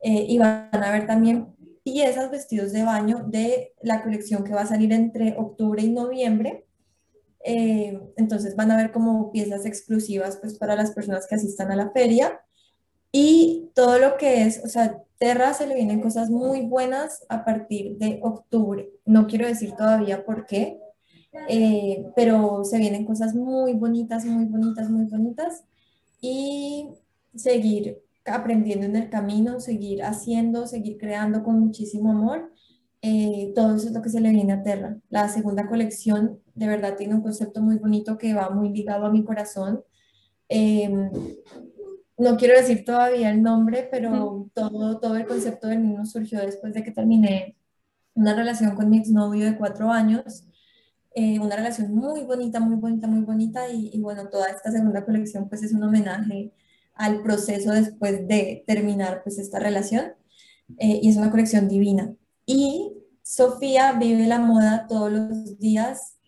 Eh, 0.00 0.26
y 0.28 0.38
van 0.38 0.68
a 0.72 0.92
ver 0.92 1.06
también 1.06 1.56
piezas, 1.82 2.30
vestidos 2.30 2.72
de 2.72 2.84
baño 2.84 3.24
de 3.26 3.72
la 3.82 4.02
colección 4.02 4.44
que 4.44 4.52
va 4.52 4.60
a 4.60 4.66
salir 4.66 4.92
entre 4.92 5.34
octubre 5.38 5.82
y 5.82 5.90
noviembre. 5.90 6.66
Eh, 7.40 7.98
entonces 8.16 8.54
van 8.54 8.70
a 8.70 8.76
ver 8.76 8.92
como 8.92 9.32
piezas 9.32 9.64
exclusivas 9.64 10.36
pues 10.36 10.58
para 10.58 10.76
las 10.76 10.90
personas 10.92 11.26
que 11.26 11.36
asistan 11.36 11.72
a 11.72 11.76
la 11.76 11.90
feria. 11.90 12.40
Y 13.10 13.70
todo 13.74 13.98
lo 13.98 14.18
que 14.18 14.42
es, 14.42 14.62
o 14.64 14.68
sea, 14.68 15.02
Terra 15.18 15.52
se 15.52 15.66
le 15.66 15.74
vienen 15.74 16.00
cosas 16.00 16.30
muy 16.30 16.62
buenas 16.62 17.24
a 17.28 17.44
partir 17.44 17.96
de 17.98 18.20
octubre. 18.22 18.88
No 19.04 19.26
quiero 19.26 19.46
decir 19.46 19.72
todavía 19.72 20.24
por 20.24 20.46
qué, 20.46 20.78
eh, 21.48 22.06
pero 22.14 22.64
se 22.64 22.78
vienen 22.78 23.04
cosas 23.04 23.34
muy 23.34 23.74
bonitas, 23.74 24.24
muy 24.24 24.44
bonitas, 24.44 24.88
muy 24.88 25.04
bonitas 25.06 25.64
y 26.20 26.88
seguir 27.34 27.98
aprendiendo 28.24 28.86
en 28.86 28.96
el 28.96 29.10
camino, 29.10 29.60
seguir 29.60 30.02
haciendo, 30.02 30.66
seguir 30.66 30.98
creando 30.98 31.42
con 31.42 31.58
muchísimo 31.58 32.12
amor. 32.12 32.52
Eh, 33.02 33.52
todo 33.54 33.76
eso 33.76 33.88
es 33.88 33.94
lo 33.94 34.02
que 34.02 34.10
se 34.10 34.20
le 34.20 34.30
viene 34.30 34.52
a 34.52 34.62
Terra. 34.62 34.98
La 35.08 35.28
segunda 35.28 35.66
colección 35.68 36.40
de 36.54 36.66
verdad 36.66 36.96
tiene 36.96 37.14
un 37.14 37.22
concepto 37.22 37.62
muy 37.62 37.78
bonito 37.78 38.18
que 38.18 38.34
va 38.34 38.50
muy 38.50 38.70
ligado 38.70 39.06
a 39.06 39.10
mi 39.10 39.24
corazón. 39.24 39.82
Em, 40.48 41.10
no 42.18 42.36
quiero 42.36 42.58
decir 42.58 42.84
todavía 42.84 43.30
el 43.30 43.42
nombre, 43.42 43.88
pero 43.90 44.50
todo, 44.54 44.98
todo 44.98 45.16
el 45.16 45.26
concepto 45.26 45.68
del 45.68 45.80
mismo 45.80 46.04
surgió 46.04 46.40
después 46.40 46.74
de 46.74 46.82
que 46.82 46.90
terminé 46.90 47.56
una 48.14 48.34
relación 48.34 48.74
con 48.74 48.90
mi 48.90 48.98
exnovio 48.98 49.44
de 49.44 49.56
cuatro 49.56 49.90
años 49.90 50.48
eh, 51.20 51.40
una 51.40 51.56
relación 51.56 51.92
muy 51.92 52.22
bonita, 52.22 52.60
muy 52.60 52.76
bonita, 52.76 53.08
muy 53.08 53.22
bonita 53.24 53.68
y, 53.68 54.00
bueno, 54.00 54.28
toda 54.28 54.50
esta 54.50 54.70
segunda 54.70 55.04
colección 55.04 55.48
pues 55.48 55.64
es 55.64 55.72
un 55.72 55.82
homenaje 55.82 56.52
al 56.94 57.22
proceso 57.22 57.72
después 57.72 58.28
de 58.28 58.62
terminar 58.68 59.22
pues 59.24 59.36
esta 59.38 59.58
relación 59.58 60.12
eh, 60.78 61.00
y 61.02 61.08
es 61.08 61.16
una 61.16 61.32
colección 61.32 61.68
divina. 61.68 62.14
Y 62.46 62.92
Sofía 63.20 63.94
vive 63.94 64.28
la 64.28 64.38
moda 64.38 64.86
todos 64.88 65.10
los 65.10 65.58
días 65.58 66.18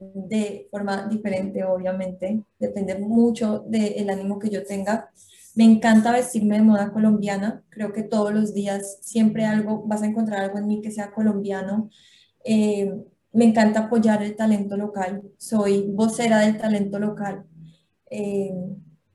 de 0.00 0.66
forma 0.70 1.06
diferente, 1.06 1.62
obviamente, 1.62 2.42
depende 2.58 2.98
mucho 2.98 3.64
del 3.68 4.10
ánimo 4.10 4.40
que 4.40 4.50
yo 4.50 4.64
tenga. 4.64 5.12
Me 5.54 5.64
encanta 5.64 6.12
vestirme 6.12 6.56
de 6.56 6.62
moda 6.62 6.92
colombiana, 6.92 7.64
creo 7.70 7.92
que 7.92 8.02
todos 8.02 8.32
los 8.32 8.54
días 8.54 8.98
siempre 9.02 9.44
algo, 9.44 9.84
vas 9.86 10.02
a 10.02 10.06
encontrar 10.06 10.40
algo 10.44 10.58
en 10.58 10.66
mí 10.66 10.80
que 10.80 10.90
sea 10.90 11.12
colombiano. 11.12 11.90
Eh, 12.44 12.92
me 13.32 13.44
encanta 13.44 13.80
apoyar 13.80 14.22
el 14.22 14.36
talento 14.36 14.76
local, 14.76 15.22
soy 15.38 15.90
vocera 15.92 16.38
del 16.40 16.58
talento 16.58 16.98
local. 16.98 17.44
Eh, 18.10 18.52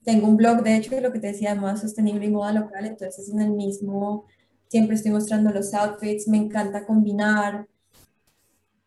tengo 0.03 0.27
un 0.27 0.37
blog, 0.37 0.63
de 0.63 0.77
hecho, 0.77 0.99
lo 1.01 1.11
que 1.11 1.19
te 1.19 1.27
decía, 1.27 1.53
de 1.53 1.59
moda 1.59 1.77
sostenible 1.77 2.25
y 2.25 2.31
moda 2.31 2.53
local, 2.53 2.85
entonces 2.85 3.29
en 3.29 3.41
el 3.41 3.51
mismo 3.51 4.25
siempre 4.67 4.95
estoy 4.95 5.11
mostrando 5.11 5.51
los 5.51 5.73
outfits, 5.73 6.27
me 6.27 6.37
encanta 6.37 6.85
combinar. 6.85 7.67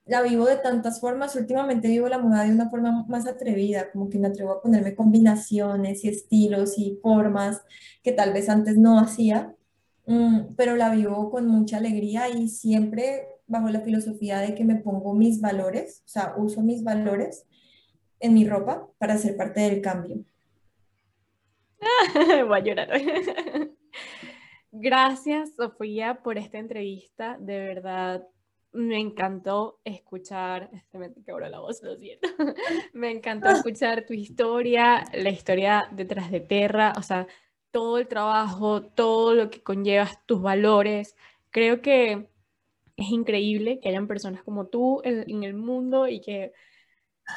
La 0.09 0.22
vivo 0.22 0.46
de 0.46 0.56
tantas 0.56 1.00
formas. 1.00 1.36
Últimamente 1.36 1.88
vivo 1.88 2.09
la 2.09 2.18
moda 2.18 2.44
de 2.44 2.52
una 2.52 2.70
forma 2.70 3.04
más 3.09 3.26
atrevida, 3.26 3.90
como 3.92 4.09
que 4.09 4.18
me 4.18 4.28
atrevo 4.28 4.52
a 4.52 4.62
ponerme 4.62 4.94
combinaciones 4.94 6.04
y 6.04 6.09
estilos 6.09 6.78
y 6.78 6.98
formas 7.02 7.62
que 8.02 8.12
tal 8.12 8.32
vez 8.32 8.48
antes 8.48 8.76
no 8.76 8.98
hacía, 8.98 9.54
mm, 10.06 10.54
pero 10.56 10.76
la 10.76 10.90
vivo 10.90 11.30
con 11.30 11.46
mucha 11.46 11.76
alegría 11.76 12.28
y 12.28 12.48
siempre 12.48 13.28
bajo 13.46 13.68
la 13.68 13.80
filosofía 13.80 14.40
de 14.40 14.54
que 14.54 14.64
me 14.64 14.76
pongo 14.76 15.14
mis 15.14 15.40
valores, 15.40 16.02
o 16.06 16.09
sea, 16.09 16.34
uso 16.36 16.62
mis 16.62 16.82
valores 16.84 17.46
en 18.20 18.34
mi 18.34 18.46
ropa 18.46 18.88
para 18.98 19.16
ser 19.18 19.36
parte 19.36 19.61
del 19.61 19.80
cambio. 19.80 20.24
Voy 22.48 22.59
a 22.59 22.62
llorar. 22.62 22.88
Gracias, 24.72 25.54
Sofía, 25.56 26.22
por 26.22 26.38
esta 26.38 26.59
entrevista. 26.59 27.36
De 27.40 27.59
verdad, 27.59 28.26
me 28.73 28.99
encantó 28.99 29.81
escuchar, 29.85 30.71
este 30.73 30.99
me 30.99 31.12
quebró 31.12 31.49
la 31.49 31.61
voz, 31.61 31.83
lo 31.83 31.97
siento. 31.97 32.29
me 32.93 33.11
encantó 33.11 33.49
escuchar 33.51 34.07
tu 34.07 34.12
historia, 34.14 35.05
la 35.12 35.31
historia 35.31 35.89
detrás 35.93 36.31
de 36.31 36.41
Terra, 36.41 36.93
o 36.97 37.03
sea, 37.03 37.27
todo 37.71 37.99
el 37.99 38.09
trabajo, 38.09 38.83
todo 38.83 39.35
lo 39.35 39.51
que 39.51 39.62
conllevas, 39.62 40.25
tus 40.27 40.41
valores. 40.41 41.16
Creo 41.51 41.83
que 41.83 42.29
es 42.97 43.11
increíble 43.11 43.79
que 43.81 43.89
hayan 43.89 44.09
personas 44.09 44.43
como 44.43 44.66
tú 44.66 45.01
en, 45.05 45.45
el 45.45 45.55
mundo 45.55 46.09
y 46.09 46.21
que 46.21 46.53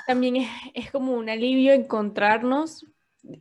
también 0.08 0.38
es, 0.38 0.50
es, 0.74 0.90
como 0.90 1.14
un 1.14 1.30
alivio 1.30 1.74
encontrarnos, 1.74 2.88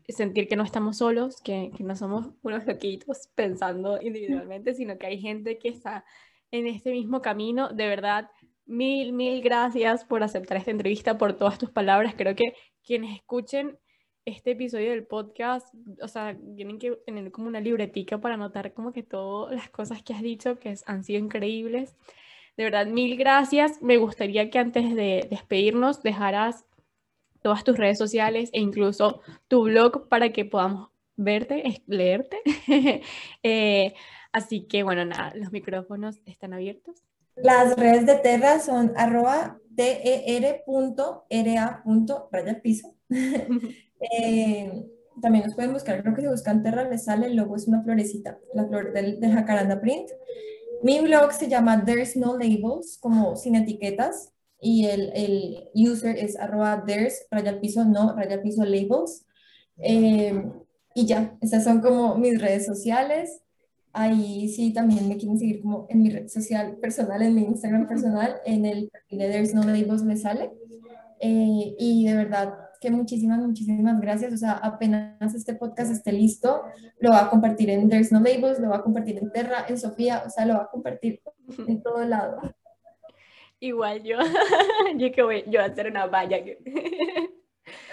sentir 0.08 0.48
que 0.48 0.56
no 0.56 0.64
estamos 0.64 0.98
solos, 0.98 1.40
que, 1.40 1.70
que 1.76 1.84
no 1.84 1.96
somos 1.96 2.30
unos 2.42 2.66
loquitos 2.66 3.28
pensando 3.34 4.02
individualmente, 4.02 4.74
sino 4.74 4.98
que 4.98 5.06
hay 5.06 5.20
gente 5.20 5.58
que 5.58 5.68
está 5.68 6.04
en 6.50 6.66
este 6.66 6.92
mismo 6.92 7.22
camino. 7.22 7.68
De 7.68 7.86
verdad, 7.86 8.30
mil, 8.66 9.12
mil 9.12 9.42
gracias 9.42 10.04
por 10.04 10.22
aceptar 10.22 10.56
esta 10.56 10.70
entrevista, 10.70 11.18
por 11.18 11.34
todas 11.34 11.58
tus 11.58 11.70
palabras. 11.70 12.14
Creo 12.16 12.34
que 12.34 12.54
quienes 12.84 13.16
escuchen 13.16 13.78
este 14.24 14.52
episodio 14.52 14.90
del 14.90 15.06
podcast, 15.06 15.74
o 16.00 16.08
sea, 16.08 16.36
tienen 16.54 16.78
que 16.78 16.92
tener 17.06 17.30
como 17.32 17.48
una 17.48 17.60
libretica 17.60 18.20
para 18.20 18.34
anotar 18.34 18.74
como 18.74 18.92
que 18.92 19.02
todas 19.02 19.54
las 19.54 19.70
cosas 19.70 20.02
que 20.02 20.12
has 20.12 20.22
dicho 20.22 20.58
que 20.58 20.74
han 20.86 21.04
sido 21.04 21.18
increíbles. 21.18 21.96
De 22.56 22.64
verdad, 22.64 22.86
mil 22.86 23.16
gracias. 23.16 23.82
Me 23.82 23.96
gustaría 23.96 24.50
que 24.50 24.58
antes 24.58 24.94
de 24.94 25.26
despedirnos 25.30 26.02
dejaras 26.02 26.64
todas 27.42 27.64
tus 27.64 27.76
redes 27.76 27.98
sociales 27.98 28.50
e 28.52 28.60
incluso 28.60 29.22
tu 29.48 29.64
blog 29.64 30.08
para 30.08 30.30
que 30.30 30.44
podamos 30.44 30.90
verte, 31.16 31.82
leerte. 31.86 32.38
eh, 33.42 33.94
Así 34.32 34.66
que 34.66 34.82
bueno, 34.82 35.04
nada, 35.04 35.32
los 35.34 35.52
micrófonos 35.52 36.20
están 36.26 36.52
abiertos. 36.52 37.02
Las 37.36 37.76
redes 37.76 38.06
de 38.06 38.16
Terra 38.16 38.60
son 38.60 38.92
arroba 38.96 39.58
ter.ra. 39.76 40.62
piso. 42.62 42.94
eh, 44.00 44.86
también 45.20 45.44
nos 45.44 45.54
pueden 45.54 45.72
buscar, 45.72 46.02
creo 46.02 46.14
que 46.14 46.22
si 46.22 46.28
buscan 46.28 46.62
Terra 46.62 46.88
les 46.88 47.04
sale, 47.04 47.26
el 47.26 47.36
logo 47.36 47.56
es 47.56 47.66
una 47.66 47.82
florecita, 47.82 48.38
la 48.54 48.66
flor 48.66 48.92
del, 48.92 49.20
del 49.20 49.32
jacaranda 49.32 49.80
print. 49.80 50.10
Mi 50.82 51.00
blog 51.00 51.32
se 51.32 51.48
llama 51.48 51.84
There's 51.84 52.16
No 52.16 52.38
Labels, 52.38 52.98
como 53.00 53.36
sin 53.36 53.54
etiquetas, 53.54 54.32
y 54.60 54.86
el, 54.86 55.10
el 55.14 55.68
user 55.74 56.16
es 56.16 56.38
arroba 56.38 56.84
there's, 56.86 57.26
raya 57.30 57.60
piso, 57.60 57.84
no, 57.84 58.14
raya 58.14 58.42
piso 58.42 58.64
labels. 58.64 59.26
Eh, 59.78 60.42
y 60.94 61.06
ya, 61.06 61.36
esas 61.40 61.64
son 61.64 61.80
como 61.80 62.16
mis 62.16 62.40
redes 62.40 62.66
sociales. 62.66 63.42
Ahí 63.92 64.48
sí 64.48 64.72
también 64.72 65.08
me 65.08 65.16
quieren 65.16 65.38
seguir 65.38 65.60
como 65.62 65.86
en 65.88 66.02
mi 66.02 66.10
red 66.10 66.28
social 66.28 66.76
personal, 66.76 67.22
en 67.22 67.34
mi 67.34 67.42
Instagram 67.42 67.88
personal, 67.88 68.36
en 68.44 68.64
el 68.64 68.88
perfil 68.88 69.18
de 69.18 69.30
There's 69.30 69.54
No 69.54 69.62
Labels 69.64 70.04
me 70.04 70.16
sale. 70.16 70.52
Eh, 71.20 71.74
y 71.78 72.06
de 72.06 72.14
verdad 72.14 72.54
que 72.80 72.90
muchísimas, 72.90 73.40
muchísimas 73.40 74.00
gracias. 74.00 74.32
O 74.32 74.36
sea, 74.36 74.52
apenas 74.52 75.34
este 75.34 75.54
podcast 75.54 75.90
esté 75.90 76.12
listo, 76.12 76.62
lo 76.98 77.10
va 77.10 77.24
a 77.24 77.30
compartir 77.30 77.70
en 77.70 77.88
There's 77.88 78.12
No 78.12 78.20
Labels, 78.20 78.58
lo 78.58 78.70
va 78.70 78.76
a 78.76 78.82
compartir 78.82 79.18
en 79.18 79.30
Terra, 79.30 79.66
en 79.68 79.78
Sofía, 79.78 80.22
o 80.26 80.30
sea, 80.30 80.46
lo 80.46 80.54
va 80.54 80.62
a 80.62 80.70
compartir 80.70 81.20
en 81.66 81.82
todo 81.82 82.04
lado. 82.04 82.40
Igual 83.58 84.02
yo, 84.02 84.16
yo 84.96 85.12
que 85.12 85.22
voy, 85.22 85.44
yo 85.48 85.60
a 85.60 85.64
hacer 85.64 85.88
una 85.88 86.06
valla. 86.06 86.38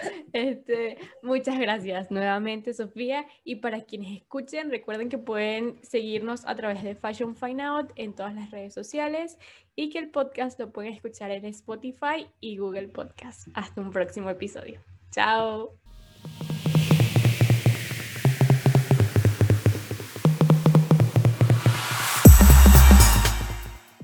Este, 0.32 0.98
muchas 1.22 1.58
gracias 1.58 2.10
nuevamente, 2.10 2.74
Sofía. 2.74 3.26
Y 3.44 3.56
para 3.56 3.82
quienes 3.82 4.16
escuchen, 4.16 4.70
recuerden 4.70 5.08
que 5.08 5.18
pueden 5.18 5.78
seguirnos 5.82 6.46
a 6.46 6.54
través 6.54 6.82
de 6.82 6.94
Fashion 6.94 7.34
Find 7.34 7.60
Out 7.60 7.92
en 7.96 8.14
todas 8.14 8.34
las 8.34 8.50
redes 8.50 8.74
sociales 8.74 9.38
y 9.74 9.90
que 9.90 9.98
el 9.98 10.10
podcast 10.10 10.58
lo 10.60 10.70
pueden 10.70 10.92
escuchar 10.92 11.30
en 11.30 11.44
Spotify 11.46 12.28
y 12.40 12.58
Google 12.58 12.88
Podcast. 12.88 13.48
Hasta 13.54 13.80
un 13.80 13.90
próximo 13.90 14.30
episodio. 14.30 14.80
Chao. 15.10 15.78